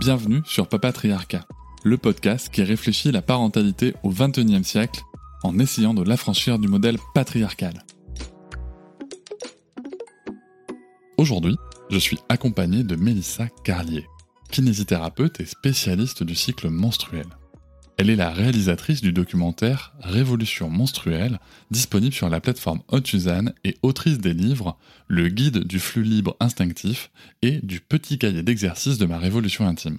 Bienvenue 0.00 0.40
sur 0.46 0.66
Papatriarcat, 0.66 1.46
le 1.84 1.98
podcast 1.98 2.48
qui 2.48 2.62
réfléchit 2.62 3.12
la 3.12 3.20
parentalité 3.20 3.92
au 4.02 4.08
XXIe 4.08 4.64
siècle 4.64 5.02
en 5.42 5.58
essayant 5.58 5.92
de 5.92 6.02
l'affranchir 6.02 6.58
du 6.58 6.68
modèle 6.68 6.96
patriarcal. 7.12 7.84
Aujourd'hui, 11.18 11.54
je 11.90 11.98
suis 11.98 12.18
accompagné 12.30 12.82
de 12.82 12.96
Mélissa 12.96 13.48
Carlier, 13.62 14.06
kinésithérapeute 14.50 15.38
et 15.40 15.44
spécialiste 15.44 16.22
du 16.22 16.34
cycle 16.34 16.70
menstruel. 16.70 17.26
Elle 18.00 18.08
est 18.08 18.16
la 18.16 18.30
réalisatrice 18.30 19.02
du 19.02 19.12
documentaire 19.12 19.92
Révolution 20.00 20.70
menstruelle, 20.70 21.38
disponible 21.70 22.14
sur 22.14 22.30
la 22.30 22.40
plateforme 22.40 22.80
Suzanne 23.04 23.52
et 23.62 23.76
autrice 23.82 24.16
des 24.16 24.32
livres 24.32 24.78
Le 25.06 25.28
guide 25.28 25.64
du 25.64 25.78
flux 25.78 26.02
libre 26.02 26.34
instinctif 26.40 27.10
et 27.42 27.60
du 27.62 27.78
petit 27.80 28.16
cahier 28.16 28.42
d'exercice 28.42 28.96
de 28.96 29.04
ma 29.04 29.18
révolution 29.18 29.66
intime. 29.66 29.98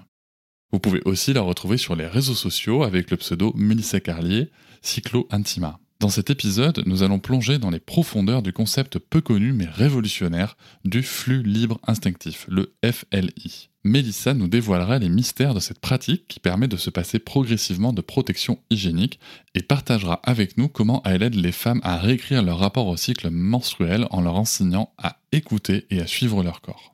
Vous 0.71 0.79
pouvez 0.79 1.03
aussi 1.05 1.31
la 1.31 1.41
retrouver 1.41 1.77
sur 1.77 1.95
les 1.95 2.07
réseaux 2.07 2.33
sociaux 2.33 2.81
avec 2.81 3.11
le 3.11 3.17
pseudo 3.17 3.53
Melissa 3.55 3.99
Carlier, 3.99 4.49
Cyclo 4.81 5.27
Intima. 5.29 5.77
Dans 5.99 6.09
cet 6.09 6.31
épisode, 6.31 6.81
nous 6.87 7.03
allons 7.03 7.19
plonger 7.19 7.59
dans 7.59 7.69
les 7.69 7.79
profondeurs 7.79 8.41
du 8.41 8.51
concept 8.51 8.97
peu 8.97 9.21
connu 9.21 9.53
mais 9.53 9.67
révolutionnaire 9.67 10.57
du 10.85 11.03
flux 11.03 11.43
libre 11.43 11.79
instinctif, 11.85 12.47
le 12.49 12.73
FLI. 12.83 13.69
Mélissa 13.83 14.35
nous 14.35 14.47
dévoilera 14.47 14.99
les 14.99 15.09
mystères 15.09 15.55
de 15.55 15.59
cette 15.59 15.79
pratique 15.79 16.27
qui 16.27 16.39
permet 16.39 16.67
de 16.67 16.77
se 16.77 16.91
passer 16.91 17.17
progressivement 17.17 17.93
de 17.93 18.01
protection 18.01 18.59
hygiénique 18.69 19.19
et 19.55 19.63
partagera 19.63 20.19
avec 20.23 20.57
nous 20.57 20.67
comment 20.67 21.01
elle 21.03 21.23
aide 21.23 21.33
les 21.33 21.51
femmes 21.51 21.81
à 21.83 21.97
réécrire 21.97 22.43
leur 22.43 22.59
rapport 22.59 22.85
au 22.87 22.95
cycle 22.95 23.31
menstruel 23.31 24.05
en 24.11 24.21
leur 24.21 24.35
enseignant 24.35 24.93
à 24.99 25.17
écouter 25.31 25.87
et 25.89 25.99
à 25.99 26.05
suivre 26.05 26.43
leur 26.43 26.61
corps. 26.61 26.93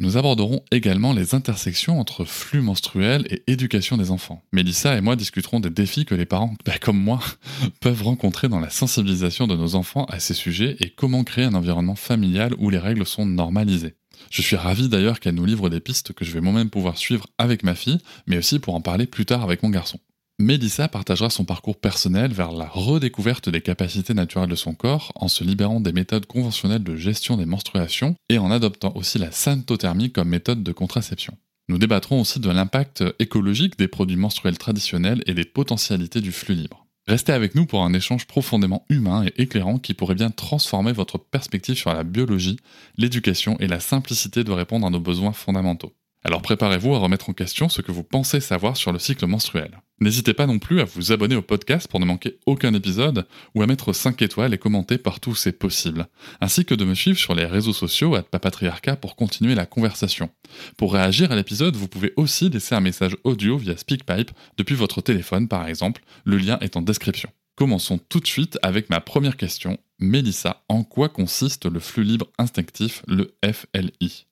Nous 0.00 0.16
aborderons 0.16 0.62
également 0.70 1.12
les 1.12 1.34
intersections 1.34 1.98
entre 1.98 2.24
flux 2.24 2.60
menstruel 2.60 3.26
et 3.30 3.42
éducation 3.48 3.96
des 3.96 4.12
enfants. 4.12 4.44
Mélissa 4.52 4.96
et 4.96 5.00
moi 5.00 5.16
discuterons 5.16 5.58
des 5.58 5.70
défis 5.70 6.04
que 6.04 6.14
les 6.14 6.24
parents, 6.24 6.54
bah, 6.64 6.78
comme 6.80 7.02
moi, 7.02 7.18
peuvent 7.80 8.04
rencontrer 8.04 8.48
dans 8.48 8.60
la 8.60 8.70
sensibilisation 8.70 9.48
de 9.48 9.56
nos 9.56 9.74
enfants 9.74 10.04
à 10.04 10.20
ces 10.20 10.34
sujets 10.34 10.76
et 10.78 10.90
comment 10.90 11.24
créer 11.24 11.46
un 11.46 11.54
environnement 11.54 11.96
familial 11.96 12.54
où 12.58 12.70
les 12.70 12.78
règles 12.78 13.06
sont 13.06 13.26
normalisées. 13.26 13.96
Je 14.30 14.42
suis 14.42 14.56
ravi 14.56 14.88
d'ailleurs 14.88 15.20
qu'elle 15.20 15.34
nous 15.34 15.44
livre 15.44 15.70
des 15.70 15.80
pistes 15.80 16.12
que 16.12 16.24
je 16.24 16.32
vais 16.32 16.40
moi-même 16.40 16.70
pouvoir 16.70 16.98
suivre 16.98 17.26
avec 17.38 17.62
ma 17.62 17.74
fille, 17.74 17.98
mais 18.26 18.38
aussi 18.38 18.58
pour 18.58 18.74
en 18.74 18.80
parler 18.80 19.06
plus 19.06 19.26
tard 19.26 19.42
avec 19.42 19.62
mon 19.62 19.70
garçon. 19.70 19.98
Mélissa 20.40 20.86
partagera 20.86 21.30
son 21.30 21.44
parcours 21.44 21.80
personnel 21.80 22.32
vers 22.32 22.52
la 22.52 22.68
redécouverte 22.68 23.48
des 23.48 23.60
capacités 23.60 24.14
naturelles 24.14 24.48
de 24.48 24.54
son 24.54 24.72
corps 24.72 25.10
en 25.16 25.26
se 25.26 25.42
libérant 25.42 25.80
des 25.80 25.92
méthodes 25.92 26.26
conventionnelles 26.26 26.84
de 26.84 26.94
gestion 26.94 27.36
des 27.36 27.44
menstruations 27.44 28.14
et 28.28 28.38
en 28.38 28.52
adoptant 28.52 28.92
aussi 28.94 29.18
la 29.18 29.32
syntothermie 29.32 30.12
comme 30.12 30.28
méthode 30.28 30.62
de 30.62 30.72
contraception. 30.72 31.36
Nous 31.68 31.78
débattrons 31.78 32.20
aussi 32.20 32.38
de 32.38 32.50
l'impact 32.50 33.02
écologique 33.18 33.78
des 33.78 33.88
produits 33.88 34.16
menstruels 34.16 34.58
traditionnels 34.58 35.24
et 35.26 35.34
des 35.34 35.44
potentialités 35.44 36.20
du 36.20 36.30
flux 36.30 36.54
libre. 36.54 36.77
Restez 37.08 37.32
avec 37.32 37.54
nous 37.54 37.64
pour 37.64 37.82
un 37.84 37.94
échange 37.94 38.26
profondément 38.26 38.84
humain 38.90 39.24
et 39.24 39.40
éclairant 39.40 39.78
qui 39.78 39.94
pourrait 39.94 40.14
bien 40.14 40.28
transformer 40.28 40.92
votre 40.92 41.16
perspective 41.16 41.74
sur 41.74 41.94
la 41.94 42.04
biologie, 42.04 42.58
l'éducation 42.98 43.56
et 43.60 43.66
la 43.66 43.80
simplicité 43.80 44.44
de 44.44 44.52
répondre 44.52 44.86
à 44.86 44.90
nos 44.90 45.00
besoins 45.00 45.32
fondamentaux. 45.32 45.94
Alors 46.24 46.42
préparez-vous 46.42 46.94
à 46.94 46.98
remettre 46.98 47.30
en 47.30 47.32
question 47.32 47.68
ce 47.68 47.80
que 47.80 47.92
vous 47.92 48.02
pensez 48.02 48.40
savoir 48.40 48.76
sur 48.76 48.92
le 48.92 48.98
cycle 48.98 49.26
menstruel. 49.26 49.80
N'hésitez 50.00 50.34
pas 50.34 50.46
non 50.46 50.58
plus 50.58 50.80
à 50.80 50.84
vous 50.84 51.12
abonner 51.12 51.36
au 51.36 51.42
podcast 51.42 51.88
pour 51.88 52.00
ne 52.00 52.04
manquer 52.04 52.38
aucun 52.46 52.74
épisode 52.74 53.26
ou 53.54 53.62
à 53.62 53.66
mettre 53.66 53.92
5 53.92 54.20
étoiles 54.22 54.52
et 54.52 54.58
commenter 54.58 54.98
partout 54.98 55.30
où 55.30 55.34
c'est 55.34 55.52
possible, 55.52 56.06
ainsi 56.40 56.64
que 56.64 56.74
de 56.74 56.84
me 56.84 56.94
suivre 56.94 57.18
sur 57.18 57.34
les 57.34 57.46
réseaux 57.46 57.72
sociaux 57.72 58.14
à 58.14 58.22
Papatriarca 58.22 58.96
pour 58.96 59.16
continuer 59.16 59.54
la 59.54 59.66
conversation. 59.66 60.30
Pour 60.76 60.92
réagir 60.92 61.32
à 61.32 61.36
l'épisode, 61.36 61.76
vous 61.76 61.88
pouvez 61.88 62.12
aussi 62.16 62.48
laisser 62.48 62.74
un 62.74 62.80
message 62.80 63.16
audio 63.24 63.56
via 63.56 63.76
SpeakPipe 63.76 64.30
depuis 64.56 64.74
votre 64.74 65.00
téléphone 65.00 65.48
par 65.48 65.66
exemple, 65.66 66.02
le 66.24 66.36
lien 66.36 66.58
est 66.60 66.76
en 66.76 66.82
description. 66.82 67.30
Commençons 67.56 67.98
tout 67.98 68.20
de 68.20 68.26
suite 68.26 68.58
avec 68.62 68.90
ma 68.90 69.00
première 69.00 69.36
question. 69.36 69.78
Mélissa, 69.98 70.62
en 70.68 70.84
quoi 70.84 71.08
consiste 71.08 71.66
le 71.66 71.80
flux 71.80 72.04
libre 72.04 72.28
instinctif, 72.38 73.02
le 73.08 73.34
FLI 73.44 74.27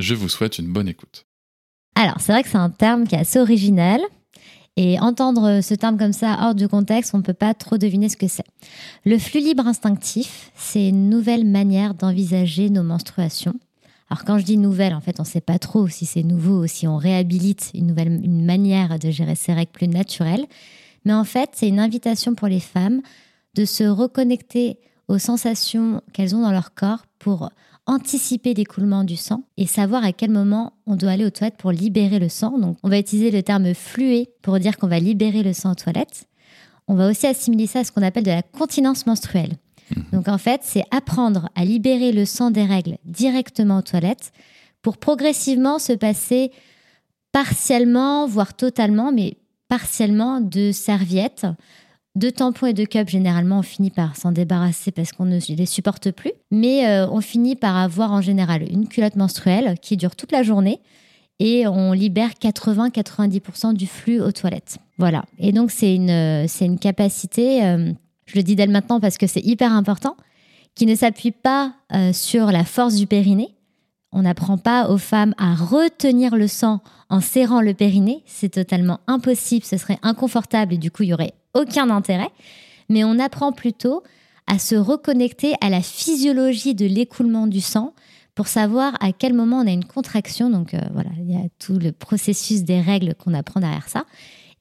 je 0.00 0.14
vous 0.14 0.28
souhaite 0.28 0.58
une 0.58 0.72
bonne 0.72 0.88
écoute. 0.88 1.26
Alors, 1.94 2.20
c'est 2.20 2.32
vrai 2.32 2.42
que 2.42 2.48
c'est 2.48 2.56
un 2.56 2.70
terme 2.70 3.06
qui 3.06 3.14
est 3.14 3.18
assez 3.18 3.38
original. 3.38 4.00
Et 4.76 4.98
entendre 5.00 5.60
ce 5.60 5.74
terme 5.74 5.98
comme 5.98 6.12
ça 6.12 6.38
hors 6.40 6.54
du 6.54 6.68
contexte, 6.68 7.14
on 7.14 7.18
ne 7.18 7.22
peut 7.22 7.34
pas 7.34 7.54
trop 7.54 7.76
deviner 7.76 8.08
ce 8.08 8.16
que 8.16 8.28
c'est. 8.28 8.46
Le 9.04 9.18
flux 9.18 9.40
libre 9.40 9.66
instinctif, 9.66 10.52
c'est 10.54 10.88
une 10.88 11.10
nouvelle 11.10 11.44
manière 11.44 11.94
d'envisager 11.94 12.70
nos 12.70 12.84
menstruations. 12.84 13.54
Alors 14.08 14.24
quand 14.24 14.38
je 14.38 14.44
dis 14.44 14.56
nouvelle, 14.56 14.94
en 14.94 15.00
fait, 15.00 15.20
on 15.20 15.24
ne 15.24 15.28
sait 15.28 15.40
pas 15.40 15.58
trop 15.58 15.86
si 15.88 16.06
c'est 16.06 16.22
nouveau 16.22 16.64
ou 16.64 16.66
si 16.66 16.88
on 16.88 16.96
réhabilite 16.96 17.70
une 17.74 17.88
nouvelle 17.88 18.08
une 18.24 18.44
manière 18.44 18.98
de 18.98 19.10
gérer 19.10 19.34
ses 19.34 19.52
règles 19.52 19.72
plus 19.72 19.88
naturelles. 19.88 20.46
Mais 21.04 21.12
en 21.12 21.24
fait, 21.24 21.50
c'est 21.52 21.68
une 21.68 21.78
invitation 21.78 22.34
pour 22.34 22.48
les 22.48 22.60
femmes 22.60 23.02
de 23.54 23.64
se 23.64 23.84
reconnecter 23.84 24.78
aux 25.08 25.18
sensations 25.18 26.02
qu'elles 26.12 26.34
ont 26.34 26.42
dans 26.42 26.52
leur 26.52 26.74
corps 26.74 27.04
pour 27.18 27.50
anticiper 27.86 28.54
l'écoulement 28.54 29.04
du 29.04 29.16
sang 29.16 29.44
et 29.56 29.66
savoir 29.66 30.04
à 30.04 30.12
quel 30.12 30.30
moment 30.30 30.74
on 30.86 30.96
doit 30.96 31.12
aller 31.12 31.24
aux 31.24 31.30
toilettes 31.30 31.56
pour 31.56 31.72
libérer 31.72 32.18
le 32.18 32.28
sang. 32.28 32.58
Donc, 32.58 32.76
on 32.82 32.88
va 32.88 32.98
utiliser 32.98 33.30
le 33.30 33.42
terme 33.42 33.74
fluer 33.74 34.30
pour 34.42 34.58
dire 34.58 34.76
qu'on 34.76 34.86
va 34.86 34.98
libérer 34.98 35.42
le 35.42 35.52
sang 35.52 35.72
aux 35.72 35.76
toilettes. 35.76 36.26
On 36.88 36.94
va 36.94 37.08
aussi 37.08 37.26
assimiler 37.26 37.66
ça 37.66 37.80
à 37.80 37.84
ce 37.84 37.92
qu'on 37.92 38.02
appelle 38.02 38.24
de 38.24 38.30
la 38.30 38.42
continence 38.42 39.06
menstruelle. 39.06 39.56
Mhm. 39.96 40.04
Donc, 40.12 40.28
en 40.28 40.38
fait, 40.38 40.60
c'est 40.64 40.84
apprendre 40.90 41.48
à 41.54 41.64
libérer 41.64 42.12
le 42.12 42.24
sang 42.24 42.50
des 42.50 42.64
règles 42.64 42.98
directement 43.04 43.78
aux 43.78 43.82
toilettes 43.82 44.32
pour 44.82 44.98
progressivement 44.98 45.78
se 45.78 45.92
passer 45.92 46.50
partiellement, 47.32 48.26
voire 48.26 48.54
totalement, 48.54 49.12
mais 49.12 49.36
partiellement 49.68 50.40
de 50.40 50.72
serviettes 50.72 51.46
de 52.16 52.30
tampons 52.30 52.66
et 52.66 52.72
de 52.72 52.84
cups, 52.84 53.10
généralement, 53.10 53.60
on 53.60 53.62
finit 53.62 53.90
par 53.90 54.16
s'en 54.16 54.32
débarrasser 54.32 54.90
parce 54.90 55.12
qu'on 55.12 55.26
ne 55.26 55.38
les 55.38 55.66
supporte 55.66 56.10
plus. 56.10 56.32
Mais 56.50 56.88
euh, 56.88 57.08
on 57.08 57.20
finit 57.20 57.56
par 57.56 57.76
avoir 57.76 58.12
en 58.12 58.20
général 58.20 58.62
une 58.70 58.88
culotte 58.88 59.16
menstruelle 59.16 59.76
qui 59.80 59.96
dure 59.96 60.16
toute 60.16 60.32
la 60.32 60.42
journée 60.42 60.80
et 61.40 61.66
on 61.66 61.92
libère 61.92 62.30
80-90% 62.40 63.72
du 63.72 63.86
flux 63.86 64.20
aux 64.20 64.32
toilettes. 64.32 64.78
Voilà. 64.98 65.24
Et 65.38 65.52
donc, 65.52 65.70
c'est 65.70 65.94
une, 65.94 66.46
c'est 66.46 66.66
une 66.66 66.78
capacité, 66.78 67.64
euh, 67.64 67.92
je 68.26 68.36
le 68.36 68.42
dis 68.42 68.54
dès 68.56 68.66
maintenant 68.66 69.00
parce 69.00 69.16
que 69.16 69.26
c'est 69.26 69.40
hyper 69.40 69.72
important, 69.72 70.16
qui 70.74 70.86
ne 70.86 70.94
s'appuie 70.94 71.32
pas 71.32 71.72
euh, 71.94 72.12
sur 72.12 72.52
la 72.52 72.64
force 72.64 72.94
du 72.96 73.06
périnée. 73.06 73.54
On 74.12 74.22
n'apprend 74.22 74.58
pas 74.58 74.90
aux 74.90 74.98
femmes 74.98 75.34
à 75.38 75.54
retenir 75.54 76.36
le 76.36 76.48
sang 76.48 76.80
en 77.08 77.20
serrant 77.20 77.60
le 77.60 77.74
périnée. 77.74 78.22
C'est 78.26 78.50
totalement 78.50 79.00
impossible, 79.06 79.64
ce 79.64 79.78
serait 79.78 79.98
inconfortable 80.02 80.74
et 80.74 80.78
du 80.78 80.90
coup, 80.90 81.04
il 81.04 81.10
y 81.10 81.14
aurait 81.14 81.32
aucun 81.54 81.90
intérêt, 81.90 82.30
mais 82.88 83.04
on 83.04 83.18
apprend 83.18 83.52
plutôt 83.52 84.02
à 84.46 84.58
se 84.58 84.74
reconnecter 84.74 85.54
à 85.60 85.70
la 85.70 85.80
physiologie 85.80 86.74
de 86.74 86.86
l'écoulement 86.86 87.46
du 87.46 87.60
sang 87.60 87.94
pour 88.34 88.48
savoir 88.48 88.94
à 89.00 89.12
quel 89.12 89.34
moment 89.34 89.58
on 89.58 89.66
a 89.66 89.70
une 89.70 89.84
contraction. 89.84 90.50
Donc 90.50 90.74
euh, 90.74 90.80
voilà, 90.92 91.10
il 91.18 91.30
y 91.30 91.36
a 91.36 91.46
tout 91.58 91.78
le 91.78 91.92
processus 91.92 92.64
des 92.64 92.80
règles 92.80 93.14
qu'on 93.14 93.34
apprend 93.34 93.60
derrière 93.60 93.88
ça. 93.88 94.06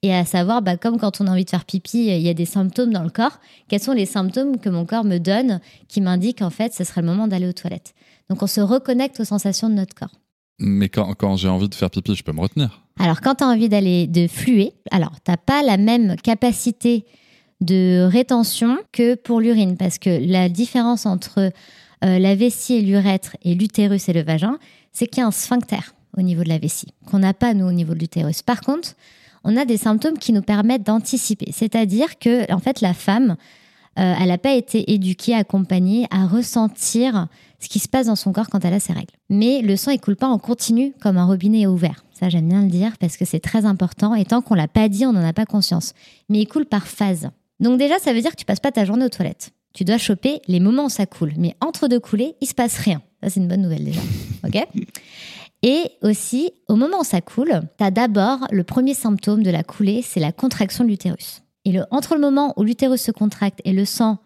Et 0.01 0.13
à 0.13 0.23
savoir, 0.25 0.61
bah, 0.61 0.77
comme 0.77 0.97
quand 0.97 1.19
on 1.19 1.27
a 1.27 1.31
envie 1.31 1.43
de 1.43 1.49
faire 1.49 1.65
pipi, 1.65 2.07
il 2.07 2.21
y 2.21 2.29
a 2.29 2.33
des 2.33 2.45
symptômes 2.45 2.93
dans 2.93 3.03
le 3.03 3.09
corps. 3.09 3.39
Quels 3.67 3.81
sont 3.81 3.91
les 3.91 4.05
symptômes 4.05 4.57
que 4.59 4.69
mon 4.69 4.85
corps 4.85 5.03
me 5.03 5.17
donne 5.17 5.59
qui 5.87 6.01
m'indiquent 6.01 6.41
en 6.41 6.49
fait 6.49 6.73
ce 6.73 6.83
serait 6.83 7.01
le 7.01 7.07
moment 7.07 7.27
d'aller 7.27 7.47
aux 7.47 7.53
toilettes? 7.53 7.93
Donc 8.29 8.43
on 8.43 8.47
se 8.47 8.61
reconnecte 8.61 9.19
aux 9.19 9.25
sensations 9.25 9.69
de 9.69 9.73
notre 9.73 9.95
corps. 9.95 10.13
Mais 10.59 10.89
quand, 10.89 11.35
j'ai 11.37 11.47
envie 11.47 11.69
de 11.69 11.75
faire 11.75 11.89
pipi, 11.89 12.15
je 12.15 12.23
peux 12.23 12.33
me 12.33 12.41
retenir. 12.41 12.81
Alors, 12.99 13.21
quand 13.21 13.35
tu 13.35 13.43
as 13.43 13.47
envie 13.47 13.69
d'aller 13.69 14.07
de 14.07 14.27
fluer, 14.27 14.73
alors 14.91 15.13
tu 15.23 15.31
n'as 15.31 15.37
pas 15.37 15.63
la 15.63 15.77
même 15.77 16.15
capacité 16.17 17.05
de 17.61 18.07
rétention 18.09 18.77
que 18.91 19.15
pour 19.15 19.39
l'urine, 19.39 19.77
parce 19.77 19.97
que 19.97 20.09
la 20.09 20.49
différence 20.49 21.05
entre 21.05 21.39
euh, 21.39 22.19
la 22.19 22.35
vessie 22.35 22.75
et 22.75 22.81
l'urètre 22.81 23.35
et 23.43 23.55
l'utérus 23.55 24.09
et 24.09 24.13
le 24.13 24.23
vagin, 24.23 24.57
c'est 24.91 25.07
qu'il 25.07 25.21
y 25.21 25.23
a 25.23 25.27
un 25.27 25.31
sphincter 25.31 25.93
au 26.17 26.21
niveau 26.21 26.43
de 26.43 26.49
la 26.49 26.57
vessie, 26.57 26.93
qu'on 27.05 27.19
n'a 27.19 27.33
pas 27.33 27.53
nous 27.53 27.65
au 27.65 27.71
niveau 27.71 27.93
de 27.93 27.99
l'utérus. 27.99 28.41
Par 28.41 28.61
contre, 28.61 28.95
on 29.43 29.55
a 29.55 29.65
des 29.65 29.77
symptômes 29.77 30.17
qui 30.17 30.33
nous 30.33 30.41
permettent 30.41 30.83
d'anticiper, 30.85 31.51
c'est-à-dire 31.53 32.17
que 32.19 32.51
en 32.51 32.59
fait 32.59 32.81
la 32.81 32.93
femme 32.93 33.35
euh, 33.97 34.13
elle 34.19 34.29
n'a 34.29 34.37
pas 34.37 34.53
été 34.53 34.93
éduquée, 34.93 35.33
accompagnée 35.33 36.07
à 36.09 36.25
ressentir 36.25 37.27
ce 37.59 37.67
qui 37.67 37.79
se 37.79 37.87
passe 37.87 38.07
dans 38.07 38.15
son 38.15 38.31
corps 38.31 38.49
quand 38.49 38.63
elle 38.63 38.73
a 38.73 38.79
ses 38.79 38.93
règles. 38.93 39.13
Mais 39.29 39.61
le 39.61 39.75
sang, 39.75 39.91
il 39.91 39.99
coule 39.99 40.15
pas 40.15 40.27
en 40.27 40.39
continu 40.39 40.93
comme 41.01 41.17
un 41.17 41.25
robinet 41.25 41.67
ouvert. 41.67 42.05
Ça, 42.11 42.29
j'aime 42.29 42.47
bien 42.47 42.61
le 42.61 42.69
dire 42.69 42.97
parce 42.99 43.17
que 43.17 43.25
c'est 43.25 43.39
très 43.39 43.65
important. 43.65 44.15
Et 44.15 44.25
tant 44.25 44.41
qu'on 44.41 44.55
l'a 44.55 44.67
pas 44.67 44.89
dit, 44.89 45.05
on 45.05 45.13
n'en 45.13 45.25
a 45.25 45.33
pas 45.33 45.45
conscience. 45.45 45.93
Mais 46.29 46.39
il 46.39 46.47
coule 46.47 46.65
par 46.65 46.87
phase. 46.87 47.29
Donc 47.59 47.77
déjà, 47.77 47.99
ça 47.99 48.13
veut 48.13 48.21
dire 48.21 48.31
que 48.31 48.37
tu 48.37 48.45
passes 48.45 48.59
pas 48.59 48.71
ta 48.71 48.85
journée 48.85 49.05
aux 49.05 49.09
toilettes. 49.09 49.51
Tu 49.73 49.83
dois 49.83 49.97
choper 49.97 50.41
les 50.47 50.59
moments 50.59 50.85
où 50.85 50.89
ça 50.89 51.05
coule. 51.05 51.33
Mais 51.37 51.55
entre 51.61 51.87
deux 51.87 51.99
coulées, 51.99 52.35
il 52.41 52.47
se 52.47 52.53
passe 52.53 52.77
rien. 52.77 53.01
Ça, 53.21 53.29
c'est 53.29 53.39
une 53.39 53.47
bonne 53.47 53.61
nouvelle 53.61 53.83
déjà. 53.83 54.01
OK? 54.45 54.67
Et 55.61 55.91
aussi, 56.01 56.51
au 56.69 56.75
moment 56.75 57.01
où 57.01 57.03
ça 57.03 57.19
coule, 57.19 57.61
tu 57.77 57.83
as 57.83 57.91
d'abord 57.91 58.47
le 58.51 58.63
premier 58.63 58.93
symptôme 58.93 59.43
de 59.43 59.51
la 59.51 59.63
coulée, 59.63 60.01
c'est 60.01 60.21
la 60.21 60.31
contraction 60.31 60.85
de 60.85 60.89
l'utérus. 60.89 61.41
Et 61.65 61.73
le, 61.73 61.83
entre 61.91 62.15
le 62.15 62.21
moment 62.21 62.53
où 62.55 62.63
l'utérus 62.63 63.01
se 63.01 63.11
contracte 63.11 63.59
et 63.65 63.73
le 63.73 63.83
sang 63.83 64.19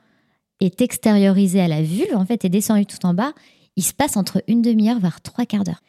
est 0.65 0.81
extériorisé 0.81 1.61
à 1.61 1.67
la 1.67 1.81
vulve, 1.81 2.15
en 2.15 2.25
fait, 2.25 2.45
est 2.45 2.49
descendu 2.49 2.85
tout 2.85 3.05
en 3.05 3.13
bas, 3.13 3.33
il 3.75 3.83
se 3.83 3.93
passe 3.93 4.17
entre 4.17 4.43
une 4.47 4.61
demi-heure, 4.61 4.99
voire 4.99 5.21
trois 5.21 5.45
quarts 5.45 5.63
d'heure. 5.63 5.81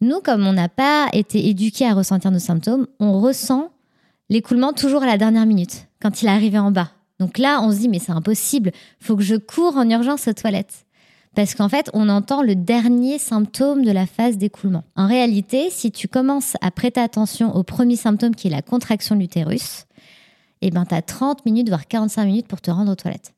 Nous, 0.00 0.20
comme 0.20 0.46
on 0.46 0.52
n'a 0.52 0.68
pas 0.68 1.08
été 1.12 1.48
éduqués 1.48 1.86
à 1.86 1.94
ressentir 1.94 2.30
nos 2.30 2.38
symptômes, 2.38 2.86
on 3.00 3.20
ressent 3.20 3.70
l'écoulement 4.28 4.72
toujours 4.72 5.02
à 5.02 5.06
la 5.06 5.18
dernière 5.18 5.46
minute, 5.46 5.86
quand 6.00 6.22
il 6.22 6.26
est 6.26 6.30
arrivé 6.30 6.58
en 6.58 6.70
bas. 6.70 6.90
Donc 7.18 7.38
là, 7.38 7.60
on 7.62 7.72
se 7.72 7.78
dit, 7.78 7.88
mais 7.88 7.98
c'est 7.98 8.12
impossible, 8.12 8.72
faut 9.00 9.16
que 9.16 9.22
je 9.22 9.36
cours 9.36 9.76
en 9.76 9.88
urgence 9.88 10.28
aux 10.28 10.34
toilettes. 10.34 10.84
Parce 11.34 11.54
qu'en 11.54 11.68
fait, 11.68 11.90
on 11.92 12.08
entend 12.08 12.42
le 12.42 12.54
dernier 12.54 13.18
symptôme 13.18 13.84
de 13.84 13.90
la 13.90 14.06
phase 14.06 14.38
d'écoulement. 14.38 14.84
En 14.96 15.06
réalité, 15.06 15.68
si 15.70 15.92
tu 15.92 16.08
commences 16.08 16.56
à 16.62 16.70
prêter 16.70 17.00
attention 17.00 17.54
au 17.54 17.62
premier 17.62 17.96
symptôme 17.96 18.34
qui 18.34 18.48
est 18.48 18.50
la 18.50 18.62
contraction 18.62 19.14
de 19.14 19.20
l'utérus, 19.20 19.84
eh 20.62 20.70
ben, 20.70 20.86
tu 20.86 20.94
as 20.94 21.02
30 21.02 21.44
minutes, 21.44 21.68
voire 21.68 21.86
45 21.86 22.24
minutes 22.24 22.48
pour 22.48 22.62
te 22.62 22.70
rendre 22.70 22.90
aux 22.90 22.96
toilettes. 22.96 23.35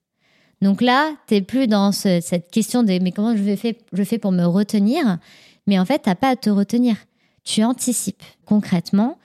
Donc 0.60 0.80
là, 0.80 1.12
tu 1.26 1.34
n'es 1.34 1.42
plus 1.42 1.66
dans 1.66 1.92
cette 1.92 2.50
question 2.50 2.82
de 2.82 2.98
mais 2.98 3.12
comment 3.12 3.36
je 3.36 3.56
fais, 3.56 3.78
je 3.92 4.02
fais 4.02 4.18
pour 4.18 4.32
me 4.32 4.44
retenir? 4.44 5.18
Mais 5.66 5.78
en 5.78 5.84
fait, 5.84 6.02
tu 6.02 6.08
n'as 6.08 6.14
pas 6.14 6.30
à 6.30 6.36
te 6.36 6.50
retenir. 6.50 6.96
Tu 7.44 7.62
anticipes. 7.62 8.22
Concrètement, 8.44 9.18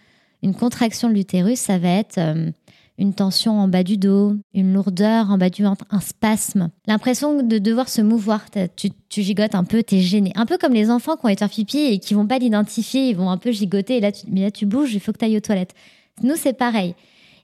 une 0.43 0.53
contraction 0.53 1.09
de 1.09 1.13
l'utérus, 1.13 1.59
ça 1.59 1.77
va 1.77 1.89
être 1.89 2.17
euh, 2.17 2.51
une 2.97 3.13
tension 3.13 3.59
en 3.59 3.67
bas 3.67 3.83
du 3.83 3.97
dos, 3.97 4.35
une 4.53 4.73
lourdeur 4.73 5.31
en 5.31 5.37
bas 5.37 5.49
du 5.49 5.63
ventre, 5.63 5.85
un 5.89 5.99
spasme, 5.99 6.69
l'impression 6.85 7.41
de 7.41 7.57
devoir 7.57 7.89
se 7.89 8.01
mouvoir. 8.01 8.45
Tu, 8.75 8.91
gigotes 9.09 9.55
un 9.55 9.63
peu, 9.63 9.81
tu 9.83 9.95
es 9.95 10.01
gêné. 10.01 10.31
Un 10.35 10.45
peu 10.45 10.57
comme 10.57 10.73
les 10.73 10.91
enfants 10.91 11.15
qui 11.15 11.25
ont 11.25 11.29
été 11.29 11.39
faire 11.39 11.49
pipi 11.49 11.79
et 11.79 11.99
qui 11.99 12.13
vont 12.13 12.27
pas 12.27 12.37
l'identifier, 12.37 13.09
ils 13.09 13.15
vont 13.15 13.29
un 13.29 13.37
peu 13.37 13.51
gigoter 13.51 13.97
et 13.97 13.99
là 13.99 14.11
tu, 14.11 14.25
mais 14.29 14.41
là 14.41 14.51
tu 14.51 14.65
bouges, 14.65 14.93
il 14.93 14.99
faut 14.99 15.11
que 15.11 15.17
tu 15.17 15.25
ailles 15.25 15.37
aux 15.37 15.41
toilettes. 15.41 15.73
Nous, 16.21 16.35
c'est 16.35 16.53
pareil. 16.53 16.93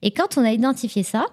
Et 0.02 0.12
quand 0.12 0.38
on 0.38 0.46
a 0.46 0.52
identifié 0.52 1.04
ça, 1.04 1.26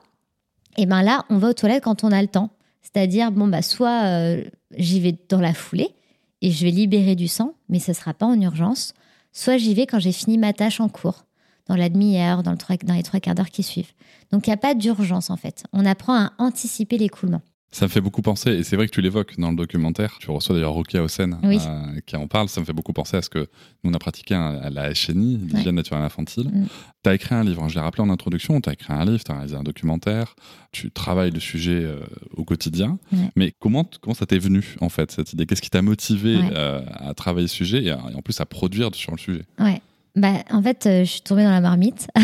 et 0.78 0.82
eh 0.82 0.87
ben 0.87 1.02
là, 1.02 1.25
on 1.31 1.38
va 1.38 1.50
aux 1.50 1.55
toilettes 1.55 1.84
quand 1.84 2.05
on 2.05 2.12
a 2.12 2.20
le 2.20 2.28
temps. 2.28 2.50
C'est-à-dire, 2.82 3.32
bon, 3.32 3.49
bah, 3.49 3.62
soit 3.62 4.05
euh, 4.05 4.44
j'y 4.76 5.00
vais 5.00 5.17
dans 5.28 5.40
la 5.40 5.55
foulée 5.55 5.94
et 6.43 6.50
je 6.50 6.64
vais 6.64 6.70
libérer 6.70 7.14
du 7.14 7.28
sang, 7.28 7.55
mais 7.69 7.78
ce 7.78 7.90
ne 7.93 7.94
sera 7.96 8.14
pas 8.14 8.26
en 8.26 8.40
urgence, 8.40 8.94
soit 9.32 9.56
j'y 9.56 9.75
vais 9.75 9.87
quand 9.87 9.99
j'ai 9.99 10.12
fini 10.12 10.38
ma 10.38 10.52
tâche 10.52 10.81
en 10.81 10.88
cours, 10.88 11.25
dans 11.67 11.76
la 11.76 11.88
demi-heure, 11.88 12.43
dans, 12.43 12.55
dans 12.55 12.94
les 12.94 13.02
trois 13.02 13.20
quarts 13.20 13.34
d'heure 13.34 13.50
qui 13.50 13.62
suivent. 13.62 13.93
Donc, 14.31 14.46
il 14.46 14.50
n'y 14.50 14.55
a 14.55 14.58
pas 14.58 14.75
d'urgence, 14.75 15.31
en 15.31 15.37
fait. 15.37 15.64
On 15.73 15.87
apprend 15.87 16.14
à 16.14 16.32
anticiper 16.38 16.99
l'écoulement. 16.99 17.43
Ça 17.72 17.86
me 17.86 17.90
fait 17.90 18.00
beaucoup 18.00 18.22
penser, 18.22 18.50
et 18.50 18.62
c'est 18.62 18.76
vrai 18.76 18.86
que 18.86 18.92
tu 18.92 19.02
l'évoques 19.02 19.38
dans 19.38 19.50
le 19.50 19.56
documentaire, 19.56 20.16
tu 20.20 20.30
reçois 20.30 20.54
d'ailleurs 20.54 20.72
Rocky 20.72 20.98
Hausen 20.98 21.36
euh, 21.44 22.00
qui 22.06 22.16
en 22.16 22.26
parle, 22.26 22.48
ça 22.48 22.60
me 22.60 22.64
fait 22.64 22.72
beaucoup 22.72 22.92
penser 22.92 23.16
à 23.16 23.22
ce 23.22 23.28
que 23.28 23.48
nous 23.84 23.90
on 23.90 23.94
a 23.94 23.98
pratiqué 23.98 24.34
à 24.34 24.70
la 24.70 24.92
HNI, 24.92 25.36
l'hygiène 25.52 25.74
naturelle 25.74 26.02
infantile. 26.02 26.48
Mm. 26.48 26.66
Tu 27.02 27.10
as 27.10 27.14
écrit 27.14 27.34
un 27.34 27.44
livre, 27.44 27.62
hein, 27.62 27.68
je 27.68 27.74
l'ai 27.74 27.80
rappelé 27.80 28.02
en 28.02 28.08
introduction, 28.08 28.60
tu 28.60 28.70
as 28.70 28.72
écrit 28.72 28.92
un 28.92 29.04
livre, 29.04 29.22
tu 29.22 29.30
as 29.30 29.34
réalisé 29.34 29.56
un 29.56 29.62
documentaire, 29.62 30.36
tu 30.72 30.90
travailles 30.90 31.32
le 31.32 31.40
sujet 31.40 31.82
euh, 31.82 32.00
au 32.36 32.44
quotidien, 32.44 32.98
mais 33.34 33.52
comment, 33.58 33.86
comment 34.00 34.14
ça 34.14 34.26
t'est 34.26 34.38
venu 34.38 34.76
en 34.80 34.88
fait 34.88 35.10
cette 35.10 35.32
idée? 35.32 35.44
Qu'est-ce 35.44 35.62
qui 35.62 35.70
t'a 35.70 35.82
motivé 35.82 36.38
euh, 36.52 36.82
à 36.94 37.14
travailler 37.14 37.48
ce 37.48 37.56
sujet 37.56 37.84
et, 37.84 37.92
en 37.92 38.22
plus 38.22 38.40
à 38.40 38.46
produire 38.46 38.94
sur 38.94 39.12
le 39.12 39.18
sujet? 39.18 39.44
Ouais. 39.58 39.82
Bah, 40.16 40.32
en 40.50 40.62
fait, 40.62 40.84
je 40.84 41.04
suis 41.04 41.20
tombée 41.20 41.44
dans 41.44 41.50
la 41.50 41.60
marmite. 41.60 42.08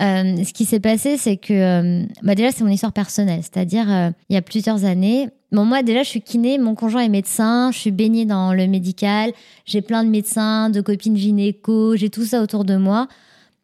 Euh, 0.00 0.44
ce 0.44 0.52
qui 0.52 0.64
s'est 0.64 0.78
passé, 0.78 1.16
c'est 1.16 1.36
que 1.36 1.52
euh, 1.52 2.06
bah 2.22 2.36
déjà, 2.36 2.52
c'est 2.52 2.62
mon 2.62 2.70
histoire 2.70 2.92
personnelle. 2.92 3.40
C'est-à-dire, 3.42 3.90
euh, 3.90 4.10
il 4.28 4.34
y 4.34 4.36
a 4.36 4.42
plusieurs 4.42 4.84
années, 4.84 5.28
bon, 5.50 5.64
moi, 5.64 5.82
déjà, 5.82 6.04
je 6.04 6.08
suis 6.08 6.22
kiné, 6.22 6.56
mon 6.56 6.76
conjoint 6.76 7.02
est 7.02 7.08
médecin, 7.08 7.72
je 7.72 7.78
suis 7.78 7.90
baignée 7.90 8.24
dans 8.24 8.54
le 8.54 8.68
médical, 8.68 9.32
j'ai 9.66 9.82
plein 9.82 10.04
de 10.04 10.08
médecins, 10.08 10.70
de 10.70 10.80
copines 10.80 11.16
gynéco, 11.16 11.96
j'ai 11.96 12.10
tout 12.10 12.24
ça 12.24 12.42
autour 12.42 12.64
de 12.64 12.76
moi. 12.76 13.08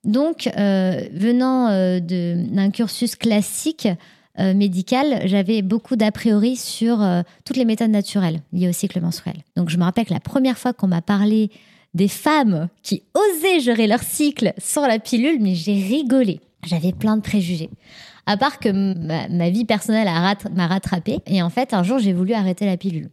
Donc, 0.03 0.51
venant 0.57 1.69
d'un 2.01 2.71
cursus 2.71 3.15
classique, 3.15 3.87
médical, 4.39 5.21
j'avais 5.25 5.63
beaucoup 5.63 5.95
d'a 5.95 6.11
priori 6.11 6.57
sur 6.57 6.99
toutes 7.45 7.57
les 7.57 7.65
méthodes 7.65 7.91
naturelles 7.91 8.41
liées 8.53 8.69
au 8.69 8.73
cycle 8.73 9.01
menstruel. 9.01 9.37
Donc 9.57 9.69
je 9.69 9.77
me 9.77 9.85
rappelle 9.85 10.07
que 10.07 10.15
la 10.15 10.21
première 10.21 10.59
fois 10.59 10.73
qu'on 10.73 10.89
m'a 10.89 11.03
parlé 11.03 11.51
des 11.99 12.09
femmes 12.09 12.69
qui 12.83 13.03
osaient 13.13 13.61
gérer 13.61 13.87
leur 13.87 14.03
cycle 14.03 14.55
sans 14.57 14.87
la 14.87 14.99
pilule, 14.99 15.39
mais 15.41 15.55
j'ai 15.55 15.75
rigolé. 15.75 16.41
J'avais 16.65 16.93
plein 16.93 17.17
de 17.17 17.23
préjugés. 17.23 17.71
À 18.25 18.37
part 18.37 18.61
que 18.61 18.69
ma, 18.71 19.51
vie 19.51 19.65
personnelle 19.65 20.09
m'a 20.55 20.67
rattrapée. 20.67 21.19
Et 21.27 21.43
en 21.43 21.51
fait, 21.51 21.75
un 21.75 21.83
jour, 21.83 21.99
j'ai 21.99 22.13
voulu 22.13 22.33
arrêter 22.33 22.67
la 22.67 22.77
pilule. 22.77 23.11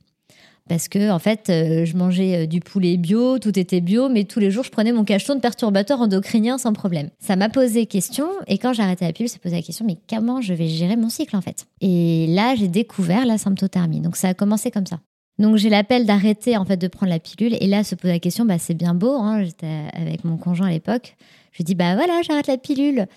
Parce 0.67 0.87
que, 0.87 1.11
en 1.11 1.19
fait, 1.19 1.49
euh, 1.49 1.85
je 1.85 1.95
mangeais 1.95 2.43
euh, 2.43 2.45
du 2.47 2.59
poulet 2.59 2.97
bio, 2.97 3.37
tout 3.37 3.57
était 3.57 3.81
bio, 3.81 4.09
mais 4.09 4.23
tous 4.23 4.39
les 4.39 4.49
jours, 4.49 4.63
je 4.63 4.71
prenais 4.71 4.91
mon 4.91 5.03
cacheton 5.03 5.35
de 5.35 5.39
perturbateur 5.39 6.01
endocrinien 6.01 6.57
sans 6.57 6.73
problème. 6.73 7.09
Ça 7.19 7.35
m'a 7.35 7.49
posé 7.49 7.85
question, 7.85 8.27
et 8.47 8.57
quand 8.57 8.73
j'ai 8.73 8.81
arrêté 8.81 9.05
la 9.05 9.13
pilule, 9.13 9.29
ça 9.29 9.37
posé 9.37 9.55
la 9.55 9.61
question, 9.61 9.85
mais 9.85 9.97
comment 10.09 10.41
je 10.41 10.55
vais 10.55 10.67
gérer 10.67 10.95
mon 10.95 11.09
cycle, 11.09 11.35
en 11.35 11.41
fait? 11.41 11.67
Et 11.81 12.25
là, 12.29 12.55
j'ai 12.55 12.67
découvert 12.67 13.27
la 13.27 13.37
symptothermie. 13.37 14.01
Donc, 14.01 14.15
ça 14.15 14.29
a 14.29 14.33
commencé 14.33 14.71
comme 14.71 14.87
ça. 14.87 14.99
Donc 15.37 15.57
j'ai 15.57 15.69
l'appel 15.69 16.05
d'arrêter 16.05 16.57
en 16.57 16.65
fait 16.65 16.77
de 16.77 16.87
prendre 16.87 17.11
la 17.11 17.19
pilule. 17.19 17.57
Et 17.59 17.67
là 17.67 17.83
se 17.83 17.95
pose 17.95 18.11
la 18.11 18.19
question 18.19 18.45
bah 18.45 18.57
c'est 18.57 18.73
bien 18.73 18.93
beau 18.93 19.15
hein, 19.15 19.43
j'étais 19.43 19.83
avec 19.93 20.23
mon 20.23 20.37
conjoint 20.37 20.67
à 20.67 20.71
l'époque. 20.71 21.15
Je 21.51 21.63
dis 21.63 21.75
bah 21.75 21.95
voilà 21.95 22.21
j'arrête 22.23 22.47
la 22.47 22.57
pilule. 22.57 23.07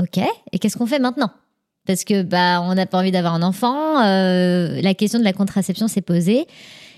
Ok 0.00 0.18
et 0.52 0.58
qu'est-ce 0.58 0.76
qu'on 0.76 0.86
fait 0.86 0.98
maintenant? 0.98 1.30
Parce 1.86 2.04
que 2.04 2.22
bah 2.22 2.62
on 2.62 2.74
n'a 2.74 2.86
pas 2.86 2.98
envie 2.98 3.10
d'avoir 3.10 3.34
un 3.34 3.42
enfant 3.42 4.00
euh, 4.02 4.80
la 4.80 4.94
question 4.94 5.18
de 5.18 5.24
la 5.24 5.32
contraception 5.32 5.88
s'est 5.88 6.00
posée. 6.00 6.46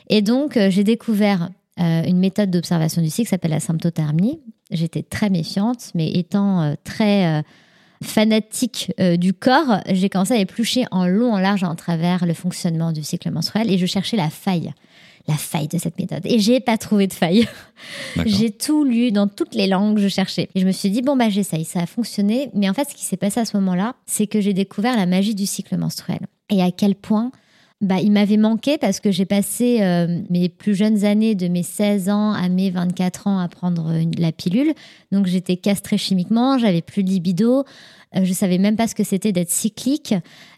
Et 0.09 0.23
donc 0.23 0.57
euh, 0.57 0.71
j'ai 0.71 0.85
découvert 0.85 1.51
euh, 1.81 2.03
une 2.05 2.19
méthode 2.19 2.51
d'observation 2.51 3.03
du 3.03 3.11
cycle 3.11 3.27
qui 3.27 3.31
s'appelle 3.31 3.53
la 3.53 3.61
symptothermie. 3.61 4.41
J'étais 4.71 5.03
très 5.03 5.31
méfiante 5.31 5.91
mais 5.95 6.13
étant 6.13 6.77
très 6.85 7.43
fanatique 8.03 8.93
euh, 8.99 9.17
du 9.17 9.35
corps, 9.35 9.81
j'ai 9.91 10.09
commencé 10.09 10.35
à 10.35 10.39
éplucher 10.39 10.85
en 10.91 11.07
long, 11.07 11.35
en 11.35 11.39
large, 11.39 11.65
en 11.65 11.75
travers 11.75 12.27
le 12.27 12.35
fonctionnement 12.35 12.93
du 12.93 13.03
cycle 13.03 13.31
menstruel 13.31 13.71
et 13.71 13.79
je 13.79 13.87
cherchais 13.87 14.17
la 14.17 14.31
faille 14.31 14.73
la 15.29 15.37
faille 15.37 15.69
de 15.69 15.79
cette 15.79 15.99
méthode. 15.99 16.23
Et 16.25 16.39
j'ai 16.39 16.61
pas 16.61 16.77
trouvé 16.79 17.07
de 17.07 17.13
faille. 17.13 17.47
j'ai 18.27 18.51
tout 18.51 18.85
lu 18.85 19.13
dans 19.13 19.29
toutes 19.29 19.55
les 19.55 19.67
langues, 19.67 19.99
je 19.99 20.09
cherchais. 20.09 20.49
Et 20.55 20.61
je 20.61 20.67
me 20.67 20.73
suis 20.73 20.91
dit, 20.91 21.03
bon, 21.03 21.17
bah, 21.17 21.29
j'essaye. 21.29 21.65
Ça 21.65 21.81
a 21.81 21.87
fonctionné. 21.87 22.51
Mais 22.55 22.69
en 22.69 22.75
fait, 22.75 22.89
ce 22.91 22.95
qui 22.95 23.05
s'est 23.05 23.17
passé 23.17 23.41
à 23.41 23.45
ce 23.45 23.57
moment-là, 23.59 23.95
c'est 24.07 24.27
que 24.27 24.41
j'ai 24.41 24.55
découvert 24.55 24.97
la 24.97 25.07
magie 25.07 25.35
du 25.35 25.47
cycle 25.47 25.77
menstruel. 25.77 26.21
Et 26.49 26.63
à 26.63 26.71
quel 26.71 26.95
point 26.95 27.31
bah, 27.81 27.99
il 28.01 28.13
m'avait 28.13 28.37
manqué 28.37 28.77
parce 28.77 29.01
que 29.01 29.11
j'ai 29.11 29.25
passé 29.25 29.79
euh, 29.81 30.21
mes 30.29 30.51
plus 30.51 30.75
jeunes 30.75 31.05
années 31.05 31.35
de 31.35 31.49
mes 31.49 31.63
16 31.63 32.11
ans 32.11 32.33
à 32.33 32.49
mes 32.51 32.71
24 32.71 33.27
ans 33.27 33.39
à 33.39 33.49
prendre 33.49 33.95
la 34.19 34.33
pilule. 34.33 34.75
Donc 35.13 35.27
j'étais 35.27 35.57
castrée 35.57 35.97
chimiquement, 35.97 36.59
j'avais 36.59 36.83
plus 36.83 37.03
de 37.03 37.09
libido, 37.09 37.65
euh, 38.17 38.25
je 38.25 38.33
savais 38.35 38.59
même 38.59 38.77
pas 38.77 38.87
ce 38.87 38.95
que 38.95 39.03
c'était 39.03 39.33
d'être 39.33 39.51
cyclique. 39.51 40.15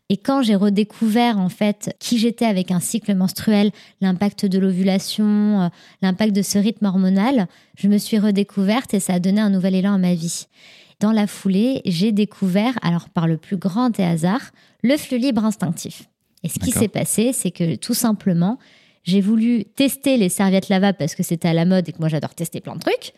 Et 0.08 0.16
quand 0.16 0.42
j'ai 0.42 0.56
redécouvert 0.56 1.38
en 1.38 1.48
fait 1.48 1.94
qui 2.00 2.18
j'étais 2.18 2.44
avec 2.44 2.72
un 2.72 2.80
cycle 2.80 3.14
menstruel, 3.14 3.70
l'impact 4.00 4.44
de 4.44 4.58
l'ovulation, 4.58 5.62
euh, 5.62 5.68
l'impact 6.02 6.34
de 6.34 6.42
ce 6.42 6.58
rythme 6.58 6.86
hormonal, 6.86 7.46
je 7.78 7.86
me 7.86 7.98
suis 7.98 8.18
redécouverte 8.18 8.94
et 8.94 9.00
ça 9.00 9.14
a 9.14 9.18
donné 9.20 9.40
un 9.40 9.50
nouvel 9.50 9.76
élan 9.76 9.94
à 9.94 9.98
ma 9.98 10.14
vie. 10.14 10.46
Dans 10.98 11.12
la 11.12 11.28
foulée, 11.28 11.82
j'ai 11.84 12.10
découvert, 12.10 12.74
alors 12.82 13.08
par 13.08 13.28
le 13.28 13.36
plus 13.36 13.56
grand 13.56 13.90
des 13.90 14.02
hasards, 14.02 14.50
le 14.82 14.96
flux 14.96 15.18
libre 15.18 15.44
instinctif. 15.44 16.08
Et 16.44 16.48
ce 16.48 16.58
qui 16.58 16.72
s'est 16.72 16.88
passé, 16.88 17.32
c'est 17.32 17.50
que 17.50 17.76
tout 17.76 17.94
simplement, 17.94 18.58
j'ai 19.04 19.20
voulu 19.20 19.64
tester 19.64 20.16
les 20.16 20.28
serviettes 20.28 20.68
lavables 20.68 20.98
parce 20.98 21.14
que 21.14 21.22
c'était 21.22 21.48
à 21.48 21.54
la 21.54 21.64
mode 21.64 21.88
et 21.88 21.92
que 21.92 21.98
moi 21.98 22.08
j'adore 22.08 22.34
tester 22.34 22.60
plein 22.60 22.74
de 22.74 22.80
trucs. 22.80 23.12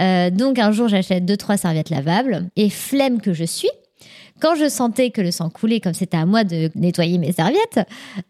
Euh, 0.00 0.30
donc 0.30 0.58
un 0.58 0.72
jour 0.72 0.88
j'achète 0.88 1.24
deux 1.24 1.36
trois 1.36 1.56
serviettes 1.56 1.90
lavables 1.90 2.48
et 2.56 2.70
flemme 2.70 3.20
que 3.20 3.32
je 3.32 3.44
suis. 3.44 3.70
Quand 4.40 4.54
je 4.54 4.68
sentais 4.68 5.10
que 5.10 5.20
le 5.20 5.30
sang 5.30 5.50
coulait, 5.50 5.80
comme 5.80 5.94
c'était 5.94 6.16
à 6.16 6.26
moi 6.26 6.44
de 6.44 6.70
nettoyer 6.74 7.18
mes 7.18 7.32
serviettes, 7.32 7.80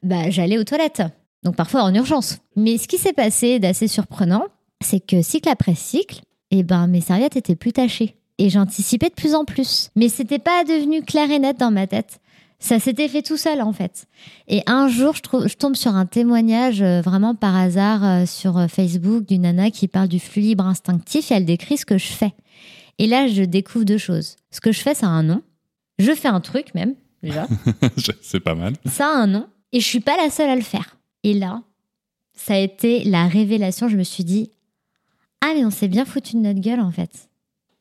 bah, 0.02 0.28
j'allais 0.28 0.58
aux 0.58 0.64
toilettes. 0.64 1.02
Donc 1.42 1.56
parfois 1.56 1.82
en 1.82 1.94
urgence. 1.94 2.38
Mais 2.56 2.78
ce 2.78 2.88
qui 2.88 2.98
s'est 2.98 3.12
passé 3.12 3.58
d'assez 3.60 3.86
surprenant, 3.86 4.44
c'est 4.82 5.00
que 5.00 5.22
cycle 5.22 5.48
après 5.48 5.74
cycle, 5.74 6.20
eh 6.50 6.64
ben, 6.64 6.86
mes 6.88 7.00
serviettes 7.00 7.36
étaient 7.36 7.54
plus 7.54 7.72
tachées. 7.72 8.16
Et 8.38 8.50
j'anticipais 8.50 9.10
de 9.10 9.14
plus 9.14 9.34
en 9.34 9.44
plus. 9.44 9.90
Mais 9.94 10.08
c'était 10.08 10.38
pas 10.38 10.64
devenu 10.64 11.02
clair 11.02 11.30
et 11.30 11.38
net 11.38 11.58
dans 11.58 11.70
ma 11.70 11.86
tête. 11.86 12.20
Ça 12.60 12.78
s'était 12.78 13.08
fait 13.08 13.22
tout 13.22 13.38
seul 13.38 13.62
en 13.62 13.72
fait. 13.72 14.06
Et 14.46 14.62
un 14.66 14.86
jour, 14.86 15.14
je, 15.14 15.54
tombe 15.54 15.74
sur 15.74 15.94
un 15.96 16.04
témoignage 16.04 16.82
euh, 16.82 17.00
vraiment 17.00 17.34
par 17.34 17.56
hasard 17.56 18.04
euh, 18.04 18.26
sur 18.26 18.58
euh, 18.58 18.68
Facebook 18.68 19.24
d'une 19.26 19.42
nana 19.42 19.70
qui 19.70 19.88
parle 19.88 20.08
du 20.08 20.20
flux 20.20 20.42
libre 20.42 20.66
instinctif 20.66 21.32
et 21.32 21.34
elle 21.34 21.46
décrit 21.46 21.78
ce 21.78 21.86
que 21.86 21.96
je 21.96 22.08
fais. 22.08 22.34
Et 22.98 23.06
là, 23.06 23.28
je 23.28 23.42
découvre 23.42 23.86
deux 23.86 23.98
choses. 23.98 24.36
Ce 24.50 24.60
que 24.60 24.72
je 24.72 24.80
fais, 24.80 24.94
ça 24.94 25.06
a 25.06 25.10
un 25.10 25.22
nom. 25.22 25.42
Je 25.98 26.12
fais 26.14 26.28
un 26.28 26.40
truc 26.40 26.74
même, 26.74 26.94
déjà. 27.22 27.48
C'est 28.22 28.40
pas 28.40 28.54
mal. 28.54 28.74
Ça 28.84 29.06
a 29.06 29.16
un 29.16 29.26
nom. 29.26 29.48
Et 29.72 29.80
je 29.80 29.86
suis 29.86 30.00
pas 30.00 30.16
la 30.22 30.28
seule 30.28 30.50
à 30.50 30.56
le 30.56 30.60
faire. 30.60 30.98
Et 31.24 31.32
là, 31.32 31.62
ça 32.34 32.54
a 32.54 32.58
été 32.58 33.04
la 33.04 33.26
révélation. 33.26 33.88
Je 33.88 33.96
me 33.96 34.02
suis 34.02 34.24
dit, 34.24 34.50
ah, 35.40 35.52
mais 35.54 35.64
on 35.64 35.70
s'est 35.70 35.88
bien 35.88 36.04
foutu 36.04 36.36
de 36.36 36.42
notre 36.42 36.60
gueule, 36.60 36.80
en 36.80 36.90
fait. 36.90 37.30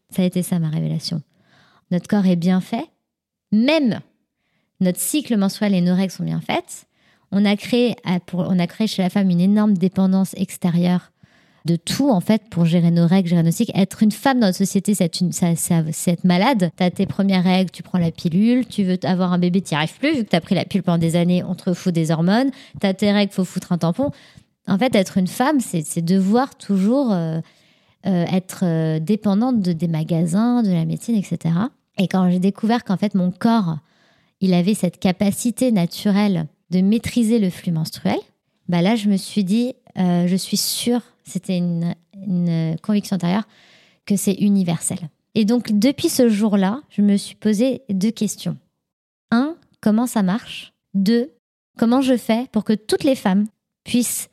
Ça 0.10 0.22
a 0.22 0.26
été 0.26 0.42
ça, 0.42 0.58
ma 0.60 0.70
révélation. 0.70 1.22
Notre 1.92 2.08
corps 2.08 2.26
est 2.26 2.38
bien 2.38 2.62
fait. 2.62 2.86
Même 3.52 4.00
notre 4.80 5.00
cycle 5.00 5.36
menstruel 5.38 5.74
et 5.74 5.82
nos 5.82 5.96
règles 5.96 6.12
sont 6.12 6.24
bien 6.24 6.42
faites. 6.42 6.86
On 7.32 7.46
a 7.46 7.56
créé, 7.56 7.96
on 8.34 8.60
a 8.60 8.68
créé 8.68 8.88
chez 8.88 9.02
la 9.02 9.10
femme 9.10 9.30
une 9.30 9.42
énorme 9.42 9.78
dépendance 9.78 10.34
extérieure 10.36 11.12
de 11.66 11.76
tout, 11.76 12.10
en 12.10 12.22
fait, 12.22 12.44
pour 12.50 12.66
gérer 12.66 12.90
nos 12.90 13.06
règles, 13.06 13.30
gérer 13.30 13.44
nos 13.44 13.52
cycles. 13.52 13.72
Être 13.76 14.02
une 14.02 14.12
femme 14.12 14.40
dans 14.40 14.48
notre 14.48 14.58
société, 14.58 14.96
c'est 14.96 15.06
être, 15.06 16.24
malade. 16.24 16.72
Tu 16.76 16.84
as 16.84 16.90
tes 16.90 17.06
premières 17.06 17.44
règles, 17.44 17.70
tu 17.70 17.84
prends 17.84 18.00
la 18.00 18.12
pilule, 18.12 18.66
tu 18.66 18.84
veux 18.84 18.98
avoir 19.04 19.34
un 19.34 19.40
bébé, 19.40 19.62
tu 19.62 19.74
n'y 19.74 19.78
arrives 19.78 19.98
plus, 20.00 20.16
vu 20.16 20.24
que 20.24 20.30
tu 20.30 20.36
as 20.36 20.42
pris 20.42 20.56
la 20.56 20.66
pilule 20.66 20.84
pendant 20.84 20.98
des 20.98 21.16
années, 21.16 21.44
on 21.44 21.56
te 21.56 21.74
fout 21.74 21.94
des 21.94 22.12
hormones. 22.12 22.52
Tu 22.80 22.88
as 22.88 22.94
tes 22.94 23.12
règles, 23.12 23.32
faut 23.32 23.46
foutre 23.46 23.72
un 23.72 23.78
tampon. 23.78 24.12
En 24.68 24.78
fait, 24.78 24.96
être 24.96 25.18
une 25.18 25.28
femme, 25.28 25.60
c'est 25.60 26.02
devoir 26.02 26.56
toujours 26.56 27.12
euh, 27.12 27.40
euh, 28.06 28.26
être 28.32 28.62
euh, 28.64 29.00
dépendante 29.00 29.62
de, 29.62 29.74
des 29.74 29.88
magasins, 29.88 30.64
de 30.64 30.72
la 30.72 30.86
médecine, 30.86 31.16
etc. 31.16 31.56
Et 31.98 32.08
quand 32.08 32.30
j'ai 32.30 32.40
découvert 32.40 32.84
qu'en 32.84 32.98
fait, 32.98 33.16
mon 33.16 33.32
corps, 33.32 33.78
il 34.42 34.54
avait 34.54 34.74
cette 34.74 35.00
capacité 35.00 35.72
naturelle 35.72 36.48
de 36.70 36.82
maîtriser 36.82 37.40
le 37.40 37.50
flux 37.50 37.72
menstruel, 37.72 38.20
bah 38.68 38.82
là, 38.82 38.96
je 38.96 39.10
me 39.10 39.18
suis 39.18 39.44
dit, 39.44 39.74
je 39.96 40.36
suis 40.36 40.58
sûre 40.58 41.02
c'était 41.30 41.58
une, 41.58 41.96
conviction 42.82 43.16
intérieure 43.16 43.48
que 44.06 44.18
c'est 44.18 44.34
universel. 44.34 44.98
Et 45.36 45.46
donc, 45.46 45.72
depuis 45.72 46.10
ce 46.10 46.28
jour-là, 46.28 46.82
je 46.90 47.02
me 47.02 47.16
suis 47.16 47.36
posé 47.36 47.84
deux 47.90 48.12
questions. 48.12 48.58
Un, 49.32 49.56
comment 49.80 50.08
ça 50.08 50.24
marche? 50.24 50.74
Deux, 50.94 51.32
comment 51.78 52.02
je 52.02 52.18
fais 52.18 52.48
pour 52.52 52.66
que 52.66 52.74
toutes 52.74 53.04
les 53.04 53.16
femmes 53.16 53.46
puissent 53.86 54.30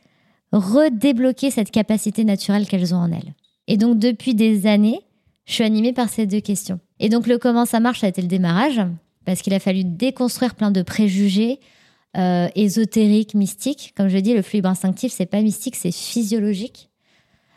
redébloquer 0.52 1.50
cette 1.50 1.70
capacité 1.70 2.24
naturelle 2.24 2.66
qu'elles 2.66 2.94
ont 2.94 2.98
en 2.98 3.12
elles? 3.12 3.34
Et 3.68 3.76
donc, 3.76 3.98
depuis 3.98 4.34
des 4.34 4.66
années, 4.66 5.00
je 5.44 5.52
suis 5.52 5.64
animée 5.64 5.92
par 5.92 6.08
ces 6.08 6.26
deux 6.26 6.40
questions. 6.40 6.80
Et 6.98 7.08
donc, 7.08 7.26
le 7.26 7.38
comment 7.38 7.66
ça 7.66 7.78
marche, 7.78 8.00
ça 8.00 8.06
a 8.06 8.10
été 8.10 8.22
le 8.22 8.28
démarrage, 8.28 8.80
parce 9.26 9.42
qu'il 9.42 9.52
a 9.52 9.58
fallu 9.58 9.84
déconstruire 9.84 10.54
plein 10.54 10.70
de 10.70 10.80
préjugés, 10.80 11.60
euh, 12.16 12.48
ésotérique, 12.54 13.34
mystique. 13.34 13.92
Comme 13.96 14.08
je 14.08 14.16
dis, 14.16 14.32
le 14.32 14.40
fluide 14.40 14.64
instinctif, 14.64 15.12
c'est 15.12 15.26
pas 15.26 15.42
mystique, 15.42 15.76
c'est 15.76 15.92
physiologique. 15.92 16.88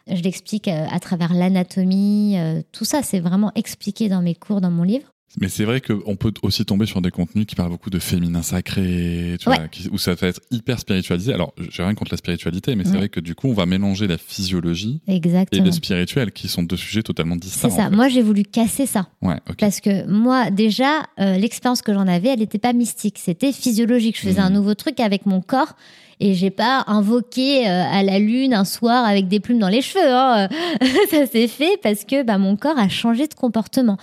Je 0.07 0.21
l'explique 0.21 0.67
euh, 0.67 0.87
à 0.91 0.99
travers 0.99 1.33
l'anatomie, 1.33 2.37
euh, 2.37 2.61
tout 2.71 2.83
ça, 2.85 3.03
c'est 3.03 3.19
vraiment 3.19 3.51
expliqué 3.55 4.09
dans 4.09 4.21
mes 4.21 4.35
cours, 4.35 4.59
dans 4.59 4.71
mon 4.71 4.83
livre. 4.83 5.13
Mais 5.39 5.47
c'est 5.47 5.63
vrai 5.63 5.79
qu'on 5.79 6.15
peut 6.15 6.33
aussi 6.41 6.65
tomber 6.65 6.85
sur 6.85 7.01
des 7.01 7.11
contenus 7.11 7.45
qui 7.45 7.55
parlent 7.55 7.69
beaucoup 7.69 7.91
de 7.91 7.99
féminin 7.99 8.41
sacré, 8.41 9.35
tu 9.39 9.45
vois, 9.45 9.57
où 9.91 9.97
ça 9.97 10.15
va 10.15 10.27
être 10.27 10.41
hyper 10.49 10.79
spiritualisé. 10.79 11.33
Alors, 11.33 11.53
j'ai 11.69 11.83
rien 11.83 11.93
contre 11.93 12.11
la 12.11 12.17
spiritualité, 12.17 12.75
mais 12.75 12.83
c'est 12.83 12.97
vrai 12.97 13.09
que 13.09 13.19
du 13.19 13.35
coup, 13.35 13.47
on 13.47 13.53
va 13.53 13.65
mélanger 13.65 14.07
la 14.07 14.17
physiologie 14.17 15.01
et 15.07 15.19
le 15.19 15.71
spirituel, 15.71 16.31
qui 16.31 16.47
sont 16.47 16.63
deux 16.63 16.77
sujets 16.77 17.03
totalement 17.03 17.35
distincts. 17.35 17.69
C'est 17.69 17.75
ça. 17.75 17.89
Moi, 17.89 18.09
j'ai 18.09 18.21
voulu 18.21 18.43
casser 18.43 18.85
ça. 18.85 19.07
Ouais, 19.21 19.37
Parce 19.59 19.79
que 19.81 20.07
moi, 20.07 20.49
déjà, 20.49 21.03
euh, 21.19 21.37
l'expérience 21.37 21.81
que 21.81 21.93
j'en 21.93 22.07
avais, 22.07 22.29
elle 22.29 22.39
n'était 22.39 22.57
pas 22.57 22.73
mystique, 22.73 23.19
c'était 23.19 23.51
physiologique. 23.51 24.17
Je 24.17 24.27
faisais 24.27 24.39
un 24.39 24.49
mmh. 24.49 24.53
nouveau 24.53 24.73
truc 24.73 24.99
avec 24.99 25.25
mon 25.25 25.41
corps 25.41 25.75
et 26.19 26.33
j'ai 26.33 26.49
pas 26.49 26.83
invoqué 26.87 27.67
euh, 27.67 27.83
à 27.91 28.03
la 28.03 28.19
lune 28.19 28.53
un 28.53 28.65
soir 28.65 29.05
avec 29.05 29.27
des 29.27 29.39
plumes 29.39 29.59
dans 29.59 29.69
les 29.69 29.81
cheveux. 29.81 30.11
Hein. 30.11 30.49
ça 31.09 31.25
s'est 31.27 31.47
fait 31.47 31.79
parce 31.81 32.03
que 32.03 32.23
bah, 32.23 32.37
mon 32.37 32.55
corps 32.57 32.77
a 32.77 32.89
changé 32.89 33.27
de 33.27 33.33
comportement 33.33 33.97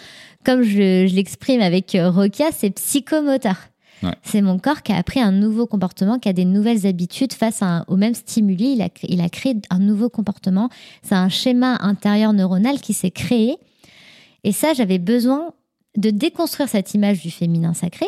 comme 0.47 0.63
je, 0.63 1.13
l'exprime 1.13 1.61
avec 1.61 1.97
euh, 1.97 2.09
Rokia, 2.09 2.53
c'est 2.53 2.71
psychomoteur. 2.71 3.57
C'est 4.23 4.43
mon 4.43 4.61
corps 4.61 4.83
qui 4.83 4.93
a 4.93 4.97
appris 4.97 5.21
un 5.21 5.33
nouveau 5.33 5.67
comportement, 5.67 6.21
qui 6.21 6.29
a 6.29 6.33
des 6.33 6.45
nouvelles 6.45 6.87
habitudes 6.87 7.33
face 7.33 7.61
à 7.61 7.85
au 7.89 7.97
même 7.97 8.15
stimuli. 8.15 8.75
Il 8.75 8.83
a, 8.83 8.89
il 9.03 9.21
a 9.21 9.29
créé 9.29 9.57
un 9.69 9.81
nouveau 9.81 10.09
comportement. 10.09 10.69
C'est 11.03 11.17
un 11.17 11.29
schéma 11.29 11.79
intérieur 11.81 12.33
neuronal 12.33 12.81
qui 12.81 12.93
s'est 12.93 13.11
créé. 13.11 13.57
Et 14.45 14.53
ça, 14.53 14.75
j'avais 14.75 14.99
besoin 14.99 15.55
de 15.97 16.11
déconstruire 16.11 16.69
cette 16.69 16.95
image 16.95 17.23
du 17.23 17.33
féminin 17.33 17.75
sacré. 17.75 18.07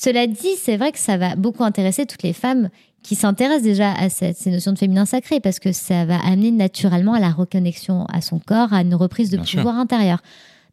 Cela 0.00 0.26
dit, 0.26 0.56
c'est 0.58 0.78
vrai 0.78 0.92
que 0.92 0.98
ça 0.98 1.18
va 1.18 1.36
beaucoup 1.36 1.64
intéresser 1.64 2.06
toutes 2.06 2.22
les 2.22 2.32
femmes 2.32 2.70
qui 3.02 3.14
s'intéressent 3.14 3.64
déjà 3.64 3.92
à 3.92 4.08
cette, 4.08 4.38
ces 4.38 4.50
notions 4.50 4.72
de 4.72 4.78
féminin 4.78 5.04
sacré 5.04 5.40
parce 5.40 5.58
que 5.58 5.72
ça 5.72 6.06
va 6.06 6.18
amener 6.20 6.50
naturellement 6.50 7.12
à 7.12 7.20
la 7.20 7.30
reconnexion 7.30 8.06
à 8.06 8.22
son 8.22 8.38
corps, 8.38 8.72
à 8.72 8.80
une 8.80 8.94
reprise 8.94 9.28
de 9.28 9.36
pouvoir 9.36 9.76
intérieur. 9.76 10.22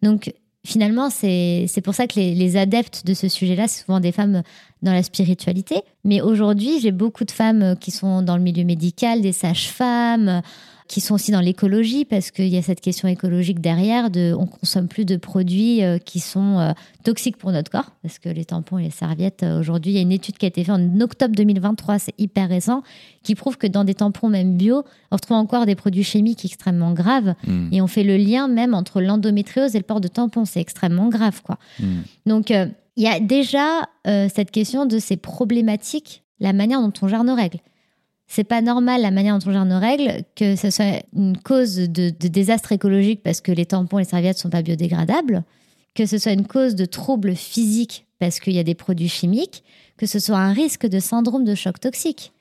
Donc, 0.04 0.32
finalement, 0.65 1.10
c'est 1.10 1.82
pour 1.84 1.96
ça 1.96 2.08
que 2.08 2.15
les, 2.15 2.58
adeptes 2.58 3.05
de 3.05 3.13
ce 3.13 3.27
sujet-là, 3.27 3.67
c'est 3.67 3.84
souvent 3.84 4.00
des 4.00 4.12
femmes 4.12 4.43
dans 4.82 4.93
la 4.93 5.03
spiritualité. 5.03 5.82
Mais 6.03 6.22
aujourd'hui, 6.22 6.79
j'ai 6.79 6.91
beaucoup 6.91 7.25
de 7.25 7.32
femmes 7.32 7.75
qui 7.79 7.91
sont 7.91 8.22
dans 8.22 8.38
le 8.38 8.43
milieu 8.43 8.63
médical, 8.63 9.22
des 9.22 9.34
sages-femmes, 9.34 10.41
qui 10.88 11.02
sont 11.02 11.16
aussi 11.16 11.32
dans 11.32 11.40
l'écologie, 11.40 12.06
parce 12.06 12.32
qu'il 12.32 12.48
y 12.48 12.58
a 12.58 12.62
cette 12.62 12.82
question 12.82 13.08
écologique 13.08 13.62
derrière, 13.62 14.10
de, 14.10 14.34
on 14.38 14.46
consomme 14.46 14.88
plus 14.88 15.06
de 15.06 15.16
produits 15.18 15.84
euh, 15.84 15.98
qui 15.98 16.20
sont 16.20 16.60
euh, 16.60 16.72
toxiques 17.04 17.38
pour 17.38 17.52
notre 17.52 17.72
corps, 17.72 17.92
parce 18.02 18.20
que 18.20 18.30
les 18.30 18.46
tampons 18.46 18.78
et 18.78 18.84
les 18.84 18.90
serviettes, 18.90 19.44
euh, 19.44 19.60
aujourd'hui, 19.60 19.94
il 19.94 19.96
y 19.96 20.00
a 20.00 20.02
une 20.02 20.12
étude 20.12 20.38
qui 20.38 20.46
a 20.46 20.50
été 20.50 20.63
faite 20.63 20.75
en 20.75 21.00
octobre 21.00 21.36
2023, 21.36 22.00
c'est 22.00 22.13
hyper 22.18 22.50
récent, 22.50 22.84
qui 23.24 23.36
prouve 23.36 23.58
que 23.58 23.68
dans 23.68 23.84
des 23.84 23.96
tampons 23.96 24.30
même 24.30 24.58
bio, 24.58 24.84
on 25.12 25.16
retrouve 25.16 25.38
encore 25.38 25.66
des 25.66 25.75
produits 25.75 26.04
chimiques 26.04 26.44
extrêmement 26.46 26.94
graves, 26.94 27.36
hmm. 27.48 27.70
et 27.72 27.82
on 27.82 27.88
fait 27.88 28.04
le 28.04 28.18
lien 28.18 28.48
même 28.48 28.74
entre 28.74 29.02
l'endométriose 29.02 29.75
et 29.75 29.80
le 29.80 29.86
port 29.86 30.02
de 30.02 30.08
tampons, 30.08 30.46
c'est 30.46 30.62
extrêmement 30.62 31.10
grave, 31.10 31.42
quoi. 31.44 31.58
Hmm. 31.80 32.02
Donc, 32.25 32.50
il 32.50 33.04
y 33.04 33.08
a 33.08 33.20
déjà 33.20 33.82
cette 34.06 34.52
question 34.52 34.86
de 34.86 35.00
ces 35.00 35.18
problématiques, 35.18 36.24
la 36.40 36.54
manière 36.54 36.82
dont 36.82 36.94
on 37.02 37.08
gère 37.08 37.24
nos 37.24 37.34
règles 37.34 37.60
c'est 38.27 38.44
pas 38.44 38.62
normal 38.62 39.01
la 39.01 39.12
manière 39.12 39.38
dont 39.38 39.50
on 39.50 39.53
gère 39.53 39.65
nos 39.65 39.80
règles, 39.80 40.24
que 40.36 40.56
ce 40.56 40.70
soit 40.70 41.03
une 41.15 41.38
cause 41.38 41.75
de, 41.75 42.10
désastre 42.10 42.72
écologique 42.72 43.22
parce 43.24 43.42
que 43.42 43.51
les 43.51 43.65
tampons 43.65 44.00
et 44.00 44.03
les 44.03 44.10
serviettes 44.10 44.38
sont 44.38 44.50
pas 44.50 44.62
biodégradables, 44.62 45.44
que 45.94 46.06
ce 46.06 46.18
soit 46.18 46.32
une 46.32 46.48
cause 46.48 46.75
de 46.75 46.86
troubles 46.86 47.36
physiques 47.36 48.08
parce 48.20 48.39
qu'il 48.39 48.53
y 48.53 48.60
a 48.60 48.63
des 48.63 48.75
produits 48.75 49.10
chimiques, 49.10 49.63
que 49.98 50.06
ce 50.06 50.20
soit 50.20 50.38
un 50.38 50.53
risque 50.53 50.88
de 50.88 51.00
syndrome 51.00 51.44
de 51.44 51.56
choc 51.56 51.80
toxique. 51.80 52.32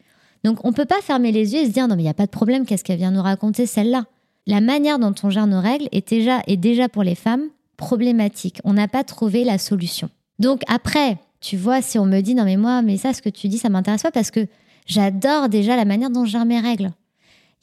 Donc 0.45 0.65
on 0.65 0.73
peut 0.73 0.87
pas 0.87 1.01
fermer 1.03 1.33
les 1.33 1.55
yeux 1.55 1.61
et 1.61 1.67
se 1.67 1.73
dire 1.73 1.89
non 1.89 1.97
mais 1.97 2.03
il 2.03 2.07
n'y 2.07 2.11
a 2.11 2.15
pas 2.15 2.27
de 2.27 2.31
problème, 2.31 2.65
qu'est-ce 2.65 2.85
qu'elle 2.85 2.99
vient 2.99 3.11
nous 3.11 3.23
raconter 3.23 3.67
celle-là? 3.67 4.07
La 4.47 4.61
manière 4.61 4.99
dont 4.99 5.15
on 5.23 5.31
gère 5.31 5.47
nos 5.47 5.61
règles 5.61 5.89
est 5.93 6.09
déjà, 6.09 6.41
est 6.47 6.57
déjà 6.57 6.89
pour 6.89 7.03
les 7.03 7.15
femmes 7.15 7.49
problématique. 7.83 8.61
On 8.65 8.73
n'a 8.73 8.89
pas 8.89 9.03
trouvé 9.03 9.45
la 9.45 9.59
solution. 9.59 10.09
Donc 10.39 10.63
après, 10.69 11.19
tu 11.41 11.57
vois, 11.57 11.83
si 11.83 11.99
on 11.99 12.07
me 12.07 12.21
dit 12.21 12.35
non 12.35 12.45
mais 12.45 12.57
moi, 12.57 12.81
mais 12.83 12.97
ça, 12.97 13.13
ce 13.13 13.21
que 13.21 13.29
tu 13.29 13.49
dis, 13.49 13.59
ça 13.59 13.69
m'intéresse 13.69 14.03
pas 14.03 14.13
parce 14.13 14.31
que 14.31 14.47
J'adore 14.87 15.49
déjà 15.49 15.77
la 15.77 15.85
manière 15.85 16.11
dont 16.11 16.25
je 16.25 16.33
gère 16.33 16.45
mes 16.45 16.61
règles. 16.61 16.93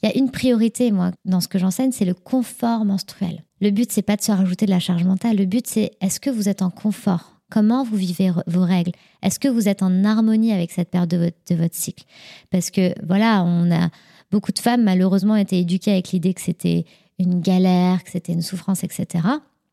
Il 0.02 0.08
y 0.08 0.12
a 0.12 0.16
une 0.16 0.30
priorité, 0.30 0.90
moi, 0.92 1.12
dans 1.24 1.40
ce 1.40 1.48
que 1.48 1.58
j'enseigne, 1.58 1.92
c'est 1.92 2.06
le 2.06 2.14
confort 2.14 2.84
menstruel. 2.84 3.44
Le 3.60 3.70
but, 3.70 3.92
c'est 3.92 4.02
pas 4.02 4.16
de 4.16 4.22
se 4.22 4.32
rajouter 4.32 4.64
de 4.64 4.70
la 4.70 4.80
charge 4.80 5.04
mentale. 5.04 5.36
Le 5.36 5.44
but, 5.44 5.66
c'est 5.66 5.92
est-ce 6.00 6.20
que 6.20 6.30
vous 6.30 6.48
êtes 6.48 6.62
en 6.62 6.70
confort? 6.70 7.36
Comment 7.50 7.84
vous 7.84 7.96
vivez 7.96 8.32
vos 8.46 8.64
règles? 8.64 8.92
Est-ce 9.22 9.38
que 9.38 9.48
vous 9.48 9.68
êtes 9.68 9.82
en 9.82 10.04
harmonie 10.04 10.52
avec 10.52 10.70
cette 10.70 10.88
période 10.88 11.10
de 11.10 11.18
votre, 11.18 11.36
de 11.50 11.54
votre 11.56 11.74
cycle? 11.74 12.04
Parce 12.50 12.70
que, 12.70 12.94
voilà, 13.06 13.42
on 13.44 13.70
a 13.70 13.90
beaucoup 14.30 14.52
de 14.52 14.58
femmes, 14.58 14.84
malheureusement, 14.84 15.36
été 15.36 15.58
éduquées 15.58 15.92
avec 15.92 16.12
l'idée 16.12 16.32
que 16.32 16.40
c'était 16.40 16.86
une 17.18 17.40
galère, 17.40 18.02
que 18.02 18.10
c'était 18.10 18.32
une 18.32 18.42
souffrance, 18.42 18.82
etc. 18.84 19.24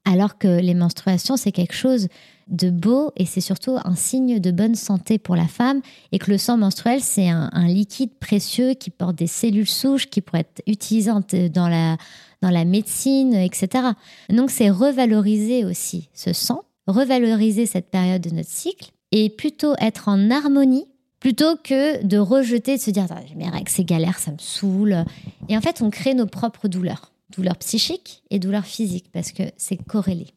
Alors 0.10 0.38
que 0.38 0.48
les 0.48 0.74
menstruations, 0.74 1.36
c'est 1.36 1.52
quelque 1.52 1.76
chose 1.76 2.08
de 2.48 2.70
beau 2.70 3.12
et 3.18 3.26
c'est 3.26 3.42
surtout 3.42 3.78
un 3.84 3.96
signe 3.96 4.40
de 4.40 4.52
bonne 4.52 4.76
santé 4.76 5.20
pour 5.20 5.36
la 5.36 5.48
femme 5.48 5.82
et 6.14 6.18
que 6.18 6.32
le 6.32 6.38
sang 6.38 6.56
menstruel, 6.56 7.02
c'est 7.02 7.28
un, 7.28 7.68
liquide 7.68 8.18
précieux 8.18 8.74
qui 8.74 8.90
porte 8.90 9.18
des 9.18 9.28
cellules 9.28 9.68
souches 9.68 10.08
qui 10.08 10.22
pourraient 10.22 10.48
être 10.50 10.62
utilisées 10.66 11.12
dans 11.50 11.68
la, 11.68 11.98
dans 12.42 12.50
la 12.50 12.64
médecine, 12.64 13.34
etc. 13.34 13.90
Donc 14.30 14.50
c'est 14.50 14.70
revaloriser 14.70 15.66
aussi 15.66 16.08
ce 16.14 16.32
sang, 16.32 16.64
revaloriser 16.88 17.66
cette 17.66 17.92
période 17.92 18.22
de 18.22 18.34
notre 18.34 18.50
cycle 18.50 18.92
et 19.12 19.30
plutôt 19.30 19.74
être 19.78 20.08
en 20.08 20.32
harmonie 20.32 20.86
plutôt 21.20 21.58
que 21.62 22.02
de 22.06 22.18
rejeter, 22.18 22.78
de 22.78 22.82
se 22.82 22.92
dire 22.92 23.08
mes 23.36 23.50
règles, 23.50 23.70
c'est 23.70 23.84
galère, 23.84 24.20
ça 24.20 24.32
me 24.32 24.38
saoule. 24.40 25.04
Et 25.50 25.58
en 25.58 25.62
fait, 25.62 25.82
on 25.82 25.90
crée 25.90 26.14
nos 26.14 26.28
propres 26.28 26.70
douleurs, 26.70 27.12
douleurs 27.36 27.58
psychiques 27.58 28.24
et 28.30 28.40
douleurs 28.40 28.66
physiques 28.66 29.12
parce 29.12 29.32
que 29.32 29.44
c'est 29.58 29.78
corrélé. 29.78 30.28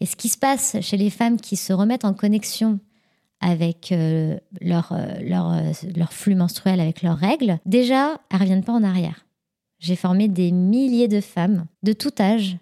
Et 0.00 0.06
ce 0.06 0.16
qui 0.16 0.28
se 0.28 0.38
passe 0.38 0.76
chez 0.80 0.96
les 0.96 1.10
femmes 1.10 1.40
qui 1.40 1.56
se 1.56 1.72
remettent 1.72 2.04
en 2.04 2.14
connexion 2.14 2.80
avec 3.42 3.92
euh, 3.92 4.38
leur, 4.60 4.92
euh, 4.92 5.20
leur, 5.20 5.52
euh, 5.52 5.72
leur, 5.94 6.12
flux 6.12 6.34
menstruel, 6.34 6.80
avec 6.80 7.02
leurs 7.02 7.18
règles, 7.18 7.58
déjà, 7.66 8.20
elles 8.30 8.38
ne 8.38 8.42
reviennent 8.42 8.64
pas 8.64 8.72
en 8.72 8.84
arrière. 8.84 9.26
J'ai 9.80 9.96
formé 9.96 10.28
des 10.28 10.52
milliers 10.52 11.08
de 11.08 11.20
femmes 11.20 11.66
de 11.82 11.92
tout 11.92 12.12
âge, 12.20 12.56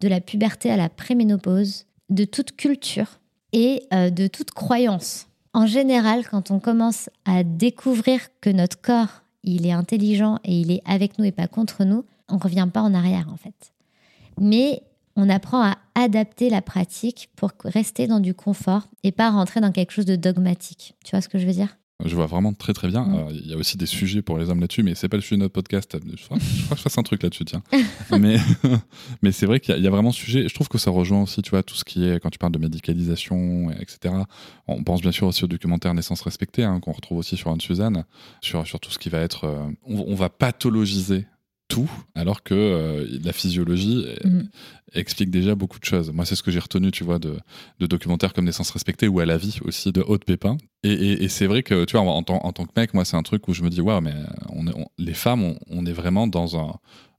de 0.00 0.08
la 0.08 0.20
puberté 0.20 0.70
à 0.70 0.76
la 0.76 0.90
préménopause, 0.90 1.86
de 2.10 2.24
toute 2.24 2.54
culture 2.54 3.18
et 3.52 3.82
de 3.90 4.26
toute 4.26 4.50
croyance. 4.50 5.26
En 5.54 5.66
général, 5.66 6.28
quand 6.28 6.50
on 6.50 6.60
commence 6.60 7.08
à 7.24 7.42
découvrir 7.42 8.20
que 8.42 8.50
notre 8.50 8.78
corps, 8.78 9.22
il 9.42 9.66
est 9.66 9.72
intelligent 9.72 10.38
et 10.44 10.60
il 10.60 10.70
est 10.70 10.82
avec 10.84 11.18
nous 11.18 11.24
et 11.24 11.32
pas 11.32 11.48
contre 11.48 11.84
nous, 11.84 12.04
on 12.28 12.36
ne 12.36 12.40
revient 12.40 12.68
pas 12.72 12.82
en 12.82 12.94
arrière 12.94 13.28
en 13.32 13.36
fait. 13.36 13.72
Mais 14.40 14.82
on 15.16 15.28
apprend 15.30 15.62
à 15.62 15.76
adapter 15.94 16.50
la 16.50 16.62
pratique 16.62 17.30
pour 17.36 17.52
rester 17.64 18.06
dans 18.06 18.20
du 18.20 18.34
confort 18.34 18.88
et 19.02 19.12
pas 19.12 19.30
rentrer 19.30 19.60
dans 19.60 19.72
quelque 19.72 19.92
chose 19.92 20.04
de 20.04 20.16
dogmatique. 20.16 20.94
Tu 21.04 21.12
vois 21.12 21.22
ce 21.22 21.28
que 21.28 21.38
je 21.38 21.46
veux 21.46 21.52
dire? 21.52 21.76
Je 22.04 22.14
vois 22.14 22.26
vraiment 22.26 22.52
très 22.52 22.74
très 22.74 22.88
bien. 22.88 23.04
Mm. 23.04 23.28
Il 23.32 23.46
y 23.46 23.54
a 23.54 23.56
aussi 23.56 23.78
des 23.78 23.86
sujets 23.86 24.20
pour 24.20 24.36
les 24.36 24.50
hommes 24.50 24.60
là-dessus, 24.60 24.82
mais 24.82 24.94
c'est 24.94 25.08
pas 25.08 25.16
le 25.16 25.22
sujet 25.22 25.36
de 25.36 25.40
notre 25.40 25.54
podcast. 25.54 25.96
Je 26.14 26.24
crois, 26.26 26.36
je 26.38 26.64
crois 26.64 26.74
que 26.74 26.76
je 26.76 26.82
fasse 26.82 26.98
un 26.98 27.02
truc 27.02 27.22
là-dessus, 27.22 27.46
tiens. 27.46 27.62
mais 28.20 28.36
mais 29.22 29.32
c'est 29.32 29.46
vrai 29.46 29.60
qu'il 29.60 29.78
y, 29.78 29.86
a 29.86 29.90
vraiment 29.90 30.12
ce 30.12 30.20
sujet. 30.20 30.46
Je 30.46 30.54
trouve 30.54 30.68
que 30.68 30.76
ça 30.76 30.90
rejoint 30.90 31.22
aussi, 31.22 31.40
tu 31.40 31.50
vois, 31.50 31.62
tout 31.62 31.74
ce 31.74 31.84
qui 31.84 32.06
est 32.06 32.20
quand 32.20 32.28
tu 32.28 32.38
parles 32.38 32.52
de 32.52 32.58
médicalisation, 32.58 33.70
etc. 33.70 34.14
On 34.68 34.82
pense 34.84 35.00
bien 35.00 35.12
sûr 35.12 35.26
aussi 35.26 35.44
au 35.44 35.46
documentaire 35.46 35.94
Naissance 35.94 36.20
respectée, 36.20 36.64
hein, 36.64 36.80
qu'on 36.80 36.92
retrouve 36.92 37.16
aussi 37.16 37.38
sur 37.38 37.50
Anne 37.50 37.62
Suzanne, 37.62 38.04
sur, 38.42 38.66
sur 38.66 38.78
tout 38.78 38.90
ce 38.90 38.98
qui 38.98 39.08
va 39.08 39.20
être. 39.20 39.44
euh, 39.44 39.66
on, 39.86 40.04
on 40.06 40.14
va 40.14 40.28
pathologiser 40.28 41.26
tout, 41.68 41.90
alors 42.14 42.42
que 42.42 42.54
euh, 42.54 43.06
la 43.24 43.32
physiologie 43.32 44.04
euh, 44.06 44.28
Mhm. 44.28 44.48
explique 44.94 45.30
déjà 45.30 45.54
beaucoup 45.54 45.78
de 45.78 45.84
choses. 45.84 46.10
Moi, 46.12 46.24
c'est 46.24 46.36
ce 46.36 46.42
que 46.42 46.50
j'ai 46.50 46.58
retenu, 46.60 46.90
tu 46.92 47.02
vois, 47.04 47.18
de, 47.18 47.36
de 47.80 47.86
documentaires 47.86 48.32
comme 48.32 48.44
Naissance 48.44 48.70
respectée 48.70 49.08
ou 49.08 49.20
À 49.20 49.26
la 49.26 49.36
vie 49.36 49.58
aussi 49.64 49.92
de 49.92 50.00
Haute 50.06 50.24
Pépin. 50.24 50.56
Et, 50.84 50.92
et- 50.92 51.24
et 51.24 51.28
c'est 51.28 51.46
vrai 51.46 51.62
que, 51.62 51.84
tu 51.84 51.96
vois, 51.96 52.02
en, 52.08 52.22
tant- 52.22 52.40
en 52.44 52.52
tant 52.52 52.64
que 52.66 52.72
mec, 52.76 52.94
moi, 52.94 53.04
c'est 53.04 53.16
un 53.16 53.22
truc 53.22 53.48
où 53.48 53.54
je 53.54 53.62
me 53.62 53.70
dis, 53.70 53.80
waouh, 53.80 54.00
mais 54.00 54.14
on 54.50 54.66
est- 54.68 54.74
on- 54.76 54.86
les 54.98 55.14
femmes, 55.14 55.42
on, 55.42 55.56
on 55.68 55.84
est 55.86 55.92
vraiment 55.92 56.26
dans 56.26 56.56
un, 56.58 56.74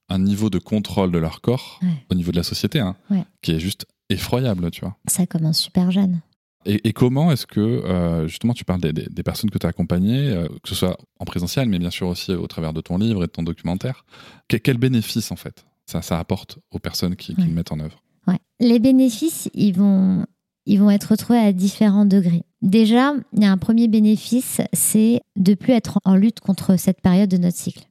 un 0.09 0.19
niveau 0.19 0.49
de 0.49 0.59
contrôle 0.59 1.11
de 1.11 1.17
leur 1.17 1.41
corps 1.41 1.79
Ouais. 1.81 1.89
au 2.09 2.15
niveau 2.15 2.31
de 2.31 2.37
la 2.37 2.43
société, 2.43 2.79
hein, 2.79 2.95
Ouais. 3.09 3.23
qui 3.41 3.51
est 3.51 3.59
juste 3.59 3.85
effroyable, 4.09 4.71
tu 4.71 4.79
vois. 4.81 4.95
Ça 5.07 5.25
commence 5.25 5.59
super 5.59 5.91
jeune. 5.91 6.21
Et, 6.69 6.87
et 6.89 6.93
comment 6.93 7.31
est-ce 7.31 7.47
que, 7.47 7.59
euh, 7.61 8.27
justement, 8.27 8.53
tu 8.53 8.65
parles 8.65 8.81
des, 8.81 8.91
des- 8.93 9.07
des 9.09 9.23
personnes 9.23 9.49
que 9.49 9.57
tu 9.57 9.65
as 9.65 9.69
accompagnées, 9.69 10.29
euh, 10.29 10.47
que 10.61 10.69
ce 10.69 10.75
soit 10.75 10.97
en 11.19 11.25
présentiel, 11.25 11.69
mais 11.69 11.79
bien 11.79 11.89
sûr 11.91 12.07
aussi 12.07 12.31
au 12.33 12.45
travers 12.47 12.73
de 12.73 12.81
ton 12.81 12.97
livre 12.97 13.23
et 13.23 13.27
de 13.27 13.31
ton 13.31 13.43
documentaire, 13.43 14.05
que- 14.49 14.57
quel 14.57 14.77
bénéfice, 14.77 15.31
en 15.31 15.35
fait, 15.37 15.65
ça, 15.85 16.01
ça 16.01 16.19
apporte 16.19 16.59
aux 16.71 16.79
personnes 16.79 17.15
qui, 17.15 17.33
qui 17.35 17.41
Ouais. 17.41 17.47
le 17.47 17.53
mettent 17.53 17.71
en 17.71 17.79
œuvre? 17.79 18.03
Ouais. 18.27 18.39
Les 18.59 18.79
bénéfices, 18.79 19.49
ils 19.53 19.71
vont, 19.71 20.25
ils 20.65 20.77
vont 20.79 20.89
être 20.91 21.05
retrouvés 21.11 21.39
à 21.39 21.53
différents 21.53 22.05
degrés. 22.05 22.43
Déjà, 22.61 23.13
il 23.33 23.41
y 23.43 23.45
a 23.45 23.51
un 23.51 23.57
premier 23.57 23.87
bénéfice, 23.87 24.59
c'est 24.73 25.21
de 25.37 25.53
plus 25.53 25.71
être 25.73 25.99
en 26.03 26.15
lutte 26.15 26.41
contre 26.41 26.77
cette 26.77 26.99
période 27.01 27.29
de 27.29 27.37
notre 27.37 27.55
cycle. 27.57 27.85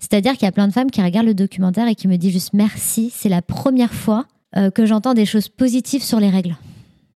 C'est-à-dire 0.00 0.32
qu'il 0.32 0.42
y 0.42 0.48
a 0.48 0.52
plein 0.52 0.66
de 0.68 0.72
femmes 0.72 0.90
qui 0.90 1.00
regardent 1.02 1.26
le 1.28 1.34
documentaire 1.34 1.86
et 1.86 1.94
qui 1.94 2.08
me 2.08 2.16
disent 2.16 2.32
juste 2.32 2.52
merci, 2.54 3.10
c'est 3.14 3.28
la 3.28 3.42
première 3.42 3.94
fois 3.94 4.26
euh, 4.56 4.70
que 4.70 4.84
j'entends 4.84 5.14
des 5.14 5.26
choses 5.26 5.48
positives 5.48 6.02
sur 6.02 6.18
les 6.18 6.28
règles. 6.30 6.56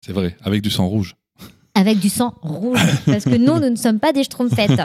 C'est 0.08 0.14
vrai, 0.14 0.36
avec 0.42 0.62
du 0.62 0.70
sang 0.70 0.88
rouge. 0.88 1.16
Avec 1.76 2.00
du 2.00 2.10
sang 2.10 2.34
rouge. 2.42 2.80
Parce 3.06 3.26
que 3.26 3.38
nous, 3.38 3.60
nous 3.60 3.70
ne 3.70 3.76
sommes 3.76 4.00
pas 4.00 4.14
des 4.14 4.24
schtroumpfettes. 4.24 4.82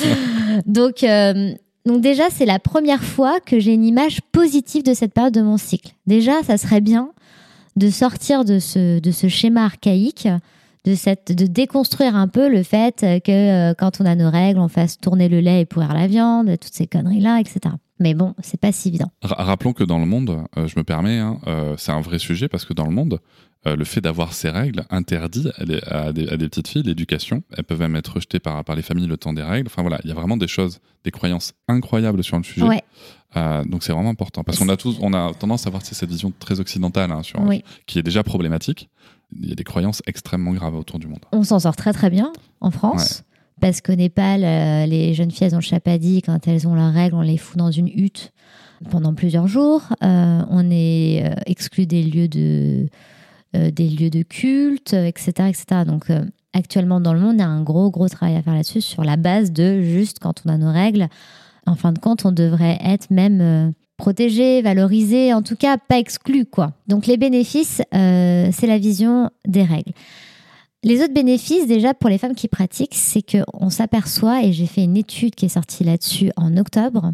donc, 0.66 1.04
euh, 1.04 1.52
donc 1.86 2.00
déjà, 2.00 2.24
c'est 2.30 2.46
la 2.46 2.58
première 2.58 3.02
fois 3.02 3.38
que 3.40 3.60
j'ai 3.60 3.74
une 3.74 3.84
image 3.84 4.20
positive 4.32 4.82
de 4.82 4.94
cette 4.94 5.12
période 5.12 5.34
de 5.34 5.42
mon 5.42 5.56
cycle. 5.58 5.92
Déjà, 6.06 6.42
ça 6.42 6.56
serait 6.56 6.80
bien 6.80 7.10
de 7.76 7.90
sortir 7.90 8.44
de 8.44 8.58
ce, 8.58 8.98
de 8.98 9.10
ce 9.10 9.28
schéma 9.28 9.64
archaïque, 9.64 10.26
de, 10.84 10.94
cette, 10.94 11.32
de 11.36 11.46
déconstruire 11.46 12.16
un 12.16 12.28
peu 12.28 12.48
le 12.48 12.62
fait 12.62 13.00
que 13.24 13.70
euh, 13.70 13.74
quand 13.74 14.00
on 14.00 14.06
a 14.06 14.14
nos 14.14 14.30
règles, 14.30 14.58
on 14.58 14.68
fasse 14.68 14.98
tourner 14.98 15.28
le 15.28 15.40
lait 15.40 15.60
et 15.60 15.64
pourrir 15.66 15.92
la 15.94 16.06
viande, 16.06 16.48
toutes 16.60 16.74
ces 16.74 16.86
conneries-là, 16.86 17.40
etc. 17.40 17.60
Mais 18.00 18.14
bon, 18.14 18.34
c'est 18.42 18.58
pas 18.60 18.72
si 18.72 18.88
évident. 18.88 19.10
Ra- 19.22 19.44
rappelons 19.44 19.72
que 19.74 19.84
dans 19.84 19.98
le 19.98 20.06
monde, 20.06 20.44
euh, 20.58 20.66
je 20.66 20.74
me 20.76 20.82
permets, 20.82 21.18
hein, 21.18 21.38
euh, 21.46 21.74
c'est 21.78 21.92
un 21.92 22.00
vrai 22.00 22.18
sujet 22.18 22.48
parce 22.48 22.64
que 22.64 22.72
dans 22.74 22.86
le 22.86 22.90
monde, 22.92 23.20
euh, 23.66 23.76
le 23.76 23.84
fait 23.84 24.00
d'avoir 24.00 24.32
ces 24.32 24.50
règles 24.50 24.84
interdit 24.90 25.48
à 25.56 25.64
des, 25.64 25.80
à 25.86 26.12
des- 26.12 26.28
à 26.28 26.36
des 26.36 26.48
petites 26.48 26.68
filles 26.68 26.82
l'éducation. 26.82 27.42
Elles 27.56 27.64
peuvent 27.64 27.78
même 27.80 27.94
être 27.96 28.14
rejetées 28.14 28.40
par, 28.40 28.64
par 28.64 28.74
les 28.76 28.82
familles 28.82 29.06
le 29.06 29.16
temps 29.16 29.32
des 29.32 29.42
règles. 29.42 29.68
Enfin 29.68 29.82
voilà, 29.82 30.00
il 30.04 30.08
y 30.08 30.12
a 30.12 30.14
vraiment 30.14 30.36
des 30.36 30.48
choses, 30.48 30.80
des 31.04 31.10
croyances 31.10 31.52
incroyables 31.68 32.22
sur 32.24 32.36
le 32.36 32.42
sujet. 32.44 32.66
Ouais, 32.66 32.82
Euh, 33.36 33.64
donc 33.64 33.82
c'est 33.82 33.92
vraiment 33.94 34.10
important 34.10 34.44
parce 34.44 34.58
qu'on 34.58 34.68
a 34.68 34.76
tous, 34.76 34.98
on 35.00 35.14
a 35.14 35.32
tendance 35.32 35.64
à 35.66 35.68
avoir 35.68 35.82
cette 35.86 36.08
vision 36.08 36.32
très 36.38 36.60
occidentale 36.60 37.10
hein, 37.12 37.22
sur, 37.22 37.40
oui. 37.40 37.62
qui 37.86 37.98
est 37.98 38.02
déjà 38.02 38.22
problématique. 38.22 38.90
Il 39.40 39.48
y 39.48 39.52
a 39.52 39.54
des 39.54 39.64
croyances 39.64 40.02
extrêmement 40.06 40.52
graves 40.52 40.74
autour 40.76 40.98
du 40.98 41.06
monde. 41.06 41.20
On 41.32 41.42
s'en 41.42 41.58
sort 41.58 41.74
très 41.76 41.92
très 41.94 42.10
bien 42.10 42.30
en 42.60 42.70
France. 42.70 43.22
Parce 43.60 43.80
qu'au 43.80 43.94
Népal, 43.94 44.42
euh, 44.44 44.86
les 44.86 45.14
jeunes 45.14 45.30
filles, 45.30 45.46
elles 45.46 45.54
ont 45.54 45.58
le 45.58 45.62
chapadi. 45.62 46.20
Quand 46.20 46.46
elles 46.48 46.66
ont 46.68 46.74
leurs 46.74 46.92
règles, 46.92 47.14
on 47.14 47.20
les 47.22 47.38
fout 47.38 47.56
dans 47.56 47.70
une 47.70 47.88
hutte 47.88 48.32
pendant 48.90 49.14
plusieurs 49.14 49.46
jours. 49.46 49.82
Euh, 50.02 50.42
on 50.50 50.68
est 50.70 51.24
exclu 51.46 51.86
des 51.86 52.02
lieux 52.02 52.28
de, 52.28 52.88
des 53.54 53.88
lieux 53.88 54.10
de 54.10 54.22
culte, 54.22 54.94
euh, 54.94 55.06
etc. 55.06 55.48
etc. 55.48 55.82
Donc, 55.86 56.10
euh, 56.10 56.24
actuellement, 56.52 57.00
dans 57.00 57.14
le 57.14 57.20
monde, 57.20 57.36
il 57.36 57.40
y 57.40 57.42
a 57.42 57.48
un 57.48 57.62
gros, 57.62 57.90
gros 57.90 58.08
travail 58.08 58.36
à 58.36 58.42
faire 58.42 58.54
là-dessus 58.54 58.80
sur 58.80 59.04
la 59.04 59.16
base 59.16 59.52
de 59.52 59.82
juste 59.82 60.18
quand 60.20 60.42
on 60.44 60.50
a 60.50 60.56
nos 60.56 60.72
règles. 60.72 61.08
En 61.66 61.74
fin 61.74 61.92
de 61.92 61.98
compte, 61.98 62.24
on 62.24 62.32
devrait 62.32 62.78
être 62.84 63.10
même 63.10 63.40
euh, 63.40 63.70
protégé, 63.96 64.62
valorisé, 64.62 65.32
en 65.32 65.42
tout 65.42 65.56
cas 65.56 65.76
pas 65.76 65.98
exclu. 65.98 66.44
Quoi. 66.44 66.72
Donc, 66.88 67.06
les 67.06 67.16
bénéfices, 67.16 67.82
euh, 67.94 68.48
c'est 68.52 68.66
la 68.66 68.78
vision 68.78 69.30
des 69.46 69.62
règles. 69.62 69.92
Les 70.84 71.00
autres 71.00 71.14
bénéfices, 71.14 71.68
déjà 71.68 71.94
pour 71.94 72.10
les 72.10 72.18
femmes 72.18 72.34
qui 72.34 72.48
pratiquent, 72.48 72.96
c'est 72.96 73.22
qu'on 73.22 73.70
s'aperçoit, 73.70 74.42
et 74.42 74.52
j'ai 74.52 74.66
fait 74.66 74.82
une 74.82 74.96
étude 74.96 75.36
qui 75.36 75.44
est 75.44 75.50
sortie 75.50 75.84
là-dessus 75.84 76.32
en 76.36 76.56
octobre, 76.56 77.12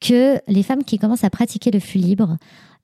que 0.00 0.40
les 0.48 0.64
femmes 0.64 0.82
qui 0.82 0.98
commencent 0.98 1.22
à 1.22 1.30
pratiquer 1.30 1.70
le 1.70 1.78
flux 1.78 2.00
libre 2.00 2.36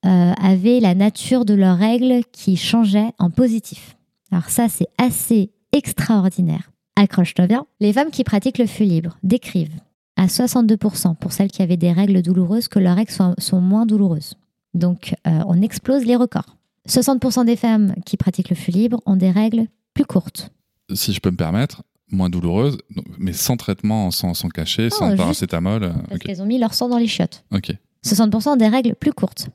euh, 0.04 0.32
avaient 0.40 0.80
la 0.80 0.94
nature 0.94 1.44
de 1.44 1.54
leurs 1.54 1.78
règles 1.78 2.22
qui 2.32 2.56
changeait 2.56 3.10
en 3.18 3.30
positif. 3.30 3.96
Alors 4.30 4.48
ça, 4.50 4.68
c'est 4.68 4.88
assez 4.98 5.50
extraordinaire. 5.72 6.70
Accroche-toi 6.96 7.46
bien. 7.46 7.66
Les 7.80 7.92
femmes 7.92 8.10
qui 8.10 8.24
pratiquent 8.24 8.58
le 8.58 8.66
flux 8.66 8.84
libre 8.86 9.16
décrivent 9.22 9.74
à 10.16 10.26
62% 10.26 11.16
pour 11.16 11.32
celles 11.32 11.50
qui 11.50 11.62
avaient 11.62 11.76
des 11.76 11.92
règles 11.92 12.22
douloureuses 12.22 12.68
que 12.68 12.78
leurs 12.78 12.96
règles 12.96 13.10
sont, 13.10 13.34
sont 13.38 13.60
moins 13.60 13.84
douloureuses. 13.86 14.34
Donc, 14.74 15.14
euh, 15.26 15.40
on 15.46 15.60
explose 15.62 16.04
les 16.04 16.16
records. 16.16 16.56
60% 16.88 17.44
des 17.44 17.56
femmes 17.56 17.94
qui 18.06 18.16
pratiquent 18.16 18.50
le 18.50 18.56
flux 18.56 18.72
libre 18.72 19.00
ont 19.06 19.16
des 19.16 19.30
règles 19.30 19.66
plus 19.94 20.04
courtes. 20.04 20.50
Si 20.92 21.12
je 21.12 21.20
peux 21.20 21.30
me 21.30 21.36
permettre, 21.36 21.82
moins 22.10 22.28
douloureuse, 22.28 22.76
donc- 22.94 23.06
mais 23.18 23.32
sans 23.32 23.56
traitement, 23.56 24.10
sans, 24.10 24.34
sans 24.34 24.48
cachet, 24.48 24.90
sans 24.90 25.16
paracétamol. 25.16 25.82
euh, 25.84 25.92
Parce 25.92 26.14
ok. 26.16 26.18
qu'elles 26.18 26.42
ont 26.42 26.46
mis 26.46 26.58
leur 26.58 26.74
sang 26.74 26.88
dans 26.88 26.98
les 26.98 27.06
chiottes. 27.06 27.44
ok. 27.52 27.72
60% 28.04 28.50
ont 28.52 28.56
des 28.56 28.68
règles 28.68 28.94
plus 28.94 29.12
courtes. 29.14 29.48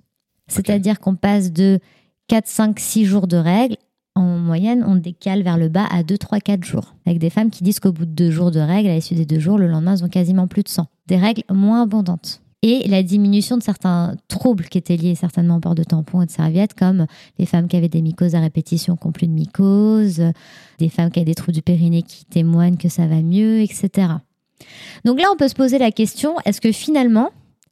C'est-à-dire 0.50 1.00
qu'on 1.00 1.16
passe 1.16 1.54
de 1.54 1.80
4, 2.28 2.48
5, 2.48 2.80
6 2.80 3.06
jours 3.06 3.28
de 3.28 3.38
règles. 3.38 3.78
En 4.16 4.38
moyenne, 4.38 4.84
on 4.86 4.96
décale 4.96 5.44
vers 5.44 5.58
le 5.58 5.70
bas 5.70 5.86
à 5.90 6.04
2, 6.04 6.18
3, 6.18 6.40
4 6.40 6.64
jours. 6.64 6.96
Avec 7.06 7.20
des 7.20 7.30
femmes 7.30 7.50
qui 7.50 7.64
disent 7.64 7.80
qu'au 7.80 7.94
bout 7.94 8.06
de 8.06 8.12
2 8.12 8.32
jours 8.32 8.52
de 8.52 8.60
règles, 8.60 8.90
à 8.90 8.96
l'issue 8.96 9.16
des 9.16 9.26
2 9.26 9.40
jours, 9.40 9.58
le 9.58 9.68
lendemain, 9.68 9.96
elles 9.96 10.04
ont 10.04 10.10
quasiment 10.10 10.48
plus 10.48 10.64
de 10.64 10.70
sang. 10.70 10.88
Des 11.08 11.18
règles 11.18 11.44
moins 11.50 11.84
abondantes. 11.84 12.42
Et 12.62 12.86
la 12.90 13.04
diminution 13.04 13.56
de 13.58 13.64
certains 13.64 14.16
troubles 14.28 14.66
qui 14.66 14.78
étaient 14.78 14.98
liés 14.98 15.16
certainement 15.16 15.58
au 15.58 15.60
port 15.62 15.76
de 15.76 15.84
tampons 15.84 16.22
et 16.22 16.26
de 16.26 16.32
serviettes, 16.32 16.74
comme 16.74 17.06
les 17.38 17.46
femmes 17.46 17.70
qui 17.70 17.78
avaient 17.78 17.88
des 17.88 18.02
mycoses 18.02 18.36
à 18.36 18.42
répétition 18.42 18.98
qui 18.98 19.08
n'ont 19.08 19.14
plus 19.14 19.28
de 19.28 19.32
mycoses, 19.32 20.22
des 20.78 20.90
femmes 20.90 21.10
qui 21.10 21.20
avaient 21.20 21.26
des 21.26 21.36
trous 21.36 21.54
du 21.54 21.62
périnée 21.62 22.02
qui 22.02 22.26
témoignent 22.26 22.76
que 22.76 22.90
ça 22.90 23.08
va 23.08 23.22
mieux, 23.22 23.62
etc. 23.62 24.10
Donc 25.06 25.22
là, 25.22 25.28
on 25.32 25.38
peut 25.38 25.48
se 25.48 25.56
poser 25.56 25.78
la 25.78 25.92
question, 25.92 26.36
est-ce 26.44 26.60
que 26.60 26.74
finalement, 26.74 27.30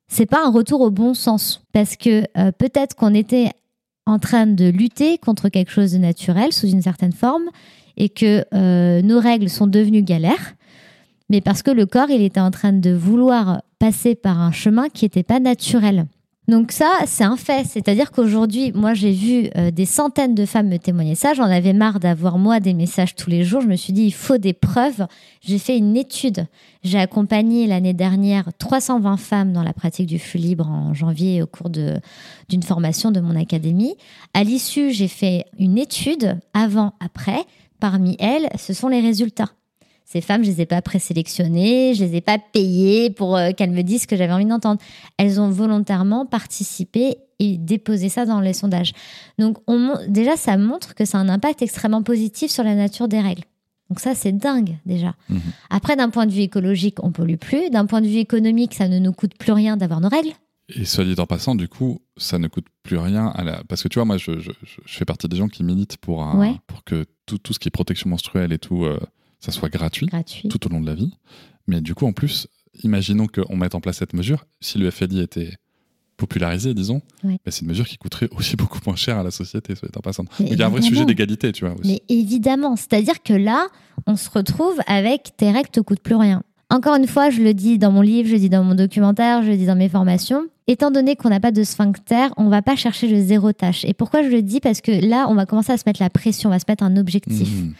c'est 0.08 0.26
pas 0.26 0.46
un 0.46 0.52
retour 0.52 0.82
au 0.82 0.90
bon 0.90 1.14
sens 1.14 1.64
Parce 1.74 1.96
que 1.96 2.24
euh, 2.38 2.52
peut-être 2.52 2.96
qu'on 2.96 3.14
était 3.14 3.52
en 4.06 4.20
train 4.20 4.48
de 4.48 4.70
lutter 4.70 5.18
contre 5.18 5.50
quelque 5.50 5.72
chose 5.72 5.92
de 5.92 5.98
naturel 5.98 6.54
sous 6.54 6.68
une 6.68 6.82
certaine 6.82 7.12
forme 7.12 7.50
et 7.98 8.10
que 8.10 8.46
euh, 8.54 9.02
nos 9.02 9.20
règles 9.20 9.50
sont 9.50 9.68
devenues 9.68 10.04
galères, 10.04 10.56
mais 11.30 11.42
parce 11.42 11.62
que 11.62 11.72
le 11.72 11.86
corps, 11.86 12.10
il 12.10 12.22
était 12.22 12.40
en 12.40 12.52
train 12.52 12.72
de 12.72 12.92
vouloir 12.92 13.62
passer 13.80 14.16
par 14.16 14.40
un 14.40 14.52
chemin 14.52 14.88
qui 14.90 15.06
n'était 15.06 15.24
pas 15.24 15.40
naturel. 15.40 16.06
Donc 16.50 16.72
ça, 16.72 17.00
c'est 17.08 17.26
un 17.26 17.36
fait. 17.36 17.68
C'est-à-dire 17.68 18.12
qu'aujourd'hui, 18.12 18.72
moi, 18.74 18.94
j'ai 18.94 19.12
vu 19.12 19.50
euh, 19.58 19.70
des 19.70 19.86
centaines 19.86 20.34
de 20.34 20.46
femmes 20.46 20.70
me 20.70 20.78
témoigner 20.78 21.16
ça. 21.16 21.34
J'en 21.34 21.44
avais 21.44 21.74
marre 21.74 22.00
d'avoir, 22.00 22.38
moi, 22.38 22.62
des 22.62 22.74
messages 22.74 23.16
tous 23.16 23.30
les 23.30 23.44
jours. 23.44 23.60
Je 23.60 23.68
me 23.68 23.76
suis 23.76 23.92
dit, 23.92 24.04
il 24.04 24.14
faut 24.14 24.38
des 24.38 24.54
preuves. 24.54 25.08
J'ai 25.42 25.60
fait 25.60 25.78
une 25.78 25.98
étude. 25.98 26.48
J'ai 26.84 27.00
accompagné 27.00 27.68
l'année 27.68 27.94
dernière 27.94 28.50
320 28.60 29.18
femmes 29.18 29.52
dans 29.52 29.64
la 29.64 29.74
pratique 29.74 30.08
du 30.08 30.20
flux 30.20 30.40
libre 30.40 30.70
en 30.70 30.94
janvier 30.94 31.42
au 31.42 31.48
cours 31.48 31.70
d'une 31.70 32.64
formation 32.64 33.12
de 33.12 33.20
mon 33.20 33.36
académie. 33.36 33.96
À 34.34 34.46
l'issue, 34.46 34.92
j'ai 34.92 35.10
fait 35.10 35.44
une 35.60 35.78
étude 35.78 36.40
avant-après. 36.54 37.44
Parmi 37.82 38.16
elles, 38.20 38.48
ce 38.58 38.74
sont 38.74 38.88
les 38.88 39.02
résultats. 39.02 39.52
Ces 40.10 40.22
femmes, 40.22 40.42
je 40.42 40.50
les 40.52 40.62
ai 40.62 40.66
pas 40.66 40.82
présélectionnées, 40.82 41.94
je 41.94 42.04
les 42.06 42.16
ai 42.16 42.22
pas 42.22 42.38
payées 42.40 43.10
pour 43.10 43.36
euh, 43.36 43.52
qu'elles 43.52 43.72
me 43.72 43.82
disent 43.82 44.04
ce 44.04 44.08
que 44.08 44.16
j'avais 44.16 44.32
envie 44.32 44.46
d'entendre. 44.46 44.80
Elles 45.18 45.42
ont 45.42 45.50
volontairement 45.50 46.26
participé 46.26 47.18
et 47.40 47.58
déposé 47.58 48.08
ça 48.08 48.26
dans 48.26 48.40
les 48.40 48.54
sondages. 48.54 48.94
Donc 49.38 49.58
on 49.68 49.96
déjà, 50.08 50.38
ça 50.38 50.56
montre 50.58 50.96
que 50.96 51.04
ça 51.04 51.18
a 51.18 51.22
un 51.22 51.28
impact 51.30 51.62
extrêmement 51.62 52.04
positif 52.04 52.50
sur 52.50 52.64
la 52.64 52.74
nature 52.74 53.10
des 53.10 53.20
règles. 53.20 53.44
Donc 53.90 54.00
ça, 54.00 54.16
c'est 54.16 54.32
dingue 54.32 54.78
déjà. 54.86 55.14
Mhm. 55.30 55.42
Après, 55.70 55.96
d'un 55.98 56.10
point 56.10 56.26
de 56.26 56.32
vue 56.32 56.42
écologique, 56.42 57.04
on 57.04 57.12
pollue 57.12 57.36
plus. 57.36 57.70
D'un 57.70 57.86
point 57.86 58.00
de 58.02 58.08
vue 58.08 58.18
économique, 58.20 58.74
ça 58.76 58.88
ne 58.88 59.00
nous 59.00 59.12
coûte 59.14 59.38
plus 59.38 59.52
rien 59.52 59.76
d'avoir 59.76 60.00
nos 60.02 60.10
règles. 60.10 60.32
Et 60.76 60.84
soit 60.86 61.04
dit 61.06 61.16
en 61.20 61.26
passant, 61.26 61.56
du 61.56 61.68
coup, 61.70 62.00
ça 62.18 62.38
ne 62.40 62.48
coûte 62.48 62.66
plus 62.84 62.98
rien 62.98 63.28
à 63.28 63.44
la. 63.44 63.64
Parce 63.70 63.84
que 63.84 63.88
tu 63.90 63.96
vois, 64.00 64.06
moi, 64.06 64.18
je, 64.18 64.40
je- 64.40 64.52
je- 64.64 64.82
je 64.86 64.98
fais 64.98 65.06
partie 65.06 65.28
des 65.30 65.38
gens 65.38 65.48
qui 65.48 65.64
militent 65.64 65.98
pour, 65.98 66.24
un- 66.24 66.38
Ouais. 66.38 66.56
pour 66.68 66.84
que 66.84 67.06
tout, 67.26 67.38
tout 67.38 67.54
ce 67.54 67.60
qui 67.60 67.68
est 67.70 67.72
protection 67.72 68.10
menstruelle 68.10 68.52
et 68.52 68.58
tout, 68.60 68.84
euh, 68.84 69.00
ça 69.40 69.52
soit 69.52 69.70
gratuit 69.70 70.08
Gratuit. 70.08 70.48
tout 70.50 70.66
au 70.68 70.70
long 70.70 70.82
de 70.82 70.86
la 70.88 70.96
vie. 70.96 71.14
Mais 71.68 71.82
du 71.82 71.94
coup, 71.96 72.06
en 72.08 72.14
plus, 72.14 72.48
imaginons 72.84 73.28
qu'on 73.28 73.56
mette 73.56 73.76
en 73.76 73.82
place 73.82 73.98
cette 73.98 74.14
mesure. 74.14 74.46
Si 74.62 74.78
le 74.78 74.90
FLI 74.92 75.22
était 75.22 75.54
popularisée, 76.18 76.74
disons, 76.74 77.02
Oui. 77.24 77.38
bah, 77.46 77.52
c'est 77.52 77.62
une 77.62 77.68
mesure 77.68 77.86
qui 77.88 77.98
coûterait 77.98 78.30
aussi 78.36 78.56
beaucoup 78.58 78.80
moins 78.86 78.96
cher 78.96 79.18
à 79.18 79.24
la 79.24 79.32
société, 79.32 79.76
soit 79.76 79.96
en 79.96 80.02
passant. 80.02 80.26
Il 80.40 80.58
y 80.58 80.62
a 80.64 80.66
un 80.66 80.70
vrai 80.70 80.82
sujet 80.82 81.06
d'égalité, 81.06 81.52
tu 81.52 81.66
vois. 81.66 81.76
Aussi. 81.78 81.92
Mais 81.92 82.02
évidemment, 82.10 82.76
c'est-à-dire 82.76 83.22
que 83.22 83.34
là, 83.34 83.68
on 84.08 84.16
se 84.16 84.30
retrouve 84.30 84.80
avec 84.88 85.32
tes 85.38 85.52
règles 85.52 85.70
te 85.70 85.80
coûtent 85.80 86.00
plus 86.02 86.16
rien. 86.16 86.42
Encore 86.70 86.96
une 86.96 87.08
fois, 87.08 87.30
je 87.30 87.42
le 87.42 87.54
dis 87.54 87.78
dans 87.78 87.92
mon 87.92 88.02
livre, 88.02 88.28
je 88.28 88.34
le 88.34 88.40
dis 88.40 88.50
dans 88.50 88.64
mon 88.64 88.76
documentaire, 88.76 89.42
je 89.44 89.50
le 89.52 89.58
dis 89.58 89.66
dans 89.68 89.76
mes 89.76 89.88
formations. 89.88 90.48
Étant 90.68 90.92
donné 90.92 91.16
qu'on 91.16 91.30
n'a 91.30 91.40
pas 91.40 91.52
de 91.54 91.64
sphincter, 91.64 92.28
on 92.36 92.50
va 92.50 92.62
pas 92.62 92.76
chercher 92.76 93.08
le 93.08 93.22
zéro 93.22 93.54
tâche. 93.54 93.86
Et 93.86 93.94
pourquoi 93.94 94.22
je 94.24 94.28
le 94.28 94.42
dis? 94.42 94.60
Parce 94.60 94.82
que 94.82 94.92
là, 94.92 95.28
on 95.30 95.36
va 95.36 95.46
commencer 95.46 95.72
à 95.72 95.78
se 95.78 95.84
mettre 95.86 96.02
la 96.02 96.10
pression, 96.10 96.50
on 96.50 96.52
va 96.52 96.60
se 96.60 96.66
mettre 96.68 96.84
un 96.84 96.98
objectif. 96.98 97.50
Mhm. 97.50 97.74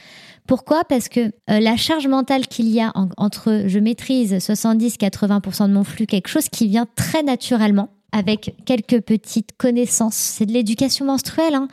Pourquoi? 0.48 0.84
Parce 0.86 1.10
que 1.10 1.20
euh, 1.50 1.60
la 1.60 1.76
charge 1.76 2.08
mentale 2.08 2.48
qu'il 2.48 2.70
y 2.70 2.80
a 2.82 2.92
en- 2.96 3.10
entre 3.18 3.64
je 3.68 3.80
maîtrise 3.80 4.34
70-80% 4.40 5.68
de 5.68 5.74
mon 5.74 5.84
flux, 5.84 6.08
quelque 6.08 6.30
chose 6.30 6.50
qui 6.50 6.68
vient 6.68 6.88
très 6.96 7.22
naturellement, 7.22 7.90
avec 8.12 8.56
quelques 8.66 9.02
petites 9.02 9.52
connaissances. 9.58 10.16
C'est 10.16 10.46
de 10.46 10.54
l'éducation 10.54 11.06
menstruelle. 11.06 11.54
hein. 11.56 11.68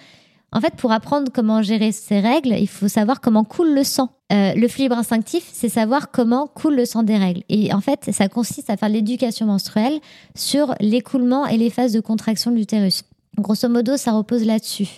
En 0.53 0.61
fait, 0.61 0.75
pour 0.77 0.93
apprendre 0.93 1.33
comment 1.35 1.63
gérer 1.63 1.91
ces 1.91 2.21
règles, 2.21 2.55
il 2.59 2.69
faut 2.69 2.87
savoir 2.87 3.21
comment 3.21 3.43
coule 3.45 3.75
le 3.75 3.83
sang. 3.83 4.11
Euh, 4.33 4.55
le 4.55 4.69
flux 4.69 4.83
libre 4.85 4.97
instinctif, 4.97 5.49
c'est 5.53 5.69
savoir 5.69 6.11
comment 6.13 6.47
coule 6.47 6.77
le 6.77 6.85
sang 6.85 7.03
des 7.03 7.17
règles. 7.17 7.43
Et 7.49 7.73
en 7.75 7.81
fait, 7.81 8.11
ça 8.13 8.29
consiste 8.29 8.71
à 8.71 8.77
faire 8.77 8.89
l'éducation 8.89 9.47
menstruelle 9.47 9.99
sur 10.37 10.75
l'écoulement 10.81 11.47
et 11.47 11.57
les 11.57 11.71
phases 11.71 11.93
de 11.93 12.01
contraction 12.01 12.53
de 12.53 12.57
l'utérus. 12.57 13.03
Grosso 13.37 13.69
modo, 13.69 13.97
ça 13.97 14.13
repose 14.13 14.45
là-dessus. 14.45 14.89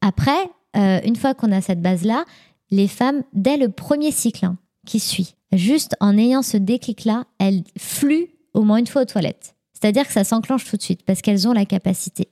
Après, 0.00 0.50
euh, 0.76 0.98
une 1.04 1.14
fois 1.16 1.34
qu'on 1.34 1.52
a 1.52 1.60
cette 1.60 1.80
base-là, 1.82 2.24
les 2.70 2.88
femmes, 2.88 3.22
dès 3.32 3.56
le 3.56 3.68
premier 3.68 4.10
cycle 4.10 4.44
hein, 4.44 4.58
qui 4.86 5.00
suit, 5.00 5.34
juste 5.52 5.96
en 6.00 6.16
ayant 6.16 6.42
ce 6.42 6.56
déclic-là, 6.56 7.24
elles 7.38 7.64
fluent 7.78 8.28
au 8.54 8.62
moins 8.62 8.78
une 8.78 8.86
fois 8.86 9.02
aux 9.02 9.06
toilettes. 9.06 9.54
C'est-à-dire 9.72 10.06
que 10.06 10.12
ça 10.12 10.24
s'enclenche 10.24 10.64
tout 10.64 10.76
de 10.76 10.82
suite 10.82 11.02
parce 11.04 11.22
qu'elles 11.22 11.48
ont 11.48 11.52
la 11.52 11.64
capacité. 11.64 12.28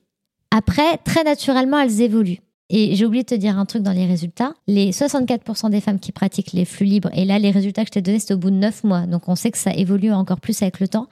Après, 0.51 0.99
très 0.99 1.25
naturellement, 1.25 1.79
elles 1.79 2.01
évoluent. 2.01 2.41
Et 2.71 2.95
j'ai 2.95 3.07
oublié 3.07 3.23
de 3.23 3.29
te 3.29 3.35
dire 3.35 3.59
un 3.59 3.65
truc 3.65 3.83
dans 3.83 3.93
les 3.93 4.07
résultats. 4.07 4.55
Les 4.67 4.91
64% 4.91 5.71
des 5.71 5.81
femmes 5.81 5.99
qui 5.99 6.13
pratiquent 6.13 6.53
les 6.53 6.67
flux 6.67 6.85
libres, 6.85 7.11
et 7.15 7.25
là, 7.25 7.39
les 7.39 7.51
résultats 7.51 7.83
que 7.83 7.89
je 7.89 7.93
t'ai 7.93 8.03
donnés, 8.03 8.19
c'était 8.19 8.35
au 8.35 8.39
bout 8.39 8.51
de 8.51 8.57
9 8.57 8.85
mois. 8.85 9.07
Donc, 9.07 9.29
on 9.29 9.37
sait 9.37 9.51
que 9.51 9.59
ça 9.59 9.73
évolue 9.73 10.13
encore 10.13 10.41
plus 10.41 10.61
avec 10.61 10.81
le 10.81 10.89
temps. 10.89 11.09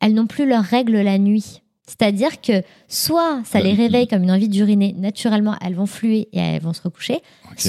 Elles 0.00 0.14
n'ont 0.14 0.26
plus 0.26 0.46
leurs 0.46 0.64
règles 0.64 0.96
la 0.96 1.18
nuit. 1.18 1.62
C'est-à-dire 1.86 2.40
que 2.40 2.62
soit 2.88 3.40
ça 3.44 3.60
les 3.60 3.72
réveille 3.74 4.06
comme 4.08 4.22
une 4.22 4.30
envie 4.30 4.48
d'uriner, 4.48 4.94
naturellement, 4.98 5.54
elles 5.60 5.74
vont 5.74 5.86
fluer 5.86 6.28
et 6.32 6.38
elles 6.38 6.62
vont 6.62 6.72
se 6.72 6.80
recoucher, 6.82 7.18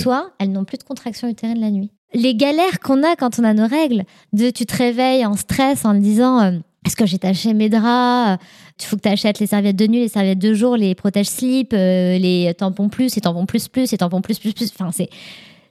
soit 0.01 0.31
elles 0.39 0.51
n'ont 0.51 0.63
plus 0.63 0.77
de 0.77 0.83
contraction 0.83 1.27
utérine 1.27 1.59
la 1.59 1.69
nuit. 1.71 1.91
Les 2.13 2.33
galères 2.35 2.79
qu'on 2.79 3.03
a 3.03 3.15
quand 3.17 3.39
on 3.39 3.43
a 3.43 3.53
nos 3.53 3.67
règles, 3.67 4.03
de 4.31 4.49
tu 4.49 4.65
te 4.65 4.75
réveilles 4.77 5.25
en 5.25 5.35
stress 5.35 5.83
en 5.83 5.93
te 5.93 5.99
disant 5.99 6.39
euh, 6.41 6.51
est-ce 6.85 6.95
que 6.95 7.05
j'ai 7.05 7.17
taché 7.19 7.53
mes 7.53 7.67
draps 7.67 8.41
Il 8.79 8.85
faut 8.85 8.95
que 8.95 9.01
tu 9.01 9.09
achètes 9.09 9.39
les 9.39 9.47
serviettes 9.47 9.75
de 9.75 9.87
nuit, 9.87 9.99
les 9.99 10.07
serviettes 10.07 10.39
de 10.39 10.53
jour, 10.53 10.77
les 10.77 10.95
protèges 10.95 11.27
slip, 11.27 11.73
euh, 11.73 12.17
les 12.17 12.53
tampons 12.57 12.87
plus, 12.87 13.13
les 13.15 13.21
tampons 13.21 13.45
plus 13.45 13.67
plus, 13.67 13.91
les 13.91 13.97
tampons 13.97 14.21
plus 14.21 14.39
plus 14.39 14.53
plus. 14.53 14.71
Enfin, 14.79 14.91
c'est 14.93 15.09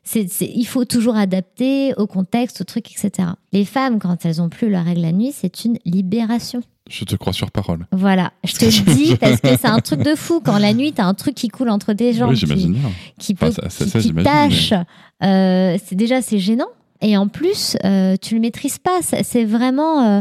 c'est, 0.03 0.29
c'est- 0.31 0.53
il 0.55 0.67
faut 0.67 0.85
toujours 0.85 1.17
adapter 1.17 1.95
au 1.97 2.07
contexte, 2.07 2.61
au 2.61 2.65
truc, 2.65 2.91
etc. 2.93 3.29
Les 3.53 3.65
femmes, 3.65 3.99
quand 3.99 4.27
elles 4.27 4.43
ont 4.43 4.51
plus 4.51 4.69
leurs 4.69 4.85
règles 4.85 5.01
la 5.01 5.13
nuit, 5.13 5.33
c'est 5.35 5.65
une 5.65 5.79
libération. 5.87 6.61
Je 6.91 7.05
te 7.05 7.17
crois 7.17 7.33
sur 7.33 7.51
parole. 7.51 7.87
Voilà, 7.93 8.33
je 8.45 8.53
te 8.55 8.65
le 8.67 8.95
dis 8.95 9.17
parce 9.17 9.41
que 9.41 9.49
c'est 9.57 9.67
un 9.67 9.79
truc 9.81 10.03
de 10.03 10.15
fou. 10.15 10.41
Quand 10.45 10.59
la 10.59 10.75
nuit, 10.75 10.93
t'as 10.93 11.07
un 11.07 11.15
truc 11.15 11.35
qui 11.35 11.49
coule 11.49 11.71
entre 11.71 11.93
tes 11.95 12.13
jambes, 12.13 12.31
oui, 12.31 12.37
qui, 12.39 12.47
qui, 13.19 13.33
Enfin, 13.33 13.47
peut, 13.47 13.53
ça- 13.53 13.71
ça- 13.71 14.01
qui- 14.01 14.13
qui 14.13 14.23
tâche. 14.23 14.75
Euh, 15.23 15.79
c'est 15.85 15.95
déjà 15.95 16.21
c'est 16.21 16.39
gênant. 16.39 16.69
Et 17.01 17.17
en 17.17 17.29
plus, 17.29 17.77
euh, 17.85 18.17
tu 18.21 18.35
le 18.35 18.41
maîtrises 18.41 18.79
pas. 18.79 19.01
C'est 19.03 19.45
vraiment 19.45 20.03
euh, 20.03 20.21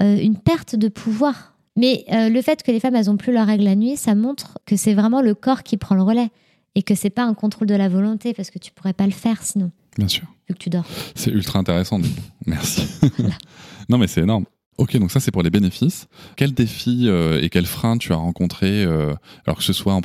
euh, 0.00 0.16
une 0.20 0.36
perte 0.38 0.76
de 0.76 0.88
pouvoir. 0.88 1.54
Mais 1.76 2.04
le 2.08 2.40
fait 2.42 2.62
que 2.62 2.70
les 2.70 2.78
femmes 2.78 2.94
elles 2.94 3.10
ont 3.10 3.16
plus 3.16 3.32
leurs 3.32 3.48
règles 3.48 3.64
la 3.64 3.74
nuit, 3.74 3.96
ça 3.96 4.14
montre 4.14 4.58
que 4.66 4.76
c'est 4.76 4.94
vraiment 4.94 5.20
le 5.20 5.34
corps 5.34 5.64
qui 5.64 5.76
prend 5.76 5.96
le 5.96 6.02
relais 6.02 6.30
et 6.76 6.84
que 6.84 6.94
c'est 6.94 7.10
pas 7.10 7.24
un 7.24 7.34
contrôle 7.34 7.66
de 7.66 7.74
la 7.74 7.88
volonté 7.88 8.32
parce 8.34 8.50
que 8.52 8.60
tu 8.60 8.70
pourrais 8.70 8.92
pas 8.92 9.06
le 9.06 9.12
faire 9.12 9.42
sinon 9.42 9.72
Bien 9.98 10.06
sûr. 10.06 10.22
vu 10.48 10.54
que 10.54 10.60
tu 10.60 10.70
dors. 10.70 10.84
C'est 11.16 11.32
ultra 11.32 11.58
intéressant. 11.58 12.00
Merci. 12.46 12.86
non, 13.88 13.98
mais 13.98 14.06
c'est 14.06 14.20
énorme. 14.20 14.44
Ok, 14.76 14.96
donc 14.96 15.12
ça 15.12 15.20
c'est 15.20 15.30
pour 15.30 15.44
les 15.44 15.50
bénéfices. 15.50 16.08
Quels 16.36 16.52
défis 16.52 17.04
euh, 17.06 17.40
et 17.40 17.48
quels 17.48 17.66
freins 17.66 17.96
tu 17.96 18.12
as 18.12 18.16
rencontrés, 18.16 18.84
euh, 18.84 19.14
alors 19.46 19.58
que 19.58 19.62
ce 19.62 19.72
soit 19.72 20.00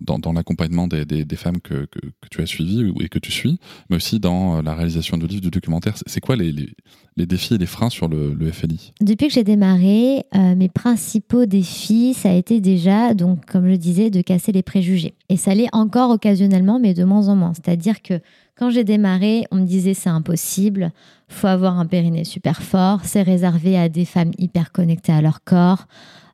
dans, 0.00 0.32
l'accompagnement 0.32 0.88
des, 0.88 1.26
femmes 1.36 1.60
que, 1.60 1.86
tu 2.30 2.40
as 2.40 2.46
suivies 2.46 2.90
et 3.00 3.08
que 3.10 3.18
tu 3.18 3.30
suis, 3.30 3.58
mais 3.90 3.96
aussi 3.96 4.20
dans 4.20 4.58
euh, 4.58 4.62
la 4.62 4.74
réalisation 4.74 5.18
de 5.18 5.26
livres, 5.26 5.42
de 5.42 5.50
documentaires? 5.50 5.94
C'est- 6.06 6.20
quoi 6.20 6.36
les- 6.36 6.74
les 7.16 7.26
défis 7.26 7.54
et 7.54 7.58
les 7.58 7.66
freins 7.66 7.90
sur 7.90 8.08
le, 8.08 8.34
le 8.34 8.50
FLI 8.50 8.92
Depuis 9.00 9.28
que 9.28 9.34
j'ai 9.34 9.44
démarré, 9.44 10.24
euh, 10.34 10.54
mes 10.56 10.68
principaux 10.68 11.46
défis, 11.46 12.14
ça 12.14 12.30
a 12.30 12.32
été 12.32 12.60
déjà, 12.60 13.14
donc 13.14 13.46
comme 13.46 13.68
je 13.68 13.76
disais, 13.76 14.10
de 14.10 14.20
casser 14.20 14.50
les 14.52 14.62
préjugés. 14.62 15.14
Et 15.28 15.36
ça 15.36 15.54
l'est 15.54 15.68
encore 15.72 16.10
occasionnellement, 16.10 16.80
mais 16.80 16.92
de 16.92 17.04
moins 17.04 17.28
en 17.28 17.36
moins. 17.36 17.52
C'est-à-dire 17.54 18.02
que 18.02 18.20
quand 18.56 18.70
j'ai 18.70 18.84
démarré, 18.84 19.44
on 19.52 19.56
me 19.56 19.66
disait 19.66 19.94
c'est 19.94 20.10
impossible, 20.10 20.92
faut 21.28 21.46
avoir 21.46 21.78
un 21.78 21.86
périnée 21.86 22.24
super 22.24 22.62
fort, 22.62 23.00
c'est 23.04 23.22
réservé 23.22 23.76
à 23.76 23.88
des 23.88 24.04
femmes 24.04 24.32
hyper 24.38 24.72
connectées 24.72 25.12
à 25.12 25.22
leur 25.22 25.44
corps, 25.44 25.86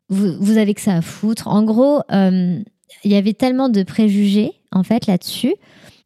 vous, 0.09 0.33
vous 0.39 0.57
avez 0.57 0.73
que 0.73 0.81
ça 0.81 0.95
à 0.95 1.01
foutre. 1.01 1.47
En 1.47 1.63
gros, 1.63 2.01
euh, 2.11 2.59
il 3.03 3.11
y 3.11 3.15
avait 3.15 3.33
tellement 3.33 3.69
de 3.69 3.83
préjugés 3.83 4.51
en 4.71 4.83
fait 4.83 5.05
là-dessus, 5.05 5.53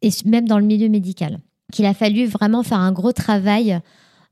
et 0.02 0.10
même 0.26 0.46
dans 0.46 0.58
le 0.58 0.64
milieu 0.64 0.88
médical, 0.88 1.38
qu'il 1.72 1.86
a 1.86 1.94
fallu 1.94 2.26
vraiment 2.26 2.62
faire 2.62 2.78
un 2.78 2.92
gros 2.92 3.12
travail 3.12 3.80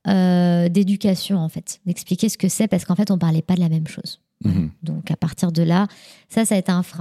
euh, 0.06 0.68
d'éducation 0.68 1.38
en 1.38 1.48
fait, 1.48 1.80
d'expliquer 1.86 2.28
ce 2.28 2.38
que 2.38 2.48
c'est 2.48 2.68
parce 2.68 2.84
qu'en 2.84 2.94
fait 2.94 3.10
on 3.10 3.18
parlait 3.18 3.42
pas 3.42 3.54
de 3.54 3.60
la 3.60 3.68
même 3.68 3.86
chose. 3.86 4.20
Mhm. 4.44 4.70
Donc 4.82 5.10
à 5.10 5.16
partir 5.16 5.52
de 5.52 5.62
là, 5.62 5.86
ça 6.28 6.44
ça 6.44 6.54
a 6.54 6.58
été 6.58 6.72
un 6.72 6.82
frein. 6.82 7.00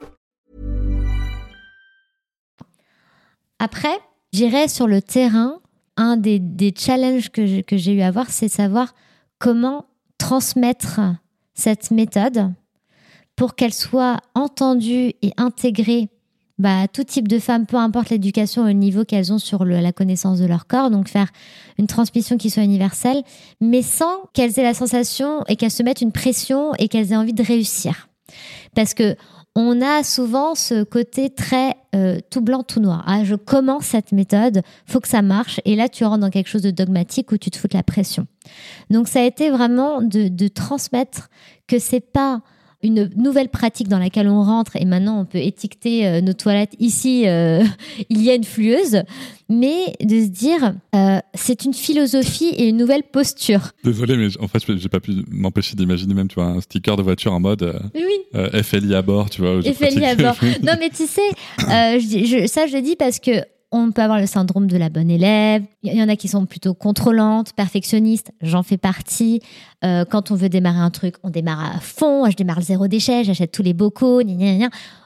Après, 3.63 3.99
j'irai 4.33 4.67
sur 4.67 4.87
le 4.87 5.03
terrain. 5.03 5.59
Un 5.95 6.17
des, 6.17 6.39
des 6.39 6.73
challenges 6.75 7.29
que 7.29 7.45
j'ai 7.45 7.93
eu 7.93 8.01
à 8.01 8.09
voir, 8.09 8.31
c'est 8.31 8.47
savoir 8.47 8.95
comment 9.37 9.85
transmettre 10.17 10.99
cette 11.53 11.91
méthode 11.91 12.51
pour 13.35 13.53
qu'elle 13.55 13.73
soit 13.73 14.17
entendue 14.33 15.13
et 15.21 15.31
intégrée 15.37 16.09
bah, 16.57 16.81
à 16.81 16.87
tout 16.87 17.03
type 17.03 17.27
de 17.27 17.37
femmes, 17.37 17.67
peu 17.67 17.77
importe 17.77 18.09
l'éducation 18.09 18.67
et 18.67 18.73
le 18.73 18.79
niveau 18.79 19.05
qu'elles 19.05 19.31
ont 19.31 19.37
sur 19.37 19.63
la 19.63 19.91
connaissance 19.91 20.39
de 20.39 20.45
leur 20.45 20.65
corps. 20.65 20.89
Donc 20.89 21.07
faire 21.07 21.27
une 21.77 21.87
transmission 21.87 22.37
qui 22.37 22.49
soit 22.49 22.63
universelle, 22.63 23.21
mais 23.59 23.83
sans 23.83 24.23
qu'elles 24.33 24.57
aient 24.59 24.63
la 24.63 24.73
sensation 24.73 25.43
et 25.47 25.55
qu'elles 25.55 25.71
se 25.71 25.83
mettent 25.83 26.01
une 26.01 26.11
pression 26.11 26.73
et 26.79 26.87
qu'elles 26.87 27.11
aient 27.11 27.17
envie 27.17 27.33
de 27.33 27.43
réussir. 27.43 28.09
Parce 28.75 28.95
que 28.95 29.15
on 29.55 29.81
a 29.81 30.03
souvent 30.03 30.55
ce 30.55 30.83
côté 30.83 31.29
très 31.29 31.75
euh, 31.93 32.19
tout 32.29 32.41
blanc, 32.41 32.63
tout 32.63 32.79
noir. 32.79 33.03
Ah, 33.05 33.23
je 33.23 33.35
commence 33.35 33.85
cette 33.85 34.13
méthode, 34.13 34.61
faut 34.85 35.01
que 35.01 35.07
ça 35.07 35.21
marche. 35.21 35.59
Et 35.65 35.75
là, 35.75 35.89
tu 35.89 36.05
rentres 36.05 36.19
dans 36.21 36.29
quelque 36.29 36.47
chose 36.47 36.61
de 36.61 36.71
dogmatique 36.71 37.31
où 37.31 37.37
tu 37.37 37.51
te 37.51 37.57
fous 37.57 37.67
de 37.67 37.75
la 37.75 37.83
pression. 37.83 38.27
Donc, 38.89 39.07
ça 39.07 39.19
a 39.19 39.23
été 39.23 39.49
vraiment 39.49 40.01
de, 40.01 40.29
de 40.29 40.47
transmettre 40.47 41.29
que 41.67 41.79
c'est 41.79 41.99
pas 41.99 42.41
une 42.83 43.09
nouvelle 43.15 43.49
pratique 43.49 43.87
dans 43.87 43.99
laquelle 43.99 44.27
on 44.27 44.41
rentre 44.43 44.75
et 44.75 44.85
maintenant 44.85 45.19
on 45.21 45.25
peut 45.25 45.37
étiqueter 45.39 46.07
euh, 46.07 46.21
nos 46.21 46.33
toilettes 46.33 46.73
ici 46.79 47.23
euh, 47.27 47.63
il 48.09 48.21
y 48.21 48.29
a 48.29 48.35
une 48.35 48.43
flueuse 48.43 49.03
mais 49.49 49.93
de 50.01 50.21
se 50.21 50.27
dire 50.27 50.73
euh, 50.95 51.19
c'est 51.33 51.65
une 51.65 51.73
philosophie 51.73 52.49
et 52.57 52.67
une 52.69 52.77
nouvelle 52.77 53.03
posture 53.03 53.71
Désolé, 53.83 54.15
mais 54.15 54.27
en 54.39 54.47
fait, 54.47 54.63
j'ai 54.77 54.87
pas 54.89 54.99
pu 55.01 55.11
m'empêcher 55.29 55.75
d'imaginer 55.75 56.13
même, 56.13 56.27
tu 56.29 56.35
vois, 56.35 56.45
un 56.45 56.61
sticker 56.61 56.95
de 56.95 57.01
voiture 57.03 57.33
en 57.33 57.39
mode 57.41 57.63
euh, 57.63 57.79
oui 57.95 58.63
FLI 58.63 58.95
à 58.95 59.01
bord, 59.01 59.29
tu 59.29 59.41
vois. 59.41 59.61
FLI 59.61 60.05
à 60.05 60.15
bord. 60.15 60.35
Non, 60.63 60.73
mais 60.79 60.89
tu 60.89 61.05
sais, 61.05 61.21
je 61.59 62.07
dis- 62.07 62.25
je- 62.27 62.47
ça, 62.47 62.65
je 62.67 62.75
le 62.77 62.81
dis 62.81 62.95
parce 62.95 63.19
que 63.19 63.31
on 63.71 63.91
peut 63.91 64.01
avoir 64.01 64.19
le 64.19 64.25
syndrome 64.25 64.67
de 64.67 64.77
la 64.77 64.89
bonne 64.89 65.09
élève. 65.09 65.63
Il 65.83 65.93
y 65.93 66.03
en 66.03 66.09
a 66.09 66.15
qui 66.15 66.27
sont 66.27 66.45
plutôt 66.45 66.73
contrôlantes, 66.73 67.53
perfectionnistes. 67.53 68.31
J'en 68.41 68.63
fais 68.63 68.77
partie. 68.77 69.41
Euh, 69.83 70.05
quand 70.05 70.31
on 70.31 70.35
veut 70.35 70.49
démarrer 70.49 70.79
un 70.79 70.89
truc, 70.89 71.15
on 71.23 71.29
démarre 71.29 71.75
à 71.77 71.79
fond. 71.79 72.29
Je 72.29 72.35
démarre 72.35 72.59
le 72.59 72.65
zéro 72.65 72.87
déchet, 72.87 73.23
j'achète 73.23 73.51
tous 73.51 73.63
les 73.63 73.73
bocaux. 73.73 74.21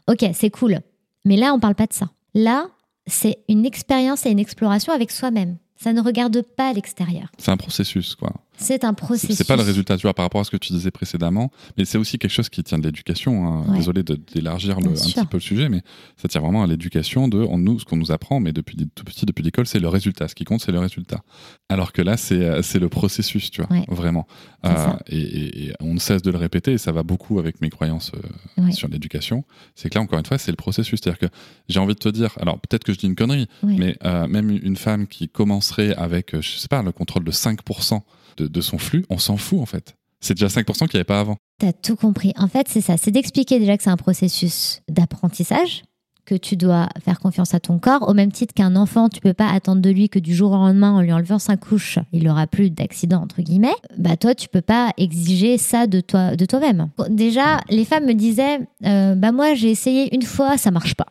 Ok, 0.07 0.25
c'est 0.33 0.49
cool. 0.49 0.79
Mais 1.25 1.37
là, 1.37 1.53
on 1.53 1.59
parle 1.59 1.75
pas 1.75 1.87
de 1.87 1.93
ça. 1.93 2.09
Là, 2.33 2.67
c'est 3.07 3.37
une 3.47 3.65
expérience 3.65 4.25
et 4.25 4.31
une 4.31 4.39
exploration 4.39 4.93
avec 4.93 5.11
soi-même. 5.11 5.57
Ça 5.77 5.93
ne 5.93 6.01
regarde 6.01 6.41
pas 6.41 6.73
l'extérieur. 6.73 7.27
C'est 7.37 7.51
un 7.51 7.57
processus, 7.57 8.15
quoi. 8.15 8.33
C'est 8.57 8.83
un 8.83 8.93
processus. 8.93 9.35
c'est 9.35 9.47
pas 9.47 9.55
le 9.55 9.61
résultat, 9.63 9.97
tu 9.97 10.03
vois, 10.03 10.13
par 10.13 10.23
rapport 10.25 10.41
à 10.41 10.43
ce 10.43 10.51
que 10.51 10.57
tu 10.57 10.71
disais 10.73 10.91
précédemment, 10.91 11.51
mais 11.77 11.85
c'est 11.85 11.97
aussi 11.97 12.17
quelque 12.17 12.31
chose 12.31 12.49
qui 12.49 12.63
tient 12.63 12.77
de 12.79 12.83
l'éducation. 12.83 13.45
hein. 13.47 13.65
Ouais. 13.69 13.77
Désolé 13.77 14.03
d'élargir 14.03 14.77
un 14.77 14.95
sûr. 14.95 15.13
petit 15.15 15.25
peu 15.27 15.37
le 15.37 15.41
sujet, 15.41 15.69
mais 15.69 15.81
ça 16.17 16.27
tient 16.27 16.41
vraiment 16.41 16.63
à 16.63 16.67
l'éducation 16.67 17.27
de 17.27 17.37
on, 17.39 17.57
nous, 17.57 17.79
ce 17.79 17.85
qu'on 17.85 17.97
nous 17.97 18.11
apprend, 18.11 18.39
mais 18.39 18.53
depuis 18.53 18.77
tout 18.95 19.03
petit, 19.03 19.25
depuis 19.25 19.43
l'école, 19.43 19.67
c'est 19.67 19.79
le 19.79 19.87
résultat. 19.89 20.27
Ce 20.27 20.35
qui 20.35 20.43
compte, 20.45 20.61
c'est 20.61 20.71
le 20.71 20.79
résultat. 20.79 21.21
Alors 21.69 21.91
que 21.91 22.01
là, 22.01 22.17
c'est 22.17 22.39
euh, 22.43 22.61
le 22.79 22.89
processus, 22.89 23.51
tu 23.51 23.61
vois, 23.61 23.71
Ouais. 23.71 23.85
vraiment. 23.89 24.27
Ça. 24.63 24.99
et, 25.07 25.17
et- 25.19 25.65
et 25.67 25.73
on 25.79 25.93
ne 25.93 25.99
cesse 25.99 26.21
de 26.23 26.31
le 26.31 26.37
répéter, 26.37 26.71
et 26.73 26.77
ça 26.77 26.91
va 26.91 27.03
beaucoup 27.03 27.39
avec 27.39 27.61
mes 27.61 27.69
croyances 27.69 28.11
euh, 28.57 28.63
Ouais. 28.63 28.71
sur 28.71 28.87
l'éducation. 28.87 29.43
C'est 29.75 29.89
que 29.89 29.95
là, 29.99 30.01
encore 30.01 30.17
une 30.19 30.25
fois, 30.25 30.37
c'est 30.37 30.51
le 30.51 30.55
processus. 30.57 30.99
C'est-à-dire 31.03 31.19
que 31.29 31.35
j'ai 31.69 31.79
envie 31.79 31.93
de 31.93 31.99
te 31.99 32.09
dire, 32.09 32.31
alors 32.39 32.59
peut-être 32.59 32.83
que 32.83 32.91
je 32.93 32.97
dis 32.97 33.05
une 33.05 33.15
connerie, 33.15 33.47
mais 33.63 33.95
euh, 34.05 34.27
même 34.27 34.49
une 34.49 34.75
femme 34.75 35.07
qui 35.07 35.29
commencerait 35.29 35.93
avec, 35.95 36.33
euh, 36.33 36.41
je 36.41 36.57
sais 36.57 36.67
pas, 36.67 36.81
le 36.81 36.91
contrôle 36.91 37.23
de 37.23 37.31
5% 37.31 38.01
de, 38.37 38.61
son 38.61 38.77
flux, 38.77 39.05
on 39.09 39.17
s'en 39.17 39.37
fout 39.37 39.59
en 39.59 39.65
fait. 39.65 39.95
C'est 40.21 40.33
déjà 40.33 40.47
5% 40.47 40.63
qu'il 40.63 40.87
n'y 40.93 40.97
avait 40.97 41.03
pas 41.03 41.19
avant. 41.19 41.37
T'as 41.59 41.73
tout 41.73 41.95
compris. 41.95 42.33
En 42.37 42.47
fait, 42.47 42.67
c'est 42.67 42.81
ça. 42.81 42.97
C'est 42.97 43.11
d'expliquer 43.11 43.59
déjà 43.59 43.77
que 43.77 43.83
c'est 43.83 43.89
un 43.89 43.97
processus 43.97 44.81
d'apprentissage, 44.89 45.83
que 46.25 46.35
tu 46.35 46.57
dois 46.57 46.89
faire 47.03 47.19
confiance 47.19 47.53
à 47.53 47.59
ton 47.59 47.77
corps. 47.77 48.09
Au 48.09 48.13
même 48.13 48.31
titre 48.31 48.53
qu'un 48.53 48.75
enfant, 48.75 49.09
tu 49.09 49.21
peux 49.21 49.33
pas 49.33 49.47
attendre 49.47 49.81
de 49.81 49.89
lui 49.89 50.09
que 50.09 50.19
du 50.19 50.33
jour 50.33 50.51
au 50.51 50.55
lendemain, 50.55 50.91
en 50.91 51.01
lui 51.01 51.13
enlevant 51.13 51.39
sa 51.39 51.55
couche, 51.55 51.99
il 52.11 52.27
aura 52.27 52.47
plus 52.47 52.71
d'accident, 52.71 53.21
entre 53.21 53.41
guillemets. 53.41 53.75
Bah, 53.97 54.17
toi, 54.17 54.33
tu 54.33 54.49
peux 54.49 54.61
pas 54.61 54.91
exiger 54.97 55.57
ça 55.57 55.85
de 55.85 56.01
toi, 56.01 56.35
de 56.35 56.45
toi-même. 56.45 56.89
Déjà, 57.09 57.61
les 57.69 57.85
femmes 57.85 58.05
me 58.05 58.13
disaient, 58.13 58.59
euh, 58.85 59.15
bah, 59.15 59.31
moi, 59.31 59.53
j'ai 59.53 59.69
essayé 59.69 60.13
une 60.15 60.23
fois, 60.23 60.57
ça 60.57 60.71
marche 60.71 60.95
pas. 60.95 61.07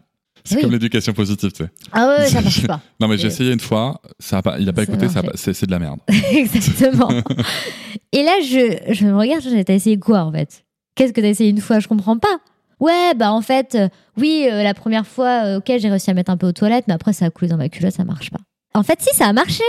C'est 0.46 0.56
Oui. 0.56 0.62
comme 0.62 0.72
l'éducation 0.72 1.12
positive, 1.14 1.52
tu 1.52 1.64
sais. 1.64 1.70
Ah 1.92 2.06
ouais, 2.18 2.28
ça 2.28 2.40
marche 2.42 2.66
pas. 2.66 2.80
Non, 3.00 3.08
mais 3.08 3.16
j'ai 3.16 3.24
Euh, 3.24 3.28
essayé 3.28 3.52
une 3.52 3.60
fois, 3.60 4.00
ça 4.18 4.38
a 4.38 4.42
pas, 4.42 4.58
il 4.58 4.68
a 4.68 4.72
pas 4.74 4.84
ça 4.84 4.92
écouté, 4.92 5.06
c'est 5.36 5.66
de 5.66 5.70
la 5.70 5.78
merde. 5.78 6.00
Exactement. 6.32 7.08
Et 8.12 8.22
là, 8.22 8.32
je, 8.42 8.92
je 8.92 9.06
me 9.06 9.16
regarde, 9.16 9.42
je 9.42 9.48
dis, 9.48 9.64
t'as 9.64 9.74
essayé 9.74 9.98
quoi 9.98 10.20
en 10.24 10.32
fait? 10.32 10.64
Qu'est-ce 10.96 11.12
que 11.12 11.20
t'as 11.20 11.28
essayé 11.28 11.48
une 11.50 11.60
fois? 11.60 11.80
Je 11.80 11.88
comprends 11.88 12.18
pas. 12.18 12.38
Ouais, 12.80 13.14
bah 13.16 13.32
en 13.32 13.40
fait, 13.40 13.74
euh, 13.74 13.88
oui, 14.18 14.46
euh, 14.50 14.62
la 14.62 14.74
première 14.74 15.06
fois, 15.06 15.44
euh, 15.44 15.58
ok, 15.58 15.72
j'ai 15.78 15.88
réussi 15.88 16.10
à 16.10 16.14
mettre 16.14 16.30
un 16.30 16.36
peu 16.36 16.46
aux 16.46 16.52
toilettes, 16.52 16.84
mais 16.88 16.94
après 16.94 17.12
ça 17.14 17.24
a 17.24 17.30
coulé 17.30 17.48
dans 17.48 17.56
ma 17.56 17.68
culotte, 17.70 17.94
ça 17.94 18.04
marche 18.04 18.30
pas. 18.30 18.40
En 18.74 18.82
fait, 18.82 19.00
si, 19.00 19.14
ça 19.16 19.26
a 19.26 19.32
marché. 19.32 19.62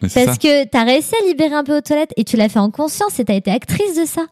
Parce 0.00 0.12
ça. 0.14 0.36
que 0.36 0.64
t'as 0.64 0.84
réussi 0.84 1.12
à 1.22 1.26
libérer 1.28 1.54
un 1.54 1.62
peu 1.64 1.76
aux 1.76 1.80
toilettes 1.80 2.12
et 2.16 2.24
tu 2.24 2.36
l'as 2.36 2.48
fait 2.48 2.58
en 2.58 2.70
conscience 2.70 3.20
et 3.20 3.24
t'as 3.24 3.34
été 3.34 3.50
actrice 3.50 3.96
de 4.00 4.04
ça. 4.06 4.22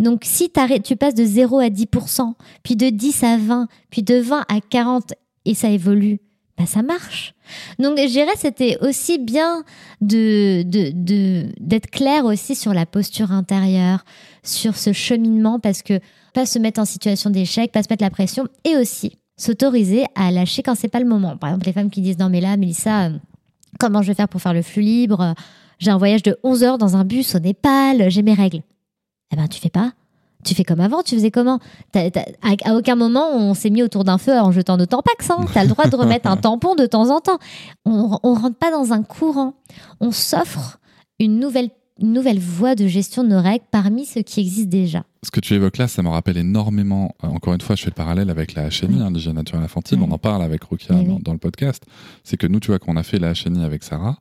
Donc 0.00 0.22
si 0.24 0.50
tu 0.84 0.96
passes 0.96 1.14
de 1.14 1.24
0 1.24 1.58
à 1.60 1.68
10%, 1.68 2.32
puis 2.64 2.74
de 2.76 2.88
10 2.90 3.22
à 3.22 3.36
20, 3.36 3.68
puis 3.90 4.02
de 4.02 4.16
20 4.16 4.40
à 4.48 4.60
40 4.68 5.12
et 5.46 5.54
ça 5.54 5.70
évolue, 5.70 6.20
bah 6.58 6.66
ça 6.66 6.82
marche. 6.82 7.34
Donc 7.78 7.98
je 7.98 8.08
dirais 8.08 8.32
c'était 8.36 8.76
aussi 8.82 9.18
bien 9.18 9.64
de 10.00 10.62
d'être 11.58 11.90
clair 11.90 12.24
aussi 12.24 12.54
sur 12.54 12.74
la 12.74 12.84
posture 12.84 13.32
intérieure, 13.32 14.04
sur 14.42 14.76
ce 14.76 14.92
cheminement 14.92 15.58
parce 15.58 15.82
que 15.82 16.00
pas 16.34 16.44
se 16.44 16.58
mettre 16.58 16.80
en 16.80 16.84
situation 16.84 17.30
d'échec, 17.30 17.72
pas 17.72 17.82
se 17.82 17.88
mettre 17.88 18.04
la 18.04 18.10
pression 18.10 18.46
et 18.64 18.76
aussi 18.76 19.16
s'autoriser 19.38 20.04
à 20.14 20.30
lâcher 20.30 20.62
quand 20.62 20.74
c'est 20.74 20.88
pas 20.88 21.00
le 21.00 21.06
moment. 21.06 21.36
Par 21.36 21.50
exemple 21.50 21.66
les 21.66 21.72
femmes 21.72 21.90
qui 21.90 22.02
disent 22.02 22.18
non 22.18 22.28
mais 22.28 22.40
là 22.40 22.56
Mélissa 22.56 23.06
euh, 23.06 23.10
comment 23.78 24.02
je 24.02 24.08
vais 24.08 24.14
faire 24.14 24.28
pour 24.28 24.42
faire 24.42 24.54
le 24.54 24.62
flux 24.62 24.82
libre? 24.82 25.34
J'ai 25.78 25.90
un 25.90 25.98
voyage 25.98 26.22
de 26.22 26.38
11 26.42 26.64
heures 26.64 26.78
dans 26.78 26.96
un 26.96 27.04
bus 27.04 27.34
au 27.34 27.38
Népal, 27.38 28.10
j'ai 28.10 28.22
mes 28.22 28.34
règles. 28.34 28.62
Eh 29.32 29.36
ben, 29.36 29.48
tu 29.48 29.60
fais 29.60 29.70
pas. 29.70 29.92
Tu 30.46 30.54
fais 30.54 30.62
comme 30.62 30.78
avant, 30.78 31.02
tu 31.02 31.16
faisais 31.16 31.32
comment 31.32 31.58
à, 31.94 32.74
aucun 32.74 32.94
moment 32.94 33.30
on 33.32 33.52
s'est 33.52 33.70
mis 33.70 33.82
autour 33.82 34.04
d'un 34.04 34.16
feu 34.16 34.32
en 34.32 34.52
jetant 34.52 34.76
de 34.76 34.84
tampax. 34.84 35.28
Hein. 35.30 35.44
Tu 35.52 35.58
as 35.58 35.64
le 35.64 35.70
droit 35.70 35.86
de 35.86 35.96
remettre 35.96 36.30
un 36.30 36.36
tampon 36.36 36.76
de 36.76 36.86
temps 36.86 37.10
en 37.10 37.20
temps. 37.20 37.38
On, 37.84 38.18
on 38.22 38.34
rentre 38.34 38.56
pas 38.56 38.70
dans 38.70 38.92
un 38.92 39.02
courant. 39.02 39.54
On 40.00 40.12
s'offre 40.12 40.78
une 41.18 41.40
nouvelle, 41.40 41.70
une 41.98 42.12
nouvelle 42.12 42.38
voie 42.38 42.74
de 42.74 42.86
gestion 42.86 43.24
de 43.24 43.28
nos 43.30 43.40
règles 43.40 43.64
parmi 43.70 44.04
ceux 44.04 44.22
qui 44.22 44.40
existent 44.40 44.68
déjà. 44.68 45.04
Ce 45.22 45.30
que 45.30 45.40
tu 45.40 45.54
évoques 45.54 45.78
là, 45.78 45.88
ça 45.88 46.02
me 46.02 46.08
rappelle 46.08 46.36
énormément. 46.36 47.14
euh, 47.24 47.28
encore 47.28 47.54
une 47.54 47.60
fois, 47.60 47.74
je 47.74 47.82
fais 47.82 47.90
le 47.90 47.94
parallèle 47.94 48.28
avec 48.30 48.54
la 48.54 48.68
HNI, 48.68 49.00
hein, 49.00 49.10
l'hygiène 49.10 49.34
naturelle 49.34 49.62
infantile. 49.64 49.98
On 50.00 50.10
en 50.10 50.18
parle 50.18 50.42
avec 50.42 50.62
Rokia 50.64 50.94
Oui, 50.94 51.06
dans, 51.22 51.32
le 51.32 51.38
podcast. 51.38 51.84
C'est 52.22 52.36
que 52.36 52.46
nous, 52.46 52.60
tu 52.60 52.68
vois, 52.68 52.78
quand 52.78 52.92
on 52.92 52.96
a 52.96 53.02
fait 53.02 53.18
la 53.18 53.32
HNI 53.32 53.64
avec 53.64 53.82
Sarah, 53.82 54.18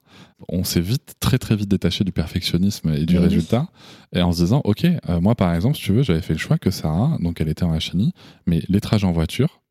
on 0.50 0.64
s'est 0.64 0.80
vite, 0.82 1.16
très 1.20 1.38
très 1.38 1.56
vite 1.56 1.70
détaché 1.70 2.04
du 2.04 2.12
perfectionnisme 2.12 2.90
et 2.90 3.06
du 3.06 3.16
Oui, 3.16 3.20
oui. 3.20 3.26
résultat. 3.28 3.68
Et 4.14 4.22
en 4.22 4.32
se 4.32 4.42
disant, 4.42 4.62
OK, 4.64 4.86
euh, 4.86 5.20
moi 5.22 5.36
par 5.36 5.54
exemple, 5.54 5.76
si 5.76 5.84
tu 5.84 5.92
veux, 5.94 6.04
j'avais 6.04 6.22
fait 6.22 6.34
le 6.34 6.40
choix 6.40 6.58
que 6.58 6.72
Sarah, 6.72 7.18
donc 7.20 7.42
elle 7.42 7.50
était 7.50 7.64
en 7.66 7.74
HNI, 7.78 8.14
mais 8.48 8.62
les 8.70 8.80
trajets 8.82 9.06
en 9.08 9.12
voiture, 9.12 9.62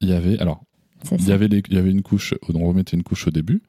il 0.00 0.10
y 0.10 0.12
avait. 0.12 0.38
Alors, 0.38 0.62
il 1.18 1.28
y 1.28 1.32
avait, 1.32 1.48
les- 1.48 1.62
il 1.68 1.74
y 1.74 1.78
avait 1.78 1.90
une 1.90 2.02
couche, 2.02 2.34
on 2.52 2.66
remettait 2.66 2.96
une 2.96 3.02
couche 3.02 3.26
au 3.26 3.30
début, 3.30 3.60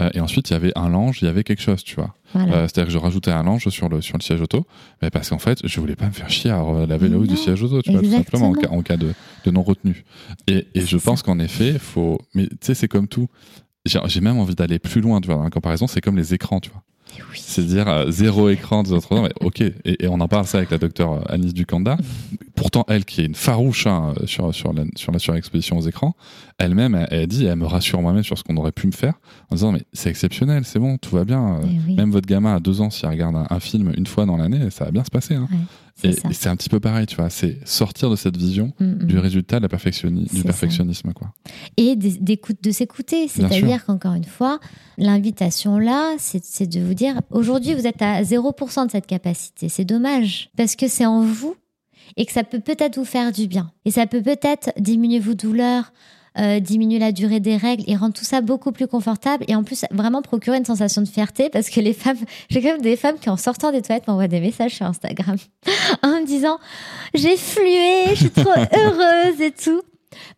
euh, 0.00 0.10
et 0.14 0.20
ensuite 0.20 0.50
il 0.50 0.54
y 0.54 0.56
avait 0.56 0.72
un 0.76 0.88
linge, 0.88 1.18
il 1.22 1.26
y 1.26 1.28
avait 1.28 1.44
quelque 1.44 1.62
chose, 1.62 1.84
tu 1.84 1.94
vois. 1.94 2.14
Voilà. 2.34 2.52
Euh, 2.52 2.62
C'est-à-dire 2.68 2.86
que 2.86 2.92
je 2.92 2.98
rajoutais 2.98 3.30
un 3.30 3.42
linge 3.44 3.68
sur 3.68 3.88
le, 3.88 4.00
sur 4.00 4.16
le 4.16 4.22
siège 4.22 4.40
auto, 4.40 4.66
mais 5.00 5.10
parce 5.10 5.30
qu'en 5.30 5.38
fait, 5.38 5.60
je 5.66 5.80
voulais 5.80 5.96
pas 5.96 6.06
me 6.06 6.12
faire 6.12 6.28
chier 6.30 6.50
à 6.50 6.62
laver 6.88 7.08
le 7.08 7.16
haut 7.18 7.26
du 7.26 7.36
siège 7.36 7.62
auto, 7.62 7.80
tu 7.82 7.92
vois, 7.92 8.00
tout 8.00 8.10
simplement, 8.10 8.48
en 8.48 8.52
cas, 8.52 8.58
exactement. 8.60 8.78
en 8.78 8.82
cas 8.82 8.96
de, 8.96 9.12
de 9.44 9.50
non-retenue. 9.50 10.04
Et, 10.48 10.66
et 10.74 10.80
je 10.86 10.96
pense 10.96 11.22
qu'en 11.22 11.38
effet, 11.38 11.78
faut. 11.78 12.18
Mais 12.34 12.46
tu 12.48 12.56
sais, 12.62 12.74
c'est 12.74 12.88
comme 12.88 13.06
tout. 13.08 13.28
J'ai 13.86 13.98
j'ai 14.06 14.20
même 14.20 14.38
envie 14.38 14.54
d'aller 14.54 14.78
plus 14.78 15.00
loin, 15.00 15.20
tu 15.20 15.26
vois. 15.26 15.36
Dans 15.36 15.44
la 15.44 15.50
comparaison, 15.50 15.86
c'est 15.86 16.00
comme 16.00 16.16
les 16.16 16.34
écrans, 16.34 16.60
tu 16.60 16.70
vois. 16.70 16.82
Mais 17.16 17.24
oui. 17.30 17.38
C'est 17.42 17.64
dire 17.66 17.88
euh, 17.88 18.10
zéro 18.10 18.48
écran 18.48 18.82
des 18.82 18.92
autres 18.92 19.14
mais 19.20 19.30
ok. 19.40 19.60
Et, 19.60 20.04
et 20.04 20.08
on 20.08 20.20
en 20.20 20.28
parle 20.28 20.46
ça 20.46 20.58
avec 20.58 20.70
la 20.70 20.78
docteure 20.78 21.12
euh, 21.14 21.20
Anis 21.28 21.52
Ducanda. 21.54 21.96
Pourtant, 22.54 22.84
elle 22.88 23.04
qui 23.04 23.22
est 23.22 23.24
une 23.26 23.34
farouche 23.34 23.86
hein, 23.86 24.14
sur, 24.26 24.54
sur, 24.54 24.72
la, 24.72 24.84
sur 24.96 25.12
la 25.12 25.18
surexposition 25.18 25.78
aux 25.78 25.82
écrans, 25.88 26.14
elle-même, 26.58 26.94
elle, 26.94 27.08
elle 27.10 27.26
dit, 27.26 27.46
elle 27.46 27.56
me 27.56 27.66
rassure 27.66 28.02
moi-même 28.02 28.22
sur 28.22 28.36
ce 28.36 28.44
qu'on 28.44 28.56
aurait 28.58 28.72
pu 28.72 28.86
me 28.86 28.92
faire, 28.92 29.14
en 29.50 29.54
disant, 29.54 29.72
mais 29.72 29.82
c'est 29.94 30.10
exceptionnel, 30.10 30.64
c'est 30.66 30.78
bon, 30.78 30.98
tout 30.98 31.16
va 31.16 31.24
bien. 31.24 31.56
euh, 31.56 31.60
oui. 31.88 31.94
Même 31.94 32.10
votre 32.10 32.26
gamin 32.26 32.56
à 32.56 32.60
deux 32.60 32.82
ans, 32.82 32.90
s'il 32.90 33.08
regarde 33.08 33.34
un, 33.34 33.46
un 33.48 33.60
film 33.60 33.92
une 33.96 34.06
fois 34.06 34.26
dans 34.26 34.36
l'année, 34.36 34.68
ça 34.70 34.84
va 34.84 34.90
bien 34.90 35.04
se 35.04 35.10
passer. 35.10 35.34
hein. 35.36 35.48
Ouais, 35.50 35.58
Et, 36.04 36.12
c'est 36.32 36.48
un 36.48 36.56
petit 36.56 36.68
peu 36.68 36.80
pareil, 36.80 37.06
tu 37.06 37.16
vois. 37.16 37.30
C'est 37.30 37.58
sortir 37.66 38.10
de 38.10 38.16
cette 38.16 38.36
vision 38.36 38.72
Mm, 38.80 38.84
mm. 38.84 39.06
du 39.06 39.18
résultat 39.18 39.56
de 39.58 39.62
la 39.62 39.68
perfectionni- 39.68 40.28
du 40.30 40.38
ça. 40.38 40.44
perfectionnisme, 40.44 41.12
quoi. 41.12 41.32
et 41.76 41.96
de 41.96 42.70
s'écouter. 42.70 43.28
C'est-à-dire 43.28 43.84
qu'encore 43.84 44.14
une 44.14 44.24
fois, 44.24 44.58
l'invitation 44.98 45.78
là, 45.78 46.14
c'est 46.18 46.44
c'est 46.44 46.66
de 46.66 46.80
vous 46.80 46.94
dire 46.94 47.20
aujourd'hui 47.30 47.74
vous 47.74 47.86
êtes 47.86 48.02
à 48.02 48.22
0% 48.22 48.86
de 48.86 48.90
cette 48.90 49.06
capacité. 49.06 49.68
C'est 49.68 49.84
dommage 49.84 50.50
parce 50.56 50.76
que 50.76 50.88
c'est 50.88 51.06
en 51.06 51.22
vous 51.22 51.54
et 52.16 52.26
que 52.26 52.32
ça 52.32 52.44
peut 52.44 52.60
peut-être 52.60 52.96
vous 52.98 53.04
faire 53.04 53.32
du 53.32 53.46
bien. 53.46 53.70
Et 53.84 53.90
ça 53.90 54.06
peut 54.06 54.22
peut-être 54.22 54.70
diminuer 54.78 55.20
vos 55.20 55.34
douleurs, 55.34 55.92
euh, 56.38 56.60
diminuer 56.60 56.98
la 56.98 57.10
durée 57.10 57.40
des 57.40 57.56
règles 57.56 57.82
et 57.88 57.96
rendre 57.96 58.14
tout 58.14 58.24
ça 58.24 58.40
beaucoup 58.40 58.70
plus 58.70 58.86
confortable 58.86 59.44
et 59.48 59.56
en 59.56 59.64
plus 59.64 59.84
vraiment 59.90 60.22
procurer 60.22 60.58
une 60.58 60.64
sensation 60.64 61.02
de 61.02 61.08
fierté 61.08 61.50
parce 61.50 61.70
que 61.70 61.80
les 61.80 61.92
femmes, 61.92 62.18
j'ai 62.50 62.62
quand 62.62 62.72
même 62.72 62.82
des 62.82 62.96
femmes 62.96 63.18
qui 63.18 63.28
en 63.30 63.36
sortant 63.36 63.72
des 63.72 63.82
toilettes 63.82 64.06
m'envoient 64.06 64.28
des 64.28 64.40
messages 64.40 64.76
sur 64.76 64.86
Instagram 64.86 65.36
en 66.02 66.20
me 66.20 66.26
disant 66.26 66.58
j'ai 67.14 67.36
flué, 67.36 68.14
je 68.14 68.20
suis 68.20 68.30
trop 68.30 68.50
heureuse 68.76 69.40
et 69.40 69.50
tout. 69.50 69.82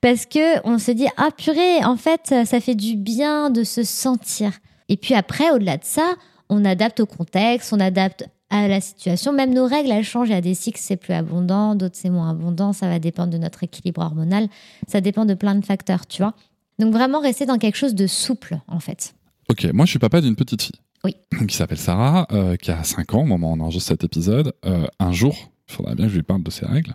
Parce 0.01 0.27
que 0.27 0.67
on 0.67 0.79
se 0.79 0.91
dit 0.93 1.09
ah 1.17 1.29
purée, 1.37 1.85
en 1.85 1.97
fait 1.97 2.35
ça 2.47 2.61
fait 2.61 2.75
du 2.75 2.97
bien 2.97 3.51
de 3.51 3.63
se 3.63 3.83
sentir. 3.83 4.53
Et 4.89 4.97
puis 4.97 5.15
après 5.15 5.51
au-delà 5.51 5.77
de 5.77 5.85
ça, 5.85 6.15
on 6.49 6.65
adapte 6.65 7.01
au 7.01 7.07
contexte, 7.07 7.73
on 7.73 7.81
adapte 7.81 8.27
à 8.53 8.69
la 8.69 8.81
situation. 8.81 9.33
Même 9.33 9.53
nos 9.53 9.67
règles 9.67 9.91
elles 9.91 10.05
changent. 10.05 10.29
Il 10.29 10.33
y 10.33 10.37
a 10.37 10.41
des 10.41 10.55
cycles 10.55 10.81
c'est 10.81 10.97
plus 10.97 11.15
abondant, 11.15 11.75
d'autres 11.75 11.97
c'est 11.97 12.11
moins 12.11 12.31
abondant. 12.31 12.73
Ça 12.73 12.89
va 12.89 12.99
dépendre 12.99 13.33
de 13.33 13.39
notre 13.39 13.65
équilibre 13.65 14.03
hormonal. 14.03 14.49
Ça 14.87 15.01
dépend 15.01 15.25
de 15.25 15.35
plein 15.35 15.55
de 15.55 15.65
facteurs, 15.65 16.07
tu 16.07 16.23
vois. 16.23 16.35
Donc 16.79 16.93
vraiment 16.93 17.21
rester 17.21 17.47
dans 17.47 17.59
quelque 17.59 17.77
chose 17.77 17.95
de 17.95 18.07
souple 18.07 18.59
en 18.69 18.79
fait. 18.79 19.15
Ok, 19.49 19.65
moi 19.73 19.87
je 19.87 19.91
suis 19.91 19.99
papa 19.99 20.21
d'une 20.21 20.37
petite 20.37 20.63
fille. 20.63 20.81
Oui. 21.05 21.17
Qui 21.49 21.57
s'appelle 21.57 21.79
Sarah, 21.79 22.29
euh, 22.31 22.57
qui 22.57 22.71
a 22.71 22.85
5 22.85 23.15
ans 23.15 23.23
au 23.23 23.27
moment 23.27 23.51
où 23.51 23.57
on 23.57 23.61
enregistre 23.61 23.89
cet 23.89 24.05
épisode. 24.05 24.53
Euh, 24.65 24.87
un 25.01 25.13
jour, 25.13 25.51
il 25.73 25.77
faudra 25.77 25.95
bien 25.95 26.07
que 26.07 26.11
je 26.13 26.17
lui 26.17 26.23
parle 26.23 26.43
de 26.43 26.51
ses 26.51 26.67
règles. 26.67 26.95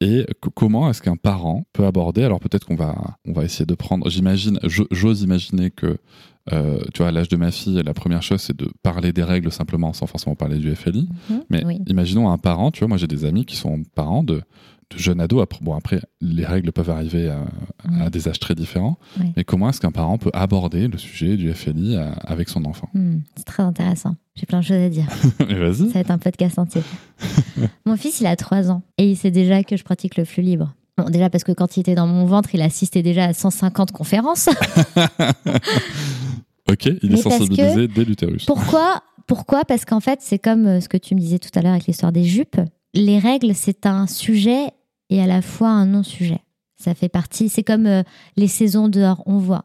Et 0.00 0.24
co- 0.40 0.50
comment 0.50 0.88
est-ce 0.88 1.02
qu'un 1.02 1.16
parent 1.16 1.64
peut 1.72 1.84
aborder 1.86 2.22
Alors 2.24 2.40
peut-être 2.40 2.66
qu'on 2.66 2.76
va, 2.76 2.94
on 3.26 3.32
va 3.32 3.44
essayer 3.44 3.66
de 3.66 3.74
prendre. 3.74 4.08
J'imagine, 4.08 4.58
j'o- 4.64 4.86
j'ose 4.90 5.22
imaginer 5.22 5.70
que, 5.70 5.98
euh, 6.52 6.80
tu 6.94 6.98
vois, 6.98 7.08
à 7.08 7.10
l'âge 7.12 7.28
de 7.28 7.36
ma 7.36 7.50
fille, 7.50 7.80
la 7.84 7.94
première 7.94 8.22
chose 8.22 8.40
c'est 8.40 8.56
de 8.56 8.68
parler 8.82 9.12
des 9.12 9.22
règles 9.24 9.50
simplement, 9.52 9.92
sans 9.92 10.06
forcément 10.06 10.34
parler 10.36 10.58
du 10.58 10.74
FLI. 10.74 11.08
Mhm. 11.30 11.42
Mais 11.50 11.64
oui. 11.64 11.78
imaginons 11.86 12.30
un 12.30 12.38
parent, 12.38 12.70
tu 12.70 12.80
vois, 12.80 12.88
moi 12.88 12.96
j'ai 12.96 13.06
des 13.06 13.24
amis 13.24 13.44
qui 13.44 13.56
sont 13.56 13.82
parents 13.94 14.22
de, 14.24 14.42
de 14.94 14.98
jeunes 14.98 15.20
ados. 15.20 15.42
Après, 15.42 15.58
bon, 15.62 15.74
après, 15.74 16.00
les 16.20 16.44
règles 16.44 16.72
peuvent 16.72 16.90
arriver 16.90 17.28
à, 17.28 18.10
des 18.10 18.28
âges 18.28 18.38
très 18.38 18.54
différents. 18.54 18.98
Ouais. 19.18 19.32
Mais 19.36 19.44
comment 19.44 19.68
est-ce 19.68 19.80
qu'un 19.80 19.92
parent 19.92 20.18
peut 20.18 20.30
aborder 20.32 20.88
le 20.88 20.98
sujet 20.98 21.36
du 21.36 21.52
FLI 21.52 21.96
à- 21.96 22.12
avec 22.12 22.48
son 22.48 22.64
enfant? 22.64 22.88
Hmm, 22.94 23.18
c'est 23.36 23.44
très 23.44 23.62
intéressant. 23.62 24.16
J'ai 24.34 24.46
plein 24.46 24.60
de 24.60 24.64
choses 24.64 24.76
à 24.76 24.88
dire. 24.88 25.06
Vas-y. 25.40 25.88
Ça 25.88 25.94
va 25.94 26.00
être 26.00 26.10
un 26.10 26.18
podcast 26.18 26.58
entier. 26.58 26.82
mon 27.86 27.96
fils, 27.96 28.20
il 28.20 28.26
a 28.26 28.36
3 28.36 28.70
ans 28.70 28.82
et 28.98 29.10
il 29.10 29.16
sait 29.16 29.30
déjà 29.30 29.62
que 29.62 29.76
je 29.76 29.84
pratique 29.84 30.16
le 30.16 30.24
flux 30.24 30.42
libre. 30.42 30.74
Bon, 30.98 31.04
déjà 31.08 31.30
parce 31.30 31.44
que 31.44 31.52
quand 31.52 31.76
il 31.76 31.80
était 31.80 31.94
dans 31.94 32.06
mon 32.06 32.26
ventre, 32.26 32.54
il 32.54 32.62
assistait 32.62 33.02
déjà 33.02 33.24
à 33.24 33.32
150 33.32 33.92
conférences. 33.92 34.48
Ok, 36.70 36.86
il 36.86 37.10
Mais 37.10 37.18
est 37.18 37.22
sensibilisé 37.22 37.88
dès 37.88 38.04
l'utérus. 38.04 38.46
Pourquoi 38.46 39.02
Pourquoi? 39.26 39.64
Parce 39.64 39.84
qu'en 39.84 40.00
fait, 40.00 40.20
c'est 40.22 40.38
comme 40.38 40.66
euh, 40.66 40.80
ce 40.80 40.88
que 40.88 40.96
tu 40.96 41.14
me 41.14 41.20
disais 41.20 41.38
tout 41.38 41.50
à 41.54 41.60
l'heure 41.60 41.72
avec 41.72 41.86
l'histoire 41.86 42.12
des 42.12 42.24
jupes. 42.24 42.60
Les 42.94 43.18
règles, 43.18 43.54
c'est 43.54 43.84
un 43.86 44.06
sujet 44.06 44.68
et 45.12 45.22
à 45.22 45.26
la 45.26 45.42
fois 45.42 45.68
un 45.70 45.86
non-sujet. 45.86 46.40
Ça 46.76 46.94
fait 46.94 47.08
partie, 47.08 47.48
c'est 47.48 47.62
comme 47.62 47.86
euh, 47.86 48.02
les 48.36 48.48
saisons 48.48 48.88
dehors, 48.88 49.22
on 49.26 49.38
voit. 49.38 49.64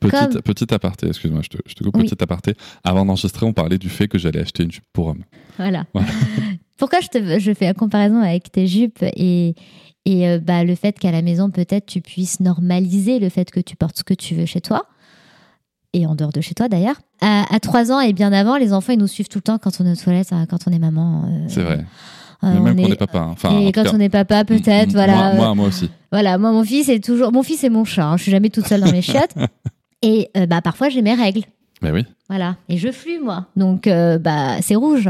Petite, 0.00 0.32
Comme- 0.32 0.42
petite 0.42 0.72
aparté, 0.72 1.08
excuse-moi, 1.08 1.40
je 1.42 1.48
te, 1.48 1.56
je 1.66 1.74
te 1.74 1.82
coupe, 1.82 1.96
Oui. 1.96 2.04
petite 2.04 2.22
aparté. 2.22 2.54
Avant 2.84 3.04
d'enregistrer, 3.04 3.44
on 3.46 3.52
parlait 3.52 3.78
du 3.78 3.88
fait 3.88 4.06
que 4.06 4.16
j'allais 4.18 4.40
acheter 4.40 4.62
une 4.62 4.70
jupe 4.70 4.84
pour 4.92 5.08
homme. 5.08 5.24
Voilà. 5.56 5.86
Voilà. 5.92 6.08
Pourquoi 6.78 7.00
je, 7.00 7.08
te, 7.08 7.38
je 7.40 7.52
fais 7.54 7.64
la 7.66 7.74
comparaison 7.74 8.20
avec 8.20 8.52
tes 8.52 8.68
jupes 8.68 9.02
et, 9.02 9.56
et 10.04 10.28
euh, 10.28 10.38
bah, 10.38 10.62
le 10.62 10.76
fait 10.76 10.96
qu'à 10.96 11.10
la 11.10 11.22
maison, 11.22 11.50
peut-être, 11.50 11.86
tu 11.86 12.00
puisses 12.00 12.38
normaliser 12.38 13.18
le 13.18 13.28
fait 13.28 13.50
que 13.50 13.58
tu 13.58 13.74
portes 13.74 13.98
ce 13.98 14.04
que 14.04 14.14
tu 14.14 14.36
veux 14.36 14.46
chez 14.46 14.60
toi, 14.60 14.84
et 15.92 16.06
en 16.06 16.14
dehors 16.14 16.30
de 16.32 16.40
chez 16.40 16.54
toi 16.54 16.68
d'ailleurs. 16.68 17.00
À, 17.20 17.52
à 17.52 17.58
3 17.58 17.90
ans 17.90 17.98
et 17.98 18.12
bien 18.12 18.32
avant, 18.32 18.56
les 18.58 18.72
enfants, 18.72 18.92
ils 18.92 18.98
nous 19.00 19.08
suivent 19.08 19.26
tout 19.28 19.38
le 19.38 19.42
temps 19.42 19.58
quand 19.58 19.80
on 19.80 19.86
est 19.86 19.90
aux 19.90 19.96
toilettes, 19.96 20.32
hein, 20.32 20.46
quand 20.48 20.68
on 20.68 20.70
est 20.72 20.78
maman. 20.78 21.24
euh, 21.26 21.46
C'est 21.48 21.62
vrai. 21.64 21.78
euh, 21.78 21.82
Mais 22.42 22.48
on 22.50 22.62
même 22.62 22.76
qu'on 22.76 22.82
est- 22.84 22.92
est 22.92 22.96
papa. 22.96 23.18
hein. 23.18 23.28
Enfin, 23.32 23.50
en 23.50 23.58
et 23.66 23.72
quand 23.72 23.84
cas, 23.84 23.90
on 23.94 24.00
est 24.00 24.08
papa, 24.08 24.44
peut-être, 24.44 24.90
m- 24.90 24.92
voilà. 24.92 25.14
Moi, 25.16 25.26
euh, 25.26 25.36
moi, 25.36 25.54
moi 25.54 25.66
aussi. 25.68 25.90
Voilà, 26.12 26.38
moi, 26.38 26.52
mon 26.52 26.64
fils 26.64 26.88
est 26.88 27.02
toujours. 27.04 27.32
Mon 27.32 27.42
fils, 27.42 27.60
c'est 27.60 27.68
mon 27.70 27.84
chat. 27.84 28.06
hein. 28.06 28.16
Je 28.16 28.22
suis 28.22 28.30
jamais 28.32 28.50
toute 28.50 28.66
seule 28.66 28.80
dans 28.80 28.92
mes 28.92 29.02
chiottes. 29.02 29.34
Et 30.02 30.30
euh, 30.36 30.46
bah, 30.46 30.60
parfois, 30.62 30.88
j'ai 30.88 31.02
mes 31.02 31.14
règles. 31.14 31.42
Mais 31.82 31.90
oui. 31.90 32.04
Voilà. 32.28 32.56
Et 32.68 32.76
je 32.78 32.90
flue, 32.92 33.18
moi. 33.20 33.46
Donc, 33.56 33.86
euh, 33.86 34.18
bah, 34.18 34.60
c'est 34.62 34.76
rouge. 34.76 35.08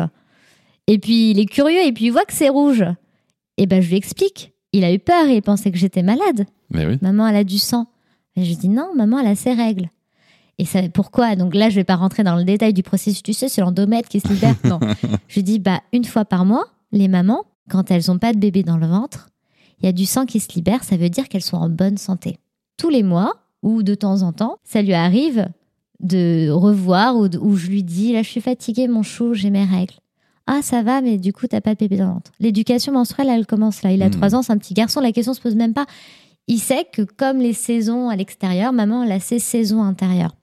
Et 0.87 0.99
puis, 0.99 1.31
il 1.31 1.39
est 1.39 1.47
curieux 1.47 1.85
et 1.87 1.93
puis 1.93 2.07
il 2.07 2.11
voit 2.11 2.25
que 2.25 2.33
c'est 2.33 2.49
rouge. 2.49 2.85
Et 3.59 3.67
ben, 3.67 3.83
je 3.83 3.89
lui 3.91 3.97
explique. 3.97 4.53
Il 4.73 4.85
a 4.85 4.93
eu 4.93 4.99
peur 4.99 5.27
et 5.27 5.37
il 5.37 5.43
pensait 5.43 5.71
que 5.71 5.77
j'étais 5.79 6.03
malade. 6.03 6.47
Mais 6.71 6.87
oui. 6.87 6.99
Maman, 7.03 7.27
elle 7.29 7.37
a 7.37 7.45
du 7.45 7.59
sang. 7.59 7.87
Et 8.37 8.45
je 8.45 8.49
lui 8.49 8.57
dis 8.57 8.69
non, 8.69 8.91
maman, 8.97 9.19
elle 9.19 9.27
a 9.27 9.35
ses 9.35 9.53
règles. 9.53 9.91
Et 10.59 10.65
ça, 10.65 10.81
pourquoi? 10.93 11.37
Donc 11.37 11.55
là, 11.55 11.69
je 11.71 11.75
vais 11.77 11.85
pas 11.85 11.97
rentrer 11.97 12.23
dans 12.25 12.37
le 12.37 12.45
détail 12.45 12.73
du 12.73 12.83
processus. 12.83 13.23
Tu 13.23 13.33
sais, 13.33 13.49
c'est 13.49 13.61
l'endomètre 13.61 14.09
qui 14.09 14.21
se 14.21 14.29
libère. 14.29 14.55
Non. 14.65 14.81
je 15.29 15.35
lui 15.35 15.43
dis, 15.43 15.59
bah, 15.59 15.81
une 15.93 16.05
fois 16.05 16.25
par 16.25 16.45
mois, 16.45 16.65
les 16.93 17.09
mamans, 17.09 17.45
quand 17.71 17.91
elles 17.91 18.11
ont 18.11 18.19
pas 18.19 18.33
de 18.33 18.39
bébé 18.39 18.63
dans 18.63 18.77
le 18.79 18.87
ventre, 18.87 19.29
il 19.81 19.87
y 19.87 19.89
a 19.89 19.93
du 19.93 20.07
sang 20.07 20.27
qui 20.27 20.41
se 20.41 20.53
libère. 20.55 20.85
Ça 20.85 20.97
veut 20.97 21.11
dire 21.11 21.29
qu'elles 21.29 21.43
sont 21.43 21.57
en 21.57 21.69
bonne 21.69 21.99
santé. 21.99 22.39
Tous 22.77 22.89
les 22.89 23.03
mois, 23.03 23.35
ou 23.63 23.83
de 23.83 23.95
temps 23.95 24.23
en 24.23 24.33
temps, 24.33 24.59
ça 24.65 24.83
lui 24.83 24.95
arrive 24.95 25.49
de 26.01 26.49
revoir 26.51 27.17
ou 27.17 27.29
de- 27.29 27.41
je 27.57 27.69
lui 27.69 27.83
dis, 27.83 28.13
là, 28.13 28.23
je 28.23 28.29
suis 28.29 28.41
fatiguée, 28.41 28.87
mon 28.89 29.03
chou, 29.03 29.35
j'ai 29.35 29.51
mes 29.51 29.65
règles. 29.65 29.95
Ah, 30.47 30.61
ça 30.63 30.83
va, 30.83 31.01
mais 31.03 31.19
du 31.19 31.33
coup, 31.33 31.47
t'as 31.47 31.61
pas 31.61 31.75
de 31.75 31.79
bébé 31.79 31.97
dans 31.99 32.07
le 32.07 32.13
ventre. 32.15 32.31
L'éducation 32.41 32.93
menstruelle, 32.93 33.29
elle 33.29 33.47
commence 33.47 33.83
là. 33.83 33.93
Il 33.93 34.03
a 34.03 34.07
Hmm. 34.09 34.13
trois 34.13 34.35
ans, 34.35 34.43
c'est 34.43 34.53
un 34.53 34.59
petit 34.59 34.75
garçon. 34.75 35.01
La 35.01 35.13
question 35.13 35.35
se 35.35 35.41
pose 35.41 35.57
même 35.57 35.75
pas. 35.75 35.87
Il 36.47 36.59
sait 36.59 36.87
que 36.91 37.03
comme 37.03 37.39
les 37.39 37.53
saisons 37.53 38.09
à 38.09 38.17
l'extérieur, 38.17 38.73
maman, 38.73 39.03
elle 39.03 39.13
a 39.13 39.21
ses 39.21 39.39
saisons 39.41 39.83
intérieures. 39.83 40.35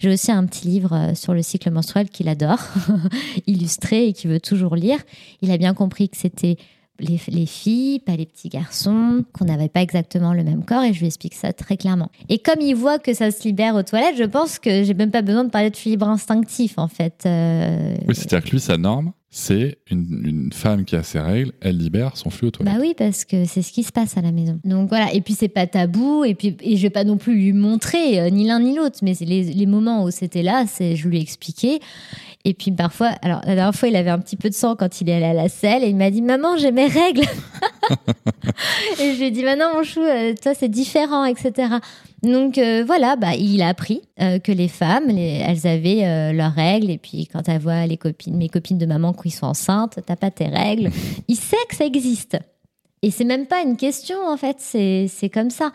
J'ai 0.00 0.10
aussi 0.10 0.32
un 0.32 0.46
petit 0.46 0.66
livre 0.66 0.94
euh, 0.94 1.14
sur 1.14 1.34
le 1.34 1.42
cycle 1.42 1.70
menstruel 1.70 2.08
qu'il 2.08 2.28
adore, 2.28 2.58
illustré 3.46 4.08
et 4.08 4.12
qu'il 4.14 4.30
veut 4.30 4.40
toujours 4.40 4.74
lire. 4.74 4.98
Il 5.42 5.50
a 5.50 5.58
bien 5.58 5.74
compris 5.74 6.08
que 6.08 6.16
c'était 6.16 6.56
les, 6.98 7.20
les 7.28 7.46
filles, 7.46 8.00
pas 8.00 8.16
les 8.16 8.26
petits 8.26 8.48
garçons, 8.48 9.24
qu'on 9.32 9.44
n'avait 9.44 9.68
pas 9.68 9.82
exactement 9.82 10.32
le 10.32 10.42
même 10.42 10.64
corps 10.64 10.82
et 10.84 10.92
je 10.94 11.00
lui 11.00 11.06
explique 11.06 11.34
ça 11.34 11.52
très 11.52 11.76
clairement. 11.76 12.10
Et 12.28 12.38
comme 12.38 12.60
il 12.60 12.74
voit 12.74 12.98
que 12.98 13.12
ça 13.14 13.30
se 13.30 13.42
libère 13.44 13.74
aux 13.74 13.82
toilettes, 13.82 14.16
je 14.16 14.24
pense 14.24 14.58
que 14.58 14.84
j'ai 14.84 14.94
même 14.94 15.10
pas 15.10 15.22
besoin 15.22 15.44
de 15.44 15.50
parler 15.50 15.70
de 15.70 15.76
libre 15.84 16.08
instinctif 16.08 16.78
en 16.78 16.88
fait. 16.88 17.22
Euh, 17.26 17.94
Oui, 18.08 18.14
c'est-à-dire 18.14 18.42
que 18.42 18.50
lui, 18.50 18.60
sa 18.60 18.76
norme, 18.76 19.12
c'est 19.32 19.78
une, 19.88 20.50
femme 20.52 20.84
qui 20.84 20.96
a 20.96 21.04
ses 21.04 21.20
règles, 21.20 21.52
elle 21.60 21.78
libère 21.78 22.16
son 22.16 22.30
flux 22.30 22.48
aux 22.48 22.50
toilettes. 22.50 22.74
Bah 22.74 22.80
oui, 22.80 22.94
parce 22.98 23.24
que 23.24 23.44
c'est 23.44 23.62
ce 23.62 23.70
qui 23.70 23.84
se 23.84 23.92
passe 23.92 24.16
à 24.16 24.22
la 24.22 24.32
maison. 24.32 24.58
Donc 24.64 24.88
voilà, 24.88 25.12
et 25.14 25.20
puis 25.20 25.34
c'est 25.34 25.48
pas 25.48 25.68
tabou, 25.68 26.24
et 26.24 26.34
puis 26.34 26.56
et 26.60 26.76
je 26.76 26.82
vais 26.82 26.90
pas 26.90 27.04
non 27.04 27.16
plus 27.16 27.34
lui 27.34 27.52
montrer 27.52 28.20
euh, 28.20 28.30
ni 28.30 28.44
l'un 28.44 28.58
ni 28.58 28.74
l'autre, 28.74 28.98
mais 29.02 29.12
les, 29.20 29.44
les 29.44 29.66
moments 29.66 30.02
où 30.02 30.10
c'était 30.10 30.42
là, 30.42 30.64
c'est 30.66 30.96
je 30.96 31.08
lui 31.08 31.18
ai 31.18 31.20
expliqué. 31.20 31.78
Et 32.44 32.54
puis 32.54 32.72
parfois, 32.72 33.08
alors 33.22 33.40
la 33.44 33.54
dernière 33.54 33.74
fois, 33.74 33.88
il 33.88 33.96
avait 33.96 34.10
un 34.10 34.18
petit 34.18 34.36
peu 34.36 34.48
de 34.48 34.54
sang 34.54 34.74
quand 34.74 35.00
il 35.00 35.10
est 35.10 35.14
allé 35.14 35.26
à 35.26 35.34
la 35.34 35.48
selle, 35.48 35.84
et 35.84 35.88
il 35.88 35.96
m'a 35.96 36.10
dit 36.10 36.22
Maman, 36.22 36.56
j'ai 36.56 36.72
mes 36.72 36.86
règles. 36.86 37.22
et 39.00 39.12
je 39.12 39.18
lui 39.18 39.26
ai 39.26 39.30
dit 39.30 39.44
Maintenant, 39.44 39.74
mon 39.74 39.82
chou, 39.82 40.00
euh, 40.00 40.34
toi, 40.42 40.54
c'est 40.54 40.68
différent, 40.68 41.24
etc. 41.26 41.74
Donc 42.22 42.58
euh, 42.58 42.84
voilà, 42.86 43.16
bah, 43.16 43.34
il 43.34 43.62
a 43.62 43.68
appris 43.68 44.02
euh, 44.20 44.38
que 44.38 44.52
les 44.52 44.68
femmes, 44.68 45.08
les- 45.08 45.42
elles 45.46 45.66
avaient 45.66 46.04
euh, 46.04 46.32
leurs 46.32 46.52
règles, 46.52 46.90
et 46.90 46.98
puis 46.98 47.26
quand 47.26 47.48
elle 47.48 47.60
voit 47.60 47.86
les 47.86 47.96
copines, 47.96 48.36
mes 48.36 48.48
copines 48.48 48.78
de 48.78 48.86
maman 48.86 49.12
qui 49.14 49.30
sont 49.30 49.46
enceintes, 49.46 49.98
t'as 50.04 50.16
pas 50.16 50.30
tes 50.30 50.46
règles, 50.46 50.90
il 51.28 51.36
sait 51.36 51.56
que 51.68 51.74
ça 51.76 51.84
existe. 51.86 52.38
Et 53.02 53.10
c'est 53.10 53.24
même 53.24 53.46
pas 53.46 53.62
une 53.62 53.76
question, 53.78 54.16
en 54.26 54.36
fait, 54.36 54.56
c'est 54.58 55.06
c'est 55.08 55.30
comme 55.30 55.48
ça. 55.50 55.72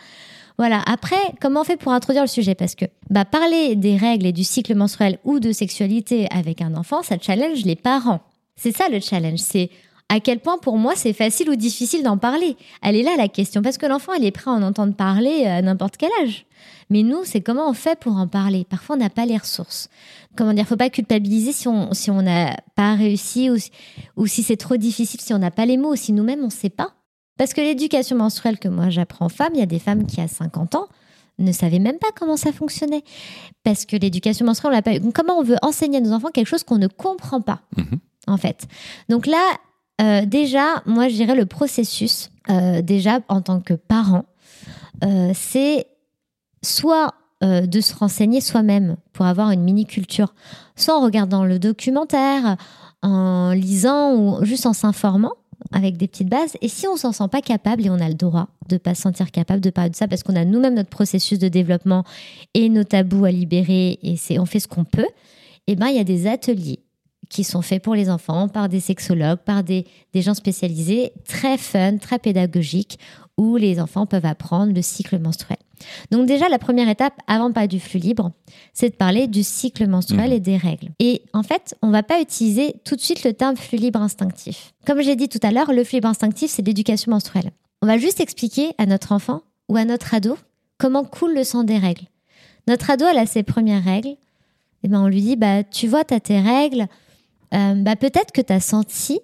Voilà. 0.58 0.82
Après, 0.86 1.16
comment 1.42 1.62
on 1.62 1.64
fait 1.66 1.76
pour 1.78 1.92
introduire 1.92 2.24
le 2.24 2.30
sujet? 2.30 2.54
Parce 2.56 2.76
que 2.76 2.86
bah, 3.10 3.26
parler 3.26 3.76
des 3.76 3.98
règles 3.98 4.28
et 4.28 4.32
du 4.32 4.44
cycle 4.44 4.74
menstruel 4.76 5.18
ou 5.26 5.40
de 5.40 5.52
sexualité 5.52 6.28
avec 6.32 6.62
un 6.62 6.76
enfant, 6.76 7.02
ça 7.02 7.18
challenge 7.20 7.66
les 7.66 7.76
parents. 7.76 8.22
C'est 8.56 8.72
ça 8.72 8.88
le 8.90 9.00
challenge. 9.02 9.40
C'est 9.40 9.70
à 10.10 10.20
quel 10.20 10.40
point 10.40 10.58
pour 10.58 10.78
moi 10.78 10.94
c'est 10.96 11.14
facile 11.14 11.50
ou 11.50 11.56
difficile 11.56 12.04
d'en 12.04 12.18
parler? 12.18 12.58
Elle 12.82 12.96
est 12.96 13.04
là 13.04 13.16
la 13.18 13.28
question. 13.28 13.62
Parce 13.62 13.78
que 13.78 13.86
l'enfant, 13.86 14.14
il 14.14 14.24
est 14.26 14.32
prêt 14.32 14.52
à 14.52 14.54
en 14.54 14.62
entendre 14.62 14.94
parler 14.96 15.46
à 15.46 15.62
n'importe 15.62 15.98
quel 15.98 16.12
âge. 16.24 16.46
Mais 16.90 17.02
nous, 17.02 17.24
c'est 17.24 17.42
comment 17.42 17.68
on 17.70 17.74
fait 17.74 18.00
pour 18.00 18.16
en 18.16 18.28
parler? 18.28 18.66
Parfois, 18.70 18.96
on 18.96 19.00
n'a 19.00 19.10
pas 19.10 19.26
les 19.26 19.38
ressources. 19.38 19.90
Comment 20.38 20.54
dire? 20.54 20.68
Faut 20.68 20.76
pas 20.78 20.90
culpabiliser 20.92 21.52
si 21.52 21.68
on 21.68 21.92
si 21.94 22.12
on 22.12 22.22
n'a 22.22 22.56
pas 22.76 22.94
réussi 22.94 23.50
ou 23.50 23.58
si, 23.58 23.72
ou 24.16 24.28
si 24.28 24.44
c'est 24.44 24.58
trop 24.58 24.78
difficile, 24.78 25.20
si 25.22 25.34
on 25.34 25.40
n'a 25.40 25.50
pas 25.52 25.66
les 25.66 25.78
mots, 25.78 25.94
ou 25.94 25.96
si 25.96 26.14
nous-mêmes 26.14 26.42
on 26.42 26.48
ne 26.48 26.52
sait 26.52 26.70
pas. 26.70 26.94
Parce 27.38 27.54
que 27.54 27.62
l'éducation 27.62 28.16
menstruelle 28.16 28.60
que 28.60 28.68
moi 28.68 28.90
j'apprends 28.90 29.26
aux 29.26 29.30
femmes, 29.30 29.52
il 29.56 29.60
y 29.60 29.64
a 29.64 29.68
des 29.68 29.80
femmes 29.80 30.06
qui 30.06 30.22
à 30.22 30.28
50 30.28 30.76
ans 30.76 30.88
ne 31.40 31.52
savaient 31.52 31.80
même 31.80 31.98
pas 31.98 32.08
comment 32.16 32.38
ça 32.38 32.54
fonctionnait. 32.54 33.04
Parce 33.64 33.86
que 33.86 33.96
l'éducation 33.98 34.46
menstruelle, 34.46 34.72
on 34.74 34.76
l'a 34.76 34.82
pas 34.82 34.96
eu. 34.96 35.12
Comment 35.12 35.40
on 35.40 35.44
veut 35.44 35.58
enseigner 35.64 35.98
à 35.98 36.02
nos 36.02 36.14
enfants 36.14 36.30
quelque 36.32 36.48
chose 36.48 36.64
qu'on 36.64 36.78
ne 36.78 36.88
comprend 36.88 37.42
pas, 37.42 37.62
Mhm. 37.76 38.00
en 38.28 38.38
fait? 38.38 38.68
Donc 39.10 39.26
là, 39.28 39.42
euh, 40.02 40.26
déjà, 40.26 40.84
moi 40.86 41.08
je 41.08 41.16
dirais 41.16 41.36
le 41.36 41.46
processus, 41.46 42.30
euh, 42.50 42.82
déjà 42.82 43.20
en 43.30 43.42
tant 43.42 43.62
que 43.62 43.74
parent, 43.74 44.26
euh, 45.04 45.32
c'est 45.34 45.88
soit 46.64 47.14
de 47.42 47.80
se 47.80 47.94
renseigner 47.94 48.42
soi-même 48.42 48.96
pour 49.14 49.28
avoir 49.28 49.52
une 49.52 49.62
mini-culture, 49.62 50.34
soit 50.76 50.98
en 50.98 51.02
regardant 51.02 51.44
le 51.44 51.60
documentaire, 51.60 52.58
en 53.04 53.52
lisant 53.52 54.16
ou 54.16 54.44
juste 54.44 54.66
en 54.66 54.74
s'informant 54.74 55.34
avec 55.72 55.98
des 55.98 56.08
petites 56.08 56.30
bases. 56.30 56.58
Et 56.62 56.70
si 56.70 56.88
on 56.88 56.96
s'en 56.96 57.12
sent 57.12 57.28
pas 57.32 57.42
capable, 57.42 57.86
et 57.86 57.92
on 57.92 58.00
a 58.00 58.08
le 58.08 58.16
droit 58.16 58.48
de 58.70 58.78
pas 58.78 58.96
se 58.96 59.04
sentir 59.04 59.30
capable 59.30 59.62
de 59.62 59.70
parler 59.70 59.92
de 59.92 59.96
ça, 59.96 60.08
parce 60.08 60.24
qu'on 60.24 60.36
a 60.36 60.44
nous-mêmes 60.44 60.74
notre 60.74 60.90
processus 60.90 61.38
de 61.38 61.48
développement 61.48 62.04
et 62.56 62.68
nos 62.68 62.84
tabous 62.84 63.26
à 63.26 63.32
libérer, 63.32 64.00
et 64.02 64.40
on 64.40 64.46
fait 64.46 64.60
ce 64.60 64.68
qu'on 64.68 64.86
peut, 64.86 65.08
eh 65.68 65.76
ben 65.76 65.88
il 65.88 65.98
y 65.98 66.00
a 66.00 66.04
des 66.04 66.26
ateliers 66.26 66.80
qui 67.30 67.44
sont 67.44 67.62
faits 67.62 67.84
pour 67.84 67.96
les 67.96 68.10
enfants 68.10 68.48
par 68.48 68.70
des 68.70 68.80
sexologues, 68.80 69.40
par 69.40 69.64
des, 69.64 69.86
des 70.14 70.22
gens 70.22 70.34
spécialisés, 70.34 71.12
très 71.28 71.58
fun, 71.58 71.98
très 71.98 72.20
pédagogiques, 72.20 73.00
où 73.38 73.58
les 73.58 73.80
enfants 73.82 74.06
peuvent 74.06 74.26
apprendre 74.26 74.74
le 74.74 74.82
cycle 74.82 75.20
menstruel. 75.20 75.58
Donc 76.10 76.26
déjà, 76.26 76.48
la 76.48 76.58
première 76.58 76.88
étape, 76.88 77.14
avant 77.28 77.50
de 77.50 77.54
parler 77.54 77.68
du 77.68 77.82
flux 77.82 78.00
libre, 78.00 78.32
c'est 78.74 78.90
de 78.92 78.96
parler 78.96 79.28
du 79.28 79.44
cycle 79.44 79.88
menstruel 79.88 80.30
Mhm. 80.30 80.36
et 80.36 80.40
des 80.40 80.58
règles. 80.58 80.90
Et 81.00 81.22
en 81.34 81.44
fait, 81.44 81.76
on 81.82 81.90
va 81.90 82.02
pas 82.02 82.22
utiliser 82.22 82.76
tout 82.86 82.96
de 82.96 83.02
suite 83.02 83.24
le 83.26 83.34
terme 83.34 83.58
flux 83.58 83.78
libre 83.78 84.02
instinctif. 84.02 84.74
Comme 84.88 85.02
j'ai 85.02 85.18
dit 85.18 85.28
tout 85.28 85.40
à 85.44 85.52
l'heure, 85.52 85.74
le 85.74 85.84
flux 85.84 85.98
libre 85.98 86.08
instinctif, 86.08 86.50
c'est 86.52 86.66
l'éducation 86.66 87.12
menstruelle. 87.12 87.52
On 87.82 87.88
va 87.88 87.98
juste 87.98 88.22
expliquer 88.22 88.72
à 88.78 88.86
notre 88.86 89.12
enfant 89.12 89.42
ou 89.68 89.76
à 89.76 89.84
notre 89.84 90.14
ado 90.14 90.38
comment 90.78 91.04
coule 91.04 91.34
le 91.36 91.44
sang 91.44 91.64
des 91.66 91.78
règles. 91.78 92.06
Notre 92.68 92.90
ado, 92.90 93.06
elle 93.12 93.18
a 93.20 93.26
ses 93.26 93.44
premières 93.44 93.84
règles. 93.84 94.16
Et 94.84 94.88
ben 94.88 95.02
on 95.02 95.08
lui 95.08 95.22
dit, 95.22 95.36
bah, 95.36 95.64
tu 95.64 95.88
vois, 95.88 96.04
tu 96.06 96.14
as 96.14 96.20
tes 96.20 96.40
règles. 96.40 96.88
Euh, 97.54 97.76
bah, 97.76 97.96
peut-être 97.96 98.32
que 98.32 98.42
tu 98.42 98.54
as 98.54 98.60
senti 98.60 99.20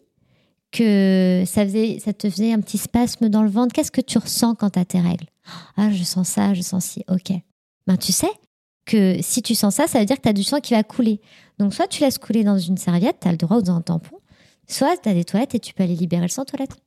que 0.72 1.44
ça, 1.46 1.66
faisait, 1.66 2.00
ça 2.00 2.14
te 2.14 2.30
faisait 2.30 2.54
un 2.54 2.62
petit 2.62 2.78
spasme 2.78 3.30
dans 3.30 3.44
le 3.44 3.50
ventre. 3.50 3.74
Qu'est-ce 3.74 3.92
que 3.92 4.02
tu 4.02 4.18
ressens 4.18 4.56
quand 4.56 4.72
tu 4.72 4.80
as 4.80 4.86
tes 4.86 5.00
règles? 5.00 5.28
Ah, 5.76 5.92
je 5.92 6.04
sens 6.04 6.28
ça, 6.30 6.54
je 6.54 6.62
sens 6.62 6.86
ci. 6.86 7.04
Ok. 7.10 7.34
Ben, 7.88 7.98
tu 7.98 8.12
sais 8.12 8.32
que 8.86 9.22
si 9.22 9.42
tu 9.42 9.54
sens 9.56 9.76
ça, 9.76 9.88
ça 9.88 10.00
veut 10.00 10.06
dire 10.06 10.18
que 10.18 10.22
tu 10.22 10.30
as 10.30 10.34
du 10.34 10.44
sang 10.44 10.60
qui 10.60 10.74
va 10.74 10.84
couler. 10.84 11.20
Donc, 11.60 11.74
soit 11.74 11.88
tu 11.88 12.02
laisses 12.02 12.18
couler 12.18 12.44
dans 12.44 12.58
une 12.58 12.78
serviette, 12.78 13.18
tu 13.22 13.28
as 13.28 13.32
le 13.32 13.38
droit 13.38 13.58
ou 13.58 13.62
dans 13.62 13.76
un 13.76 13.82
tampon, 13.82 14.18
soit 14.68 14.98
tu 14.98 15.10
as 15.10 15.14
des 15.14 15.24
toilettes 15.24 15.56
et 15.56 15.60
tu 15.60 15.74
peux 15.74 15.84
aller 15.84 15.96
libérer 15.96 16.24
le 16.24 16.30
sang 16.30 16.44
aux 16.44 16.46
toilettes. 16.46 16.78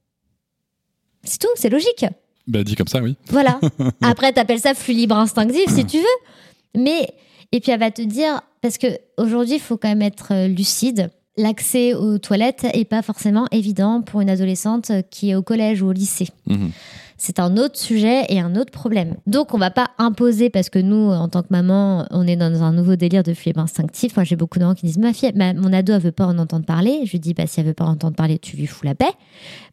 C'est 1.22 1.38
tout, 1.38 1.48
c'est 1.56 1.70
logique. 1.70 2.06
Bah, 2.46 2.62
dit 2.62 2.76
comme 2.76 2.88
ça, 2.88 3.00
oui. 3.02 3.16
Voilà. 3.28 3.60
Après, 4.02 4.32
t'appelles 4.32 4.60
ça 4.60 4.74
flux 4.74 4.94
libre 4.94 5.16
instinctif 5.16 5.64
si 5.68 5.84
tu 5.84 5.98
veux. 5.98 6.80
Mais, 6.80 7.08
et 7.52 7.60
puis 7.60 7.72
elle 7.72 7.80
va 7.80 7.90
te 7.90 8.02
dire, 8.02 8.42
parce 8.60 8.78
que 8.78 8.86
aujourd'hui, 9.16 9.54
il 9.54 9.60
faut 9.60 9.76
quand 9.76 9.88
même 9.88 10.02
être 10.02 10.32
euh, 10.32 10.48
lucide. 10.48 11.10
L'accès 11.36 11.94
aux 11.94 12.18
toilettes 12.18 12.64
est 12.74 12.84
pas 12.84 13.02
forcément 13.02 13.46
évident 13.50 14.02
pour 14.02 14.20
une 14.20 14.30
adolescente 14.30 14.92
qui 15.10 15.30
est 15.30 15.34
au 15.34 15.42
collège 15.42 15.82
ou 15.82 15.88
au 15.88 15.92
lycée. 15.92 16.28
Mhm. 16.46 16.70
C'est 17.16 17.38
un 17.38 17.56
autre 17.56 17.78
sujet 17.78 18.24
et 18.28 18.40
un 18.40 18.54
autre 18.56 18.70
problème. 18.72 19.16
Donc, 19.26 19.54
on 19.54 19.58
va 19.58 19.70
pas 19.70 19.88
imposer 19.98 20.50
parce 20.50 20.68
que 20.68 20.78
nous, 20.80 21.10
en 21.10 21.28
tant 21.28 21.42
que 21.42 21.48
maman, 21.50 22.06
on 22.10 22.26
est 22.26 22.36
dans 22.36 22.62
un 22.62 22.72
nouveau 22.72 22.96
délire 22.96 23.22
de 23.22 23.32
flux 23.34 23.50
libre 23.50 23.60
instinctif. 23.60 24.16
Moi, 24.16 24.24
j'ai 24.24 24.36
beaucoup 24.36 24.58
de 24.58 24.64
gens 24.64 24.74
qui 24.74 24.86
disent 24.86 24.98
ma 24.98 25.12
fille, 25.12 25.32
ma- 25.34 25.54
mon 25.54 25.72
ado, 25.72 25.92
elle 25.92 26.00
veut 26.02 26.12
pas 26.12 26.26
en 26.26 26.38
entendre 26.38 26.66
parler. 26.66 27.00
Je 27.06 27.12
lui 27.12 27.20
dis, 27.20 27.32
bah, 27.32 27.46
si 27.46 27.60
elle 27.60 27.66
veut 27.66 27.74
pas 27.74 27.84
en 27.84 27.92
entendre 27.92 28.16
parler, 28.16 28.38
tu 28.38 28.56
lui 28.56 28.66
fous 28.66 28.84
la 28.84 28.94
paix 28.94 29.10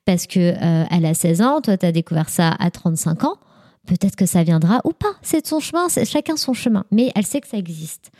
parce 0.05 0.27
que 0.27 0.39
euh, 0.39 0.83
elle 0.89 1.05
a 1.05 1.13
16 1.13 1.41
ans, 1.41 1.61
toi, 1.61 1.77
tu 1.77 1.85
as 1.85 1.91
découvert 1.91 2.29
ça 2.29 2.55
à 2.59 2.71
35 2.71 3.23
ans. 3.23 3.35
Peut-être 3.87 4.15
que 4.15 4.27
ça 4.27 4.43
viendra 4.43 4.79
ou 4.85 4.91
pas. 4.91 5.13
C'est 5.23 5.45
son 5.45 5.59
chemin, 5.59 5.89
c'est 5.89 6.05
chacun 6.05 6.37
son 6.37 6.53
chemin. 6.53 6.85
Mais 6.91 7.11
elle 7.15 7.25
sait 7.25 7.41
que 7.41 7.47
ça 7.47 7.57
existe. 7.57 8.11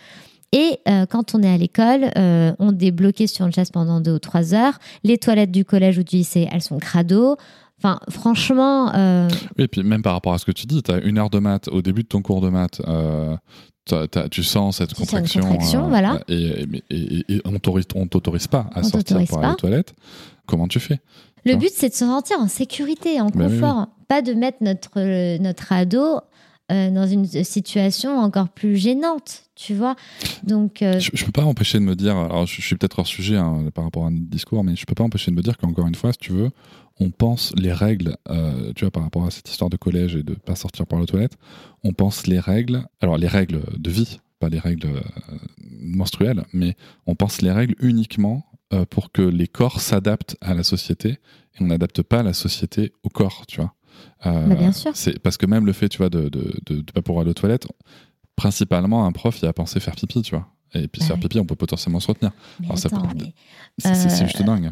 Et 0.53 0.79
euh, 0.87 1.05
quand 1.05 1.33
on 1.33 1.43
est 1.43 1.49
à 1.53 1.57
l'école, 1.57 2.11
euh, 2.17 2.53
on 2.59 2.77
est 2.77 2.91
bloqué 2.91 3.27
sur 3.27 3.45
une 3.45 3.53
chaise 3.53 3.71
pendant 3.71 4.01
deux 4.01 4.13
ou 4.15 4.19
trois 4.19 4.53
heures. 4.53 4.79
Les 5.03 5.17
toilettes 5.17 5.51
du 5.51 5.63
collège 5.65 5.97
ou 5.97 6.03
du 6.03 6.17
lycée, 6.17 6.47
elles 6.51 6.61
sont 6.61 6.77
crado. 6.77 7.37
Enfin, 7.79 7.99
franchement, 8.09 8.93
euh, 8.93 9.27
Oui, 9.57 9.63
et 9.63 9.67
puis 9.67 9.81
même 9.83 10.01
par 10.03 10.13
rapport 10.13 10.33
à 10.33 10.37
ce 10.37 10.45
que 10.45 10.51
tu 10.51 10.67
dis, 10.67 10.83
tu 10.83 10.91
as 10.91 10.97
une 10.99 11.17
heure 11.17 11.29
de 11.29 11.39
maths 11.39 11.67
au 11.69 11.81
début 11.81 12.03
de 12.03 12.07
ton 12.07 12.21
cours 12.21 12.41
de 12.41 12.49
maths. 12.49 12.81
t'as- 13.85 14.29
tu 14.29 14.43
sens 14.43 14.77
cette 14.77 14.93
contraction, 14.93 15.41
contraction, 15.41 15.87
voilà. 15.89 16.19
et, 16.27 16.65
et, 16.91 17.25
et- 17.27 17.41
on 17.45 17.51
t'autorise 17.53 17.85
on 17.95 18.07
t'autorise 18.07 18.47
pas 18.47 18.67
à 18.73 18.79
On 18.79 18.83
sortir 18.83 18.99
t'autorise 19.03 19.29
pour 19.29 19.39
aller 19.39 19.47
pas. 19.47 19.53
aux 19.53 19.57
toilettes. 19.57 19.93
Comment 20.45 20.67
tu 20.67 20.79
fais? 20.79 20.99
Le 21.43 21.55
but, 21.55 21.71
c'est 21.73 21.89
de 21.89 21.93
se 21.93 22.05
sentir 22.05 22.39
en 22.39 22.47
sécurité, 22.47 23.19
en 23.19 23.25
Bah 23.29 23.47
oui, 23.49 23.59
confort. 23.59 23.87
Pas 24.07 24.21
de 24.21 24.33
mettre 24.33 24.57
notre, 24.61 25.37
notre 25.39 25.71
ado 25.73 26.19
euh, 26.71 26.89
dans 26.89 27.05
une 27.05 27.25
situation 27.25 28.17
encore 28.17 28.47
plus 28.47 28.77
gênante, 28.77 29.43
tu 29.55 29.73
vois. 29.73 29.97
Donc, 30.43 30.81
euh, 30.81 30.99
je, 30.99 31.11
je 31.13 31.25
peux 31.25 31.31
pas 31.31 31.43
empêcher 31.43 31.79
de 31.79 31.83
me 31.83 31.95
dire, 31.95 32.15
alors 32.15 32.45
je, 32.45 32.61
suis 32.61 32.75
peut-être 32.75 32.99
hors 32.99 33.07
sujet 33.07 33.35
hein, 33.35 33.65
par 33.73 33.83
rapport 33.83 34.05
à 34.05 34.09
notre 34.09 34.29
discours, 34.29 34.63
mais 34.63 34.77
je 34.77 34.85
peux 34.85 34.95
pas 34.95 35.03
empêcher 35.03 35.31
de 35.31 35.35
me 35.35 35.41
dire 35.41 35.57
qu'encore 35.57 35.87
une 35.87 35.95
fois, 35.95 36.13
si 36.13 36.19
tu 36.19 36.31
veux, 36.31 36.49
on 37.01 37.09
pense 37.09 37.51
les 37.57 37.73
règles, 37.73 38.15
euh, 38.29 38.71
tu 38.73 38.85
vois, 38.85 38.91
par 38.91 39.03
rapport 39.03 39.25
à 39.25 39.31
cette 39.31 39.49
histoire 39.49 39.69
de 39.69 39.75
collège 39.75 40.15
et 40.15 40.23
de 40.23 40.33
pas 40.33 40.55
sortir 40.55 40.87
par 40.87 40.97
la 40.97 41.05
toilette, 41.05 41.33
on 41.83 41.91
pense 41.91 42.25
les 42.25 42.39
règles, 42.39 42.85
alors 43.01 43.17
les 43.17 43.27
règles 43.27 43.63
de 43.77 43.91
vie, 43.91 44.19
pas 44.39 44.47
les 44.47 44.59
règles 44.59 44.87
menstruelles, 45.81 46.45
mais 46.53 46.75
on 47.05 47.15
pense 47.15 47.41
les 47.41 47.51
règles 47.51 47.75
uniquement 47.81 48.45
pour 48.89 49.11
que 49.11 49.21
les 49.21 49.47
corps 49.47 49.81
s'adaptent 49.81 50.37
à 50.39 50.53
la 50.53 50.63
société 50.63 51.09
et 51.09 51.17
on 51.59 51.65
n'adapte 51.65 52.01
pas 52.01 52.23
la 52.23 52.33
société 52.33 52.93
au 53.03 53.09
corps, 53.09 53.45
tu 53.47 53.57
vois. 53.57 53.73
Euh, 54.25 54.47
Bah, 54.47 54.55
bien 54.55 54.71
sûr. 54.71 54.91
C'est 54.95 55.19
parce 55.19 55.37
que 55.37 55.45
même 55.45 55.65
le 55.65 55.73
fait, 55.73 55.89
tu 55.89 55.97
vois, 55.99 56.09
de 56.09 56.29
de 56.29 56.91
pas 56.93 57.01
pouvoir 57.01 57.21
aller 57.21 57.31
aux 57.31 57.35
toilettes, 57.35 57.67
principalement 58.35 59.05
un 59.05 59.11
prof, 59.11 59.39
il 59.41 59.45
a 59.47 59.53
pensé 59.53 59.79
faire 59.79 59.95
pipi, 59.95 60.21
tu 60.21 60.35
vois. 60.35 60.47
Et 60.73 60.87
puis 60.87 61.01
Bah 61.01 61.07
faire 61.07 61.19
pipi, 61.19 61.39
on 61.39 61.45
peut 61.45 61.55
potentiellement 61.55 61.99
se 61.99 62.07
retenir. 62.07 62.31
C'est 63.77 63.89
Euh, 63.89 64.25
juste 64.25 64.41
dingue. 64.41 64.71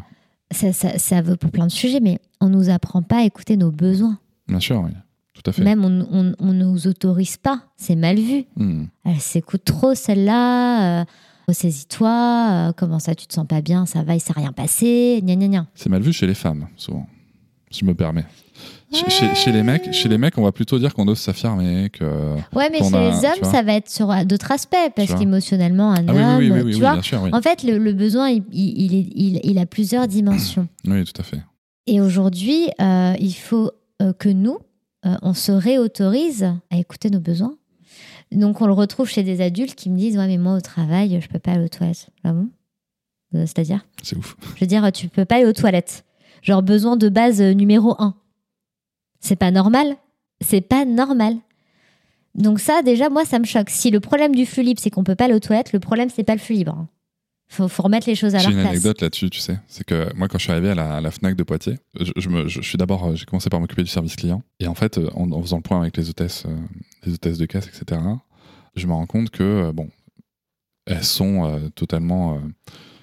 ça, 0.50 0.72
ça, 0.72 0.98
ça 0.98 1.20
vaut 1.22 1.36
pour 1.36 1.50
plein 1.50 1.66
de 1.66 1.72
sujets, 1.72 2.00
mais 2.00 2.18
on 2.40 2.48
nous 2.48 2.70
apprend 2.70 3.02
pas 3.02 3.18
à 3.18 3.24
écouter 3.24 3.56
nos 3.56 3.70
besoins. 3.70 4.18
Bien 4.48 4.60
sûr, 4.60 4.80
oui. 4.82 4.90
Tout 5.34 5.42
à 5.48 5.52
fait. 5.52 5.62
Même 5.62 5.84
on, 5.84 6.34
on 6.38 6.52
nous 6.52 6.86
autorise 6.86 7.36
pas. 7.36 7.62
C'est 7.76 7.96
mal 7.96 8.16
vu. 8.18 8.44
Hmm. 8.56 8.86
Elle 9.04 9.20
s'écoute 9.20 9.64
trop 9.64 9.94
celle-là. 9.94 11.00
Euh, 11.00 11.04
Ressaisis-toi. 11.48 12.48
euh, 12.50 12.72
comment 12.76 12.98
ça, 12.98 13.14
tu 13.14 13.26
te 13.26 13.32
sens 13.34 13.46
pas 13.46 13.60
bien 13.60 13.86
Ça 13.86 14.02
va, 14.02 14.14
il 14.14 14.20
s'est 14.20 14.32
rien 14.32 14.52
passé. 14.52 15.20
Gna 15.22 15.34
gna 15.36 15.48
gna. 15.48 15.66
C'est 15.74 15.88
mal 15.88 16.02
vu 16.02 16.12
chez 16.12 16.26
les 16.26 16.34
femmes, 16.34 16.66
souvent. 16.76 17.06
Si 17.70 17.80
je 17.80 17.84
me 17.84 17.94
permets. 17.94 18.24
Chez, 18.92 19.52
les 19.52 19.62
mecs, 19.62 19.92
chez 19.92 20.08
les 20.08 20.18
mecs, 20.18 20.36
on 20.36 20.42
va 20.42 20.50
plutôt 20.52 20.78
dire 20.78 20.92
qu'on 20.94 21.06
ose 21.06 21.18
s'affirmer, 21.18 21.90
que. 21.90 22.04
Ouais, 22.52 22.68
mais 22.70 22.78
chez 22.78 22.94
a- 22.94 23.10
les 23.10 23.24
hommes, 23.26 23.50
ça 23.50 23.62
va 23.62 23.74
être 23.74 23.88
sur 23.88 24.08
d'autres 24.24 24.50
aspects, 24.50 24.76
parce 24.96 25.14
qu'émotionnellement, 25.14 25.92
un 25.92 26.08
Ah 26.08 26.12
homme, 26.12 26.38
oui, 26.38 26.50
oui, 26.50 26.60
oui, 26.64 26.72
tu 26.74 26.80
vois. 26.80 27.00
sûr. 27.02 27.22
En 27.32 27.40
fait, 27.40 27.62
le, 27.62 27.78
le 27.78 27.92
besoin, 27.92 28.30
il, 28.30 28.42
il, 28.52 28.82
il 28.82 28.94
est- 28.94 29.12
il- 29.14 29.40
il 29.44 29.58
a 29.58 29.66
plusieurs 29.66 30.08
dimensions. 30.08 30.66
Oui, 30.86 31.04
tout 31.04 31.20
à 31.20 31.22
fait. 31.24 31.40
Et 31.86 32.00
aujourd'hui, 32.00 32.68
euh, 32.80 33.14
il 33.20 33.32
faut 33.32 33.70
euh, 34.02 34.12
que 34.12 34.28
nous, 34.28 34.58
euh, 35.06 35.14
on 35.22 35.34
se 35.34 35.52
réautorise 35.52 36.44
à 36.70 36.76
écouter 36.76 37.10
nos 37.10 37.20
besoins. 37.20 37.54
Donc, 38.32 38.60
on 38.60 38.66
le 38.66 38.72
retrouve 38.72 39.08
chez 39.08 39.22
des 39.22 39.40
adultes 39.40 39.74
qui 39.74 39.88
me 39.90 39.96
disent 39.98 40.16
Ouais, 40.16 40.26
mais 40.26 40.38
moi, 40.38 40.54
au 40.56 40.60
travail, 40.60 41.20
je 41.20 41.28
peux 41.28 41.38
pas 41.38 41.52
aller 41.52 41.64
aux 41.64 41.68
toilettes. 41.68 42.08
Ah 42.24 42.32
bon? 42.32 42.48
C'est-à-dire? 43.32 43.84
C'est 44.02 44.16
ouf. 44.16 44.36
Je 44.56 44.60
veux 44.60 44.66
dire, 44.66 44.90
tu 44.92 45.08
peux 45.08 45.24
pas 45.24 45.36
aller 45.36 45.46
aux 45.46 45.52
toilettes. 45.52 46.04
Genre, 46.42 46.62
besoin 46.62 46.96
de 46.96 47.08
base 47.08 47.40
numéro 47.40 47.94
un. 48.00 48.14
C'est 49.20 49.36
pas 49.36 49.50
normal. 49.50 49.96
C'est 50.40 50.60
pas 50.62 50.84
normal. 50.84 51.36
Donc, 52.34 52.60
ça, 52.60 52.82
déjà, 52.82 53.08
moi, 53.10 53.24
ça 53.24 53.38
me 53.38 53.44
choque. 53.44 53.70
Si 53.70 53.90
le 53.90 54.00
problème 54.00 54.34
du 54.34 54.46
flux 54.46 54.62
libre, 54.62 54.80
c'est 54.80 54.90
qu'on 54.90 55.04
peut 55.04 55.16
pas 55.16 55.24
aller 55.26 55.34
aux 55.34 55.40
toilettes, 55.40 55.72
le 55.72 55.80
problème, 55.80 56.08
c'est 56.14 56.24
pas 56.24 56.34
le 56.34 56.40
flux 56.40 56.54
libre. 56.54 56.72
hein. 56.78 56.88
Faut, 57.52 57.66
faut 57.66 57.82
remettre 57.82 58.06
les 58.08 58.14
choses 58.14 58.36
à 58.36 58.38
J'ai 58.38 58.44
leur 58.46 58.52
une 58.54 58.60
place. 58.60 58.70
anecdote 58.70 59.02
là-dessus, 59.02 59.28
tu 59.28 59.40
sais. 59.40 59.58
C'est 59.66 59.82
que 59.84 60.14
moi, 60.14 60.28
quand 60.28 60.38
je 60.38 60.44
suis 60.44 60.52
arrivé 60.52 60.70
à 60.70 60.74
la, 60.76 60.96
à 60.98 61.00
la 61.00 61.10
Fnac 61.10 61.34
de 61.34 61.42
Poitiers, 61.42 61.78
je, 61.98 62.12
je 62.16 62.28
me, 62.28 62.46
je, 62.46 62.60
je 62.62 62.68
suis 62.68 62.78
d'abord, 62.78 63.04
euh, 63.06 63.14
j'ai 63.16 63.24
commencé 63.24 63.50
par 63.50 63.58
m'occuper 63.60 63.82
du 63.82 63.88
service 63.90 64.14
client. 64.14 64.42
Et 64.60 64.68
en 64.68 64.76
fait, 64.76 64.98
euh, 64.98 65.10
en, 65.14 65.30
en 65.32 65.42
faisant 65.42 65.56
le 65.56 65.62
point 65.62 65.80
avec 65.80 65.96
les 65.96 66.08
hôtesses, 66.08 66.44
euh, 66.46 66.56
les 67.04 67.12
hôtesses 67.14 67.38
de 67.38 67.46
caisse, 67.46 67.66
etc., 67.66 68.00
je 68.76 68.86
me 68.86 68.92
rends 68.92 69.06
compte 69.06 69.30
que, 69.30 69.72
bon, 69.72 69.88
elles 70.86 71.02
sont 71.02 71.44
euh, 71.44 71.68
totalement 71.74 72.34
euh, 72.36 72.38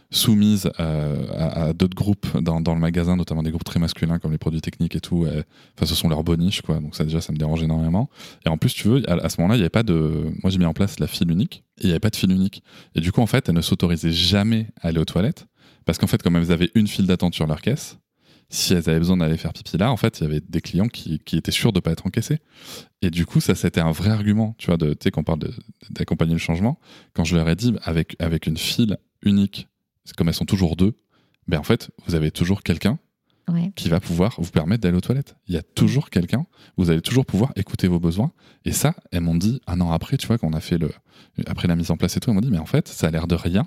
soumises 0.10 0.70
euh, 0.80 1.26
à, 1.70 1.74
d'autres 1.74 1.96
groupes 1.96 2.38
dans, 2.40 2.62
dans 2.62 2.74
le 2.74 2.80
magasin, 2.80 3.16
notamment 3.16 3.44
des 3.44 3.52
groupes 3.52 3.64
très 3.64 3.80
masculins 3.80 4.20
comme 4.20 4.32
les 4.32 4.38
produits 4.38 4.62
techniques 4.62 4.96
et 4.96 5.02
tout. 5.02 5.26
Enfin, 5.76 5.86
ce 5.86 5.96
sont 5.96 6.10
leurs 6.10 6.24
boniches, 6.24 6.62
quoi. 6.62 6.80
Donc 6.80 6.96
ça, 6.96 7.04
déjà, 7.04 7.22
ça 7.22 7.34
me 7.34 7.38
dérange 7.38 7.62
énormément. 7.64 8.10
Et 8.46 8.50
en 8.50 8.58
plus, 8.58 8.74
tu 8.74 8.88
veux, 8.88 9.10
à, 9.10 9.30
ce 9.30 9.42
moment-là, 9.42 9.56
il 9.56 9.60
n'y 9.60 9.64
avait 9.64 9.70
pas 9.70 9.84
de. 9.84 10.32
Moi, 10.42 10.50
j'ai 10.50 10.60
mis 10.60 10.66
en 10.66 10.74
place 10.74 11.00
la 11.00 11.08
file 11.08 11.32
unique 11.32 11.64
et 11.80 11.84
il 11.84 11.86
n'y 11.88 11.92
avait 11.92 12.00
pas 12.00 12.10
de 12.10 12.16
file 12.16 12.32
unique. 12.32 12.64
Et 12.96 13.02
du 13.02 13.12
coup, 13.12 13.22
en 13.22 13.28
fait, 13.28 13.50
elles 13.50 13.56
ne 13.56 13.62
s'autorisaient 13.62 14.12
jamais 14.12 14.68
à 14.82 14.88
aller 14.88 15.00
aux 15.00 15.06
toilettes 15.06 15.48
parce 15.86 15.98
qu'en 15.98 16.08
fait, 16.08 16.22
comme 16.22 16.36
elles 16.36 16.52
avaient 16.52 16.70
une 16.76 16.88
file 16.88 17.08
d'attente 17.08 17.34
sur 17.34 17.48
leur 17.48 17.62
caisse, 17.62 17.98
si 18.50 18.74
elles 18.74 18.90
avaient 18.90 19.00
besoin 19.00 19.18
d'aller 19.18 19.38
faire 19.38 19.54
pipi 19.54 19.78
là, 19.78 19.92
en 19.92 19.98
fait, 19.98 20.20
il 20.20 20.24
y 20.24 20.26
avait 20.26 20.42
des 20.42 20.62
clients 20.62 20.88
qui, 20.88 21.20
qui 21.20 21.38
étaient 21.38 21.52
sûrs 21.52 21.74
de 21.74 21.80
pas 21.80 21.92
être 21.92 22.06
encaissés. 22.06 22.40
Et 23.02 23.10
du 23.10 23.26
coup, 23.26 23.40
ça, 23.40 23.56
c'était 23.56 23.82
un 23.82 23.92
vrai 23.92 24.10
argument, 24.10 24.56
tu 24.58 24.68
vois, 24.68 24.78
de, 24.78 24.94
tu 24.94 24.98
sais, 25.04 25.12
qu'on 25.12 25.24
parle 25.24 25.40
d'accompagner 25.90 26.34
le 26.34 26.40
changement. 26.40 26.80
Quand 27.14 27.24
je 27.24 27.36
leur 27.36 27.48
ai 27.50 27.56
dit, 27.56 27.74
avec, 27.84 28.16
avec 28.20 28.48
une 28.48 28.58
file 28.58 28.98
unique, 29.22 29.68
c'est 30.08 30.16
comme 30.16 30.30
elles 30.30 30.34
sont 30.34 30.46
toujours 30.46 30.78
deux, 30.78 30.94
ben 31.50 31.60
en 31.60 31.64
fait, 31.64 31.92
vous 32.08 32.16
avez 32.16 32.32
toujours 32.32 32.64
quelqu'un 32.64 32.98
Ouais. 33.50 33.72
qui 33.78 33.88
va 33.88 34.00
pouvoir 34.02 34.36
vous 34.40 34.52
permettre 34.52 34.82
d'aller 34.84 34.98
aux 34.98 35.02
toilettes. 35.02 35.38
Il 35.48 35.54
y 35.54 35.58
a 35.58 35.62
toujours 35.64 36.10
quelqu'un, 36.10 36.46
vous 36.76 36.90
allez 36.90 37.02
toujours 37.02 37.26
pouvoir 37.26 37.54
écouter 37.56 37.88
vos 37.88 38.00
besoins. 38.00 38.32
Et 38.66 38.74
ça, 38.74 38.94
elles 39.12 39.22
m'ont 39.22 39.36
dit 39.36 39.62
un 39.68 39.80
an 39.80 39.92
après, 39.92 40.18
tu 40.18 40.28
vois, 40.28 40.38
qu'on 40.38 40.52
a 40.52 40.60
fait 40.60 40.78
le. 40.78 40.92
Après 41.46 41.68
la 41.70 41.76
mise 41.78 41.90
en 41.92 41.96
place 41.98 42.18
et 42.18 42.20
tout, 42.20 42.30
elles 42.30 42.36
m'ont 42.36 42.42
dit, 42.42 42.52
mais 42.52 42.58
en 42.58 42.66
fait, 42.66 42.88
ça 42.90 43.08
a 43.08 43.10
l'air 43.12 43.26
de 43.28 43.36
rien. 43.36 43.66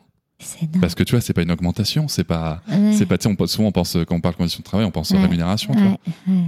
Parce 0.81 0.95
que 0.95 1.03
tu 1.03 1.13
vois, 1.13 1.21
c'est 1.21 1.33
pas 1.33 1.43
une 1.43 1.51
augmentation, 1.51 2.09
c'est 2.09 2.25
pas. 2.25 2.63
Ouais. 2.69 2.93
C'est 2.95 3.07
pas, 3.07 3.19
tu 3.19 3.29
sais, 3.29 3.37
on 3.39 3.47
souvent 3.47 3.69
on 3.69 3.73
pense, 3.73 3.97
quand 4.07 4.15
on 4.17 4.21
parle 4.21 4.37
conditions 4.37 4.61
de 4.61 4.65
travail, 4.65 4.87
on 4.87 4.91
pense 4.91 5.11
Ouais. 5.11 5.21
rémunération, 5.21 5.75
tu 5.75 5.81
vois. 5.83 5.99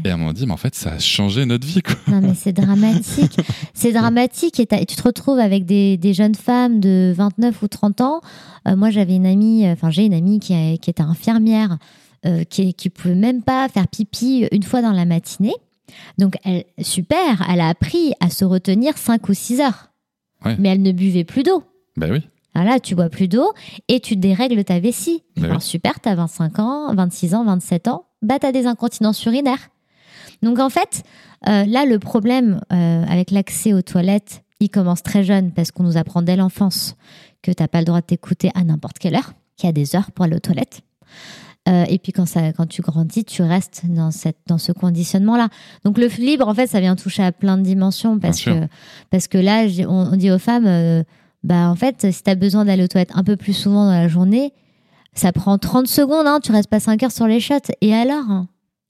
Et 0.05 0.09
elles 0.09 0.17
m'ont 0.17 0.33
dit, 0.33 0.47
mais 0.47 0.53
en 0.53 0.57
fait, 0.57 0.75
ça 0.75 0.93
a 0.93 0.99
changé 0.99 1.45
notre 1.45 1.67
vie, 1.67 1.83
quoi. 1.83 1.97
Non, 2.09 2.21
mais 2.21 2.35
c'est 2.35 2.53
dramatique. 2.53 3.37
c'est 3.75 3.93
dramatique 3.93 4.61
et, 4.61 4.67
tu 4.67 4.97
te 4.97 5.03
retrouves 5.03 5.39
avec 5.39 5.67
des, 5.67 5.97
des 5.97 6.15
jeunes 6.15 6.35
femmes 6.35 6.81
de 6.81 7.13
29 7.17 7.63
ou 7.63 7.69
30 7.69 8.01
ans. 8.01 8.21
Euh, 8.69 8.77
moi, 8.77 8.91
j'avais 8.91 9.17
une 9.17 9.27
amie, 9.27 9.67
euh, 9.67 9.73
enfin, 9.73 9.91
j'ai 9.91 10.05
une 10.07 10.15
amie 10.15 10.41
qui, 10.41 10.55
a- 10.55 10.77
qui 10.77 10.89
était 10.91 11.03
infirmière, 11.03 11.79
euh, 12.25 12.45
qui, 12.45 12.75
qui 12.75 12.89
pouvait 12.91 13.15
même 13.15 13.43
pas 13.43 13.69
faire 13.69 13.89
pipi 13.89 14.47
une 14.53 14.63
fois 14.63 14.81
dans 14.83 14.93
la 14.93 15.05
matinée. 15.05 15.55
Donc, 16.19 16.37
elle, 16.45 16.65
super, 16.81 17.45
elle 17.51 17.61
a 17.61 17.69
appris 17.69 18.13
à 18.21 18.31
se 18.31 18.45
retenir 18.45 18.97
5 18.97 19.29
ou 19.29 19.35
6 19.35 19.61
heures. 19.61 19.91
Ouais. 20.45 20.57
Mais 20.59 20.71
elle 20.71 20.83
ne 20.83 20.93
buvait 20.93 21.25
plus 21.25 21.43
d'eau. 21.43 21.63
Ben 21.97 22.11
oui. 22.11 22.23
Voilà, 22.55 22.81
tu 22.81 22.95
bois 22.95 23.09
plus 23.09 23.29
d'eau 23.29 23.53
et 23.89 24.01
tu 24.01 24.17
dérègles 24.17 24.63
ta 24.65 24.79
vessie. 24.79 25.23
Alors 25.43 25.63
super, 25.63 26.01
t'as 26.01 26.15
25 26.15 26.59
ans, 26.59 26.95
26 26.95 27.35
ans, 27.35 27.45
27 27.45 27.89
ans, 27.89 28.05
bah 28.21 28.39
t'as 28.39 28.53
des 28.53 28.67
incontinences 28.67 29.25
urinaires. 29.25 29.71
Donc 30.43 30.59
en 30.59 30.69
fait, 30.69 31.03
euh, 31.49 31.65
là 31.65 31.85
le 31.87 31.99
problème 31.99 32.61
euh, 32.73 33.05
avec 33.09 33.31
l'accès 33.31 33.73
aux 33.73 33.83
toilettes, 33.83 34.43
il 34.61 34.69
commence 34.69 35.03
très 35.03 35.25
jeune 35.25 35.53
parce 35.53 35.71
qu'on 35.71 35.83
nous 35.83 35.97
apprend 35.97 36.23
dès 36.23 36.37
l'enfance 36.37 36.97
que 37.43 37.51
t'as 37.51 37.69
pas 37.69 37.79
le 37.79 37.87
droit 37.87 38.01
de 38.01 38.07
t'écouter 38.07 38.51
à 38.55 38.63
n'importe 38.65 38.99
quelle 38.99 39.15
heure, 39.17 39.33
qu'il 39.57 39.67
y 39.67 39.71
a 39.71 39.73
des 39.73 39.97
heures 39.97 40.13
pour 40.13 40.25
aller 40.25 40.37
aux 40.37 40.41
toilettes. 40.41 40.83
Euh, 41.69 41.85
et 41.89 41.99
puis 41.99 42.13
quand, 42.13 42.27
ça, 42.27 42.53
quand 42.53 42.67
tu 42.67 42.83
grandis, 42.83 43.25
tu 43.25 43.43
restes 43.43 43.83
dans, 43.87 44.11
cette, 44.11 44.39
dans 44.49 44.59
ce 44.59 44.73
conditionnement-là. 44.73 45.49
Donc 45.85 45.97
le 45.97 46.07
libre, 46.07 46.49
en 46.49 46.55
fait, 46.55 46.67
ça 46.67 46.81
vient 46.81 46.97
toucher 46.97 47.23
à 47.23 47.31
plein 47.33 47.57
de 47.57 47.63
dimensions 47.63 48.19
parce, 48.19 48.45
Bien 48.45 48.55
sûr. 48.55 48.61
que, 48.63 48.73
parce 49.11 49.29
que 49.29 49.39
là, 49.39 49.65
on, 49.89 50.13
on 50.13 50.17
dit 50.17 50.31
aux 50.33 50.41
femmes, 50.41 50.67
bah 51.45 51.69
en 51.69 51.75
fait, 51.75 52.11
si 52.13 52.23
tu 52.23 52.31
as 52.31 52.35
besoin 52.35 52.65
d'aller 52.65 52.85
aux 52.85 52.89
toilettes 52.89 53.15
un 53.15 53.25
peu 53.25 53.37
plus 53.37 53.53
souvent 53.53 53.87
dans 53.87 53.93
la 53.93 54.09
journée, 54.09 54.53
ça 55.15 55.33
prend 55.33 55.59
30 55.59 55.87
secondes, 55.87 56.27
hein, 56.27 56.41
tu 56.43 56.53
restes 56.53 56.71
pas 56.71 56.81
5 56.81 57.03
heures 57.03 57.13
sur 57.13 57.27
les 57.27 57.41
shots. 57.41 57.73
Et 57.81 57.95
alors 57.95 58.31
hein? 58.31 58.49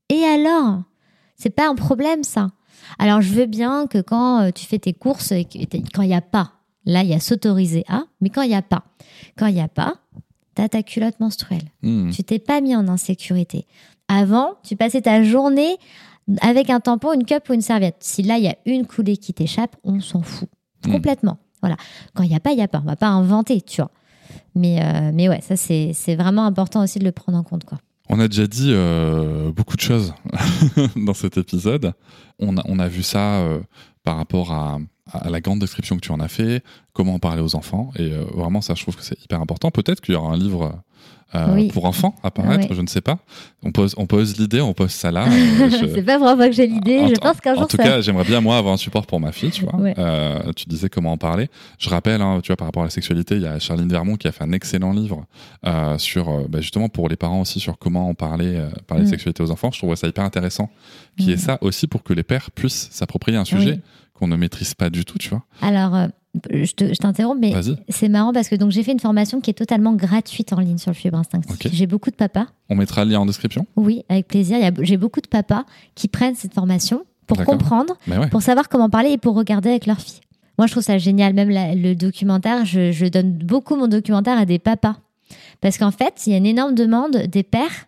Et 0.09 0.25
alors? 0.25 0.83
C'est 1.37 1.51
pas 1.51 1.69
un 1.69 1.75
problème, 1.75 2.23
ça. 2.23 2.51
Alors, 2.99 3.21
je 3.21 3.33
veux 3.33 3.47
bien 3.47 3.87
que 3.87 3.99
quand 3.99 4.43
euh, 4.43 4.51
tu 4.51 4.67
fais 4.67 4.79
tes 4.79 4.93
courses, 4.93 5.33
et 5.33 5.47
quand 5.95 6.03
il 6.03 6.09
n'y 6.09 6.15
a 6.15 6.21
pas, 6.21 6.53
là, 6.85 7.03
il 7.03 7.09
y 7.09 7.15
a 7.15 7.21
s'autoriser 7.21 7.85
à, 7.89 8.05
mais 8.21 8.29
quand 8.29 8.43
il 8.43 8.49
n'y 8.49 8.55
a 8.55 8.63
pas, 8.63 8.85
quand 9.37 9.47
il 9.47 9.55
n'y 9.55 9.61
a 9.61 9.69
pas, 9.69 9.97
tu 10.55 10.63
as 10.63 10.69
ta 10.69 10.83
culotte 10.83 11.19
menstruelle. 11.21 11.71
Hmm. 11.83 12.11
Tu 12.11 12.23
t'es 12.23 12.39
pas 12.39 12.61
mis 12.61 12.77
en 12.77 12.87
insécurité. 12.89 13.67
Avant, 14.09 14.55
tu 14.63 14.77
passais 14.77 15.03
ta 15.03 15.23
journée 15.23 15.77
avec 16.41 16.71
un 16.71 16.81
tampon, 16.81 17.15
une 17.15 17.25
cup 17.25 17.49
ou 17.49 17.55
une 17.55 17.63
serviette. 17.63 17.97
Si 18.01 18.23
là, 18.23 18.39
il 18.39 18.45
y 18.45 18.49
a 18.49 18.57
une 18.67 18.87
coulée 18.87 19.17
qui 19.17 19.33
t'échappe, 19.33 19.77
on 19.85 20.01
s'en 20.01 20.23
fout. 20.23 20.49
Mm. 20.87 20.93
Complètement. 20.93 21.39
Quand 22.15 22.23
il 22.23 22.31
n'y 22.31 22.37
a 22.37 22.41
pas, 22.41 22.51
il 22.53 22.57
n'y 22.57 22.63
a 22.63 22.69
pas. 22.69 22.81
On 22.83 22.87
va 22.87 22.97
pas 22.97 23.09
inventer, 23.09 23.61
tu 23.61 23.81
vois. 23.81 23.91
Mais, 24.55 24.83
euh, 24.83 25.11
mais 25.13 25.29
ouais, 25.29 25.41
ça, 25.41 25.57
c'est 25.57 25.93
c'est 25.95 26.17
vraiment 26.17 26.45
important 26.45 26.83
aussi 26.83 26.99
de 26.99 27.05
le 27.05 27.13
prendre 27.13 27.39
en 27.39 27.43
compte, 27.43 27.65
quoi. 27.65 27.79
On 28.09 28.21
a 28.21 28.29
déjà 28.29 28.47
dit 28.47 28.73
euh, 28.73 29.53
beaucoup 29.53 29.77
de 29.77 29.81
choses 29.81 30.13
dans 30.97 31.15
cet 31.15 31.39
épisode. 31.39 31.93
On 32.39 32.59
a, 32.59 32.63
on 32.67 32.79
a 32.79 32.89
vu 32.89 33.03
ça 33.03 33.41
euh, 33.41 33.61
par 34.03 34.17
rapport 34.17 34.53
à, 34.53 34.79
à 35.11 35.31
la 35.31 35.41
grande 35.41 35.59
description 35.59 35.97
que 35.97 36.01
tu 36.01 36.13
en 36.13 36.21
as 36.21 36.29
fait, 36.29 36.63
comment 36.93 37.15
en 37.15 37.19
parler 37.19 37.43
aux 37.43 37.57
enfants. 37.57 37.91
Et 37.97 38.13
euh, 38.13 38.25
vraiment, 38.35 38.61
ça, 38.61 38.75
je 38.75 38.83
trouve 38.83 38.97
que 38.97 39.03
c'est 39.05 39.21
hyper 39.25 39.41
important. 39.41 39.71
Peut-être 39.71 40.01
qu'il 40.01 40.15
y 40.15 40.17
aura 40.17 40.33
un 40.33 40.37
livre 40.37 40.81
euh, 41.35 41.55
Oui. 41.55 41.69
pour 41.69 41.87
enfants 41.87 42.15
à 42.23 42.31
paraître, 42.31 42.69
Ouais. 42.69 42.77
je 42.77 42.81
ne 42.83 42.87
sais 42.87 43.01
pas. 43.01 43.19
On 43.65 43.73
pose, 43.73 43.95
on 43.97 44.07
pose 44.07 44.37
l'idée, 44.39 44.61
on 44.61 44.75
pose 44.75 44.91
ça 44.91 45.11
là. 45.11 45.25
Euh, 45.29 45.71
je- 45.71 45.93
c'est 45.95 46.03
pas 46.03 46.19
moi 46.19 46.37
que 46.37 46.53
j'ai 46.53 46.67
l'idée. 46.67 47.01
en, 47.01 47.09
Je 47.09 47.15
pense 47.15 47.41
qu'un 47.41 47.55
en 47.55 47.61
jour 47.61 47.69
tout 47.69 47.77
ça. 47.79 47.83
cas, 47.83 48.01
j'aimerais 48.01 48.25
bien 48.25 48.41
moi 48.41 48.59
avoir 48.59 48.75
un 48.75 48.77
support 48.77 49.07
pour 49.07 49.19
ma 49.19 49.33
fille, 49.33 49.51
tu 49.51 49.65
vois. 49.65 49.75
Ouais. 49.77 49.95
Euh, 49.99 50.53
tu 50.55 50.67
disais 50.69 50.89
comment 50.89 51.11
en 51.13 51.17
parler. 51.17 51.49
Je 51.79 51.89
rappelle, 51.89 52.21
hein, 52.21 52.41
tu 52.43 52.49
vois, 52.49 52.57
par 52.57 52.69
rapport 52.69 52.83
à 52.83 52.87
la 52.87 52.91
sexualité, 52.91 53.37
il 53.37 53.43
y 53.43 53.47
a 53.47 53.59
Charline 53.59 53.89
Vermont 53.89 54.17
qui 54.17 54.29
a 54.29 54.33
fait 54.33 54.45
un 54.45 54.53
excellent 54.53 54.93
livre 54.93 55.25
sur, 55.99 56.49
bah, 56.49 56.61
justement, 56.61 56.89
pour 56.89 57.09
les 57.09 57.17
parents 57.17 57.41
aussi, 57.41 57.61
sur 57.61 57.79
comment 57.79 58.09
en 58.09 58.15
parler, 58.15 58.63
parler 58.87 59.05
de 59.05 59.09
Mm. 59.09 59.11
sexualité 59.11 59.43
aux 59.43 59.51
enfants. 59.51 59.71
Je 59.73 59.79
trouve 59.79 59.95
ça 59.97 60.07
hyper 60.07 60.25
intéressant. 60.25 60.71
Qui 61.19 61.33
est 61.33 61.37
Mm. 61.37 61.39
ça 61.39 61.59
aussi 61.61 61.87
pour 61.87 62.03
que 62.03 62.13
les 62.13 62.23
pères 62.23 62.51
puissent 62.53 62.89
s'approprier 62.93 63.39
un 63.39 63.45
sujet 63.45 63.73
Oui. 63.73 63.81
Qu'on 64.23 64.29
ne 64.29 64.37
maîtrise 64.37 64.75
pas 64.75 64.89
du 64.89 65.05
tout, 65.05 65.19
tu 65.19 65.31
vois. 65.31 65.43
Alors, 65.61 65.97
euh, 65.97 66.07
je 66.53 66.73
te- 66.73 66.87
je 66.95 66.99
t'interromps, 66.99 67.41
mais 67.41 67.53
c'est 67.89 68.09
marrant 68.09 68.33
parce 68.33 68.49
que 68.49 68.55
donc 68.55 68.71
j'ai 68.71 68.85
fait 68.85 68.93
une 68.93 69.01
formation 69.01 69.41
qui 69.41 69.51
est 69.51 69.55
totalement 69.55 69.95
gratuite 69.95 70.53
en 70.53 70.61
ligne 70.61 70.79
sur 70.79 70.93
le 70.93 70.95
fibre 70.95 71.19
instinctif. 71.19 71.57
J'ai 71.73 71.87
beaucoup 71.89 72.11
de 72.11 72.15
papas. 72.17 72.47
On 72.71 72.77
mettra 72.77 73.05
le 73.05 73.11
lien 73.11 73.19
en 73.21 73.27
description. 73.27 73.67
Oui, 73.77 74.05
avec 74.09 74.29
plaisir. 74.29 74.59
J'ai 74.81 74.97
beaucoup 74.97 75.21
de 75.21 75.27
papas 75.27 75.65
qui 75.97 76.07
prennent 76.07 76.37
cette 76.37 76.55
formation 76.55 77.05
pour 77.27 77.37
comprendre, 77.45 77.95
ouais. 78.07 78.29
pour 78.29 78.43
savoir 78.43 78.69
comment 78.69 78.89
parler 78.89 79.11
et 79.11 79.19
pour 79.19 79.35
regarder 79.35 79.71
avec 79.71 79.87
leur 79.87 79.99
fille. 80.01 80.21
Moi, 80.59 80.67
je 80.69 80.73
trouve 80.73 80.85
ça 80.85 80.99
génial. 80.99 81.35
Même 81.35 81.51
la- 81.51 81.75
le 81.75 81.95
documentaire, 81.97 82.65
je, 82.65 82.93
je 82.93 83.07
donne 83.07 83.33
beaucoup 83.33 83.75
mon 83.75 83.89
documentaire 83.89 84.39
à 84.39 84.45
des 84.47 84.61
papas. 84.61 84.97
Parce 85.61 85.79
qu'en 85.79 85.91
fait, 85.91 86.15
il 86.27 86.31
y 86.31 86.35
a 86.35 86.39
une 86.39 86.47
énorme 86.47 86.75
demande 86.77 87.17
des 87.27 87.43
pères 87.43 87.87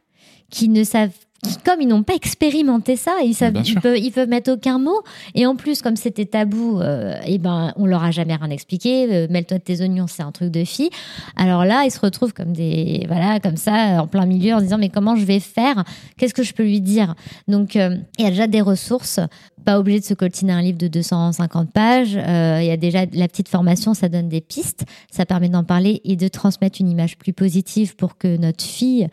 qui 0.51 0.69
ne 0.69 0.83
savent. 0.83 1.13
Qui, 1.45 1.57
comme 1.59 1.81
ils 1.81 1.89
n'ont 1.89 2.03
pas 2.03 2.15
expérimenté 2.15 2.97
ça, 2.97 3.13
ils 3.23 3.35
savent, 3.35 3.55
ils 3.65 3.81
peuvent, 3.81 3.99
ils 3.99 4.11
peuvent 4.11 4.29
mettre 4.29 4.53
aucun 4.53 4.79
mot. 4.79 5.03
Et 5.35 5.47
en 5.47 5.57
plus, 5.57 5.83
comme 5.83 5.97
c'était 5.97 6.25
tabou, 6.25 6.81
euh, 6.81 7.17
et 7.27 7.39
ben, 7.39 7.73
on 7.77 7.87
leur 7.87 8.03
a 8.03 8.11
jamais 8.11 8.35
rien 8.35 8.51
expliqué. 8.51 9.07
Euh, 9.13 9.27
Mêle-toi 9.31 9.59
de 9.59 9.63
tes 9.63 9.81
oignons, 9.81 10.07
c'est 10.09 10.23
un 10.23 10.33
truc 10.33 10.51
de 10.51 10.65
fille. 10.65 10.91
Alors 11.37 11.65
là, 11.65 11.85
ils 11.85 11.91
se 11.91 12.01
retrouvent 12.01 12.33
comme 12.33 12.53
des, 12.53 13.05
voilà, 13.09 13.41
comme 13.41 13.57
ça, 13.57 14.03
en 14.03 14.07
plein 14.07 14.27
milieu, 14.27 14.55
en 14.55 14.59
se 14.59 14.65
disant 14.65 14.79
mais 14.79 14.89
comment 14.89 15.17
je 15.17 15.25
vais 15.25 15.41
faire? 15.41 15.85
Qu'est-ce 16.17 16.35
que 16.35 16.43
je 16.43 16.55
peux 16.55 16.65
lui 16.65 16.81
dire? 16.81 17.15
Donc, 17.49 17.77
euh, 17.77 17.97
il 18.19 18.25
y 18.25 18.27
a 18.27 18.31
déjà 18.31 18.47
des 18.47 18.61
ressources. 18.61 19.21
Pas 19.65 19.79
obligé 19.79 20.01
de 20.01 20.05
se 20.05 20.15
coltiner 20.15 20.53
un 20.53 20.61
livre 20.61 20.77
de 20.79 20.89
250 20.89 21.73
pages. 21.73 22.17
Euh, 22.17 22.59
Il 22.61 22.67
y 22.67 22.71
a 22.71 22.77
déjà 22.77 23.07
la 23.13 23.29
petite 23.29 23.49
formation, 23.49 23.95
ça 23.95 24.09
donne 24.11 24.29
des 24.29 24.43
pistes. 24.43 24.85
Ça 25.11 25.25
permet 25.25 25.49
d'en 25.49 25.65
parler 25.65 26.03
et 26.05 26.17
de 26.17 26.29
transmettre 26.29 26.81
une 26.81 26.91
image 26.91 27.17
plus 27.17 27.33
positive 27.33 27.97
pour 27.97 28.19
que 28.19 28.37
notre 28.37 28.63
fille 28.63 29.09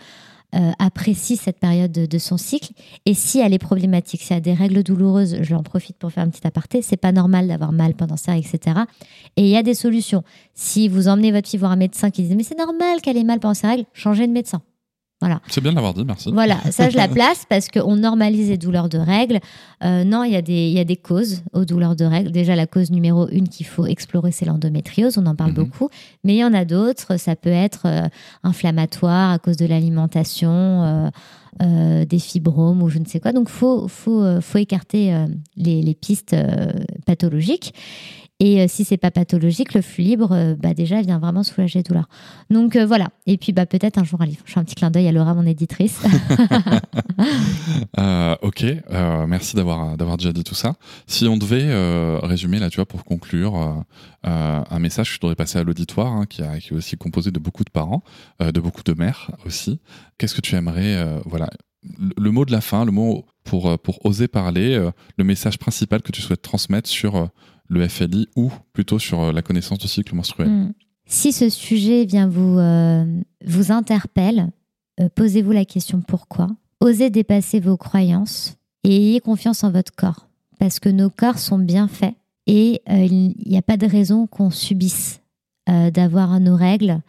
euh, 0.56 0.72
apprécie 0.80 1.38
cette 1.38 1.60
période 1.60 1.92
de, 1.92 2.18
son 2.18 2.38
cycle. 2.38 2.74
Et 3.06 3.14
si 3.14 3.40
elle 3.40 3.54
est 3.54 3.60
problématique, 3.60 4.22
si 4.22 4.34
elle 4.34 4.38
a 4.38 4.42
des 4.42 4.54
règles 4.54 4.84
douloureuses, 4.84 5.38
je 5.42 5.56
en 5.56 5.64
profite 5.64 5.98
pour 5.98 6.12
faire 6.12 6.24
un 6.24 6.30
petit 6.30 6.46
aparté, 6.46 6.82
c'est 6.82 6.98
pas 6.98 7.12
normal 7.12 7.48
d'avoir 7.48 7.72
mal 7.72 7.94
pendant 7.94 8.18
ça, 8.18 8.38
etc. 8.38 8.82
Et 9.38 9.44
il 9.44 9.50
y 9.50 9.58
a 9.58 9.64
des 9.64 9.76
solutions. 9.76 10.24
Si 10.54 10.88
vous 10.88 11.08
emmenez 11.08 11.32
votre 11.32 11.48
fille 11.48 11.60
voir 11.60 11.72
un 11.72 11.78
médecin 11.78 12.12
qui 12.12 12.24
dit 12.24 12.36
mais 12.36 12.44
c'est 12.44 12.58
normal 12.58 13.02
qu'elle 13.02 13.18
ait 13.18 13.24
mal 13.24 13.40
pendant 13.40 13.54
ses 13.54 13.68
règles, 13.68 13.86
changez 13.94 14.28
de 14.28 14.34
médecin. 14.34 14.62
C'est 15.48 15.62
bien 15.62 15.72
de 15.72 15.76
l'avoir 15.76 15.94
dit, 15.94 16.04
merci. 16.06 16.32
Voilà, 16.32 16.58
ça 16.72 16.90
je 16.90 16.98
la 16.98 17.08
place 17.10 17.46
parce 17.50 17.68
qu'on 17.68 17.96
normalise 17.96 18.50
les 18.50 18.58
douleurs 18.58 18.90
de 18.90 18.98
règles. 18.98 19.40
Euh, 19.84 20.04
non, 20.04 20.24
il 20.24 20.32
y, 20.32 20.36
a 20.36 20.42
des- 20.42 20.68
il 20.68 20.74
y 20.74 20.80
a 20.80 20.84
des 20.84 20.96
causes 20.98 21.44
aux 21.54 21.66
douleurs 21.66 21.96
de 21.96 22.06
règles. 22.06 22.32
Déjà, 22.32 22.56
la 22.56 22.68
cause 22.68 22.92
numéro 22.92 23.28
une 23.30 23.48
qu'il 23.50 23.66
faut 23.66 23.86
explorer, 23.86 24.32
c'est 24.32 24.46
l'endométriose. 24.46 25.18
On 25.18 25.26
en 25.26 25.36
parle 25.36 25.52
Mhm. 25.52 25.56
beaucoup. 25.58 25.90
Mais 26.24 26.36
il 26.36 26.40
y 26.40 26.44
en 26.44 26.54
a 26.54 26.66
d'autres. 26.66 27.18
Ça 27.18 27.36
peut 27.36 27.50
être 27.50 27.82
euh, 27.86 28.08
inflammatoire 28.44 29.32
à 29.32 29.40
cause 29.40 29.58
de 29.58 29.66
l'alimentation, 29.66 31.12
euh, 31.62 32.06
des 32.06 32.18
fibromes 32.20 32.82
ou 32.82 32.90
je 32.90 32.98
ne 33.00 33.06
sais 33.06 33.20
quoi. 33.20 33.34
Donc, 33.34 33.48
il 33.50 33.54
faut, 33.54 33.88
faut, 33.88 34.42
faut 34.42 34.58
écarter 34.58 35.14
les, 35.58 35.82
les 35.82 35.94
pistes 35.94 36.36
pathologiques. 37.06 37.74
Et 38.42 38.60
euh, 38.60 38.66
si 38.68 38.84
c'est 38.86 38.98
pas 38.98 39.12
pathologique, 39.12 39.76
le 39.76 39.84
flux 39.84 40.04
libre, 40.04 40.32
euh, 40.32 40.56
bah 40.56 40.74
déjà, 40.74 41.00
vient 41.04 41.20
vraiment 41.20 41.44
soulager 41.44 41.78
les 41.78 41.84
douleurs. 41.84 42.10
Donc 42.50 42.76
euh, 42.76 42.88
voilà. 42.88 43.10
Et 43.28 43.38
puis 43.38 43.54
bah 43.54 43.68
peut-être 43.68 44.00
un 44.00 44.04
jour 44.04 44.20
un 44.20 44.26
livre. 44.26 44.42
Je 44.46 44.54
fais 44.54 44.60
un 44.60 44.64
petit 44.64 44.74
clin 44.74 44.90
d'œil 44.90 45.08
à 45.08 45.12
Laura, 45.12 45.36
mon 45.36 45.46
éditrice. 45.46 46.02
Euh, 48.00 48.36
ok, 48.42 48.64
euh, 48.64 49.28
merci 49.28 49.56
d'avoir 49.56 49.96
d'avoir 49.96 50.18
déjà 50.18 50.34
dit 50.34 50.44
tout 50.44 50.56
ça. 50.56 50.74
Si 51.06 51.28
on 51.28 51.38
devait 51.38 51.70
résumer 52.26 52.58
là, 52.58 52.70
tu 52.70 52.78
vois, 52.78 52.88
pour 52.88 53.04
conclure, 53.04 53.84
un 54.24 54.80
message 54.80 55.10
que 55.10 55.16
je 55.16 55.20
voudrais 55.22 55.36
passer 55.36 55.60
à 55.60 55.64
l'auditoire, 55.64 56.12
hein, 56.14 56.26
qui, 56.26 56.42
qui 56.62 56.74
est 56.74 56.78
aussi 56.78 56.98
composé 56.98 57.30
de 57.30 57.40
beaucoup 57.40 57.64
de 57.64 57.70
parents, 57.70 58.04
de 58.40 58.60
beaucoup 58.60 58.82
de 58.84 58.94
mères 58.94 59.30
aussi. 59.46 59.80
Qu'est-ce 60.18 60.34
que 60.34 60.42
tu 60.42 60.56
aimerais, 60.56 61.20
voilà, 61.26 61.50
le, 62.18 62.32
mot 62.32 62.46
de 62.46 62.52
la 62.52 62.62
fin, 62.62 62.86
le 62.86 62.92
mot 62.92 63.26
pour 63.44 63.78
pour 63.80 64.04
oser 64.06 64.28
parler, 64.28 64.90
le 65.18 65.24
message 65.24 65.60
principal 65.60 66.02
que 66.02 66.12
tu 66.12 66.22
souhaites 66.22 66.42
transmettre 66.42 66.90
sur 66.90 67.30
le 67.72 67.88
FLI 67.88 68.28
ou 68.36 68.52
plutôt 68.74 69.00
sur 69.00 69.22
euh, 69.22 69.32
la 69.32 69.42
connaissance 69.42 69.80
du 69.80 69.88
cycle 69.88 70.14
menstruel. 70.14 70.50
Mm. 70.50 70.74
Si 71.08 71.32
ce 71.32 71.50
sujet 71.50 72.06
vient 72.06 72.28
vous, 72.28 72.60
euh, 72.60 73.06
vous 73.46 73.72
interpelle, 73.72 74.52
euh, 75.00 75.08
posez-vous 75.16 75.52
la 75.52 75.66
question 75.66 76.02
pourquoi. 76.02 76.48
Osez 76.82 77.10
dépasser 77.10 77.60
vos 77.60 77.78
croyances 77.78 78.58
et 78.84 78.96
ayez 78.96 79.20
confiance 79.22 79.64
en 79.64 79.72
votre 79.72 79.96
corps. 79.96 80.28
Parce 80.60 80.80
que 80.80 80.90
nos 80.90 81.10
corps 81.10 81.40
sont 81.40 81.58
bien 81.58 81.88
faits 81.88 82.16
et 82.46 82.82
il 82.88 83.36
n'y 83.46 83.58
a 83.58 83.62
pas 83.62 83.78
de 83.78 83.88
raison 83.88 84.28
qu'on 84.28 84.52
subisse 84.52 85.22
d'avoir 85.68 86.40
nos 86.40 86.56
règles, 86.56 87.02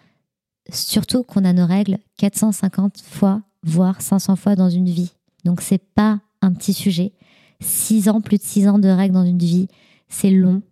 surtout 0.71 1.23
qu'on 1.23 1.45
a 1.45 1.53
nos 1.53 1.67
règles 1.67 1.99
450 2.19 3.01
fois, 3.03 3.43
voire 3.63 4.01
500 4.01 4.37
fois 4.37 4.55
dans 4.57 4.71
une 4.71 4.89
vie. 4.89 5.13
Donc 5.45 5.61
c'est 5.61 5.83
pas 5.95 6.21
un 6.43 6.53
petit 6.53 6.73
sujet. 6.73 7.13
6 7.61 8.09
ans, 8.09 8.21
plus 8.21 8.39
de 8.39 8.43
6 8.43 8.69
ans 8.69 8.79
de 8.79 8.89
règles 8.89 9.15
dans 9.15 9.25
une 9.25 9.39
vie, 9.39 9.69
c'est 10.13 10.31
long 10.31 10.63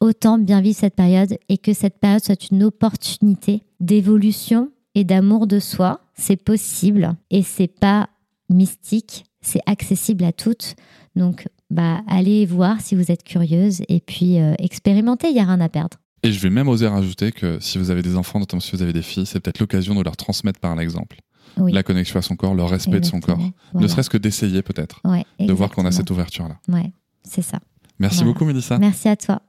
autant 0.00 0.38
bien 0.38 0.60
vivre 0.60 0.76
cette 0.78 0.94
période 0.94 1.36
et 1.48 1.58
que 1.58 1.72
cette 1.72 1.98
période 1.98 2.22
soit 2.24 2.50
une 2.50 2.62
opportunité 2.62 3.64
d'évolution 3.80 4.70
et 4.94 5.04
d'amour 5.04 5.46
de 5.46 5.58
soi. 5.58 6.00
C'est 6.14 6.36
possible 6.42 7.16
et 7.30 7.42
c'est 7.42 7.66
pas 7.68 8.08
mystique, 8.48 9.24
c'est 9.40 9.60
accessible 9.66 10.24
à 10.24 10.32
toutes. 10.32 10.76
Donc, 11.16 11.48
bah, 11.70 12.00
allez 12.06 12.46
voir 12.46 12.80
si 12.80 12.94
vous 12.94 13.10
êtes 13.10 13.24
curieuse 13.24 13.82
et 13.88 14.00
puis 14.00 14.38
euh, 14.40 14.54
expérimentez, 14.58 15.28
il 15.28 15.34
n'y 15.34 15.40
a 15.40 15.44
rien 15.44 15.60
à 15.60 15.68
perdre. 15.68 15.98
Et 16.22 16.32
je 16.32 16.40
vais 16.40 16.50
même 16.50 16.68
oser 16.68 16.86
rajouter 16.88 17.30
que 17.32 17.58
si 17.60 17.78
vous 17.78 17.90
avez 17.90 18.02
des 18.02 18.16
enfants, 18.16 18.38
notamment 18.40 18.60
si 18.60 18.72
vous 18.74 18.82
avez 18.82 18.92
des 18.92 19.02
filles, 19.02 19.26
c'est 19.26 19.40
peut-être 19.40 19.60
l'occasion 19.60 19.94
de 19.94 20.02
leur 20.02 20.16
transmettre 20.16 20.58
par 20.58 20.74
l'exemple 20.74 21.18
Oui. 21.56 21.72
la 21.72 21.82
connexion 21.84 22.18
à 22.18 22.22
son 22.22 22.34
corps, 22.36 22.54
le 22.54 22.64
respect 22.64 23.00
de 23.00 23.04
son 23.04 23.20
corps. 23.20 23.38
Voilà. 23.72 23.84
Ne 23.84 23.88
serait-ce 23.88 24.10
que 24.10 24.18
d'essayer 24.18 24.62
peut-être, 24.62 25.00
Ouais, 25.04 25.24
de 25.38 25.52
voir 25.52 25.70
qu'on 25.70 25.86
a 25.86 25.92
cette 25.92 26.10
ouverture-là. 26.10 26.58
Ouais, 26.68 26.92
c'est 27.22 27.42
ça. 27.42 27.58
Merci 27.98 28.18
Voilà. 28.18 28.32
beaucoup 28.32 28.44
Mélissa. 28.44 28.78
Merci 28.78 29.08
à 29.08 29.16
toi. 29.16 29.42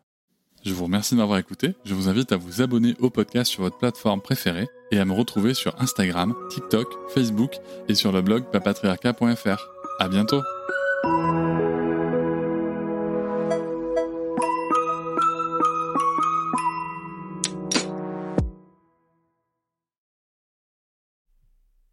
Je 0.66 0.74
vous 0.74 0.84
remercie 0.86 1.16
de 1.16 1.20
m'avoir 1.20 1.39
écouté. 1.39 1.76
Je 1.86 1.93
vous 1.93 2.10
invite 2.10 2.32
à 2.34 2.38
vous 2.38 2.62
abonner 2.62 2.95
au 3.00 3.10
podcast 3.10 3.50
sur 3.52 3.62
votre 3.64 3.78
plateforme 3.78 4.22
préférée 4.22 4.68
et 4.91 5.00
à 5.00 5.06
me 5.06 5.14
retrouver 5.14 5.54
sur 5.54 5.80
Instagram, 5.82 6.34
TikTok, 6.50 6.88
Facebook 7.14 7.52
et 7.88 7.95
sur 7.95 8.12
le 8.12 8.22
blog 8.22 8.43
papatriarca.fr. 8.52 9.68
À 10.00 10.10
bientôt. 10.10 10.41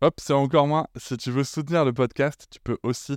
Hop, 0.02 0.14
c'est 0.20 0.32
encore 0.32 0.66
moins. 0.66 0.86
Si 0.96 1.16
tu 1.16 1.30
veux 1.30 1.44
soutenir 1.44 1.84
le 1.84 1.92
podcast, 1.92 2.46
tu 2.50 2.60
peux 2.60 2.78
aussi 2.82 3.16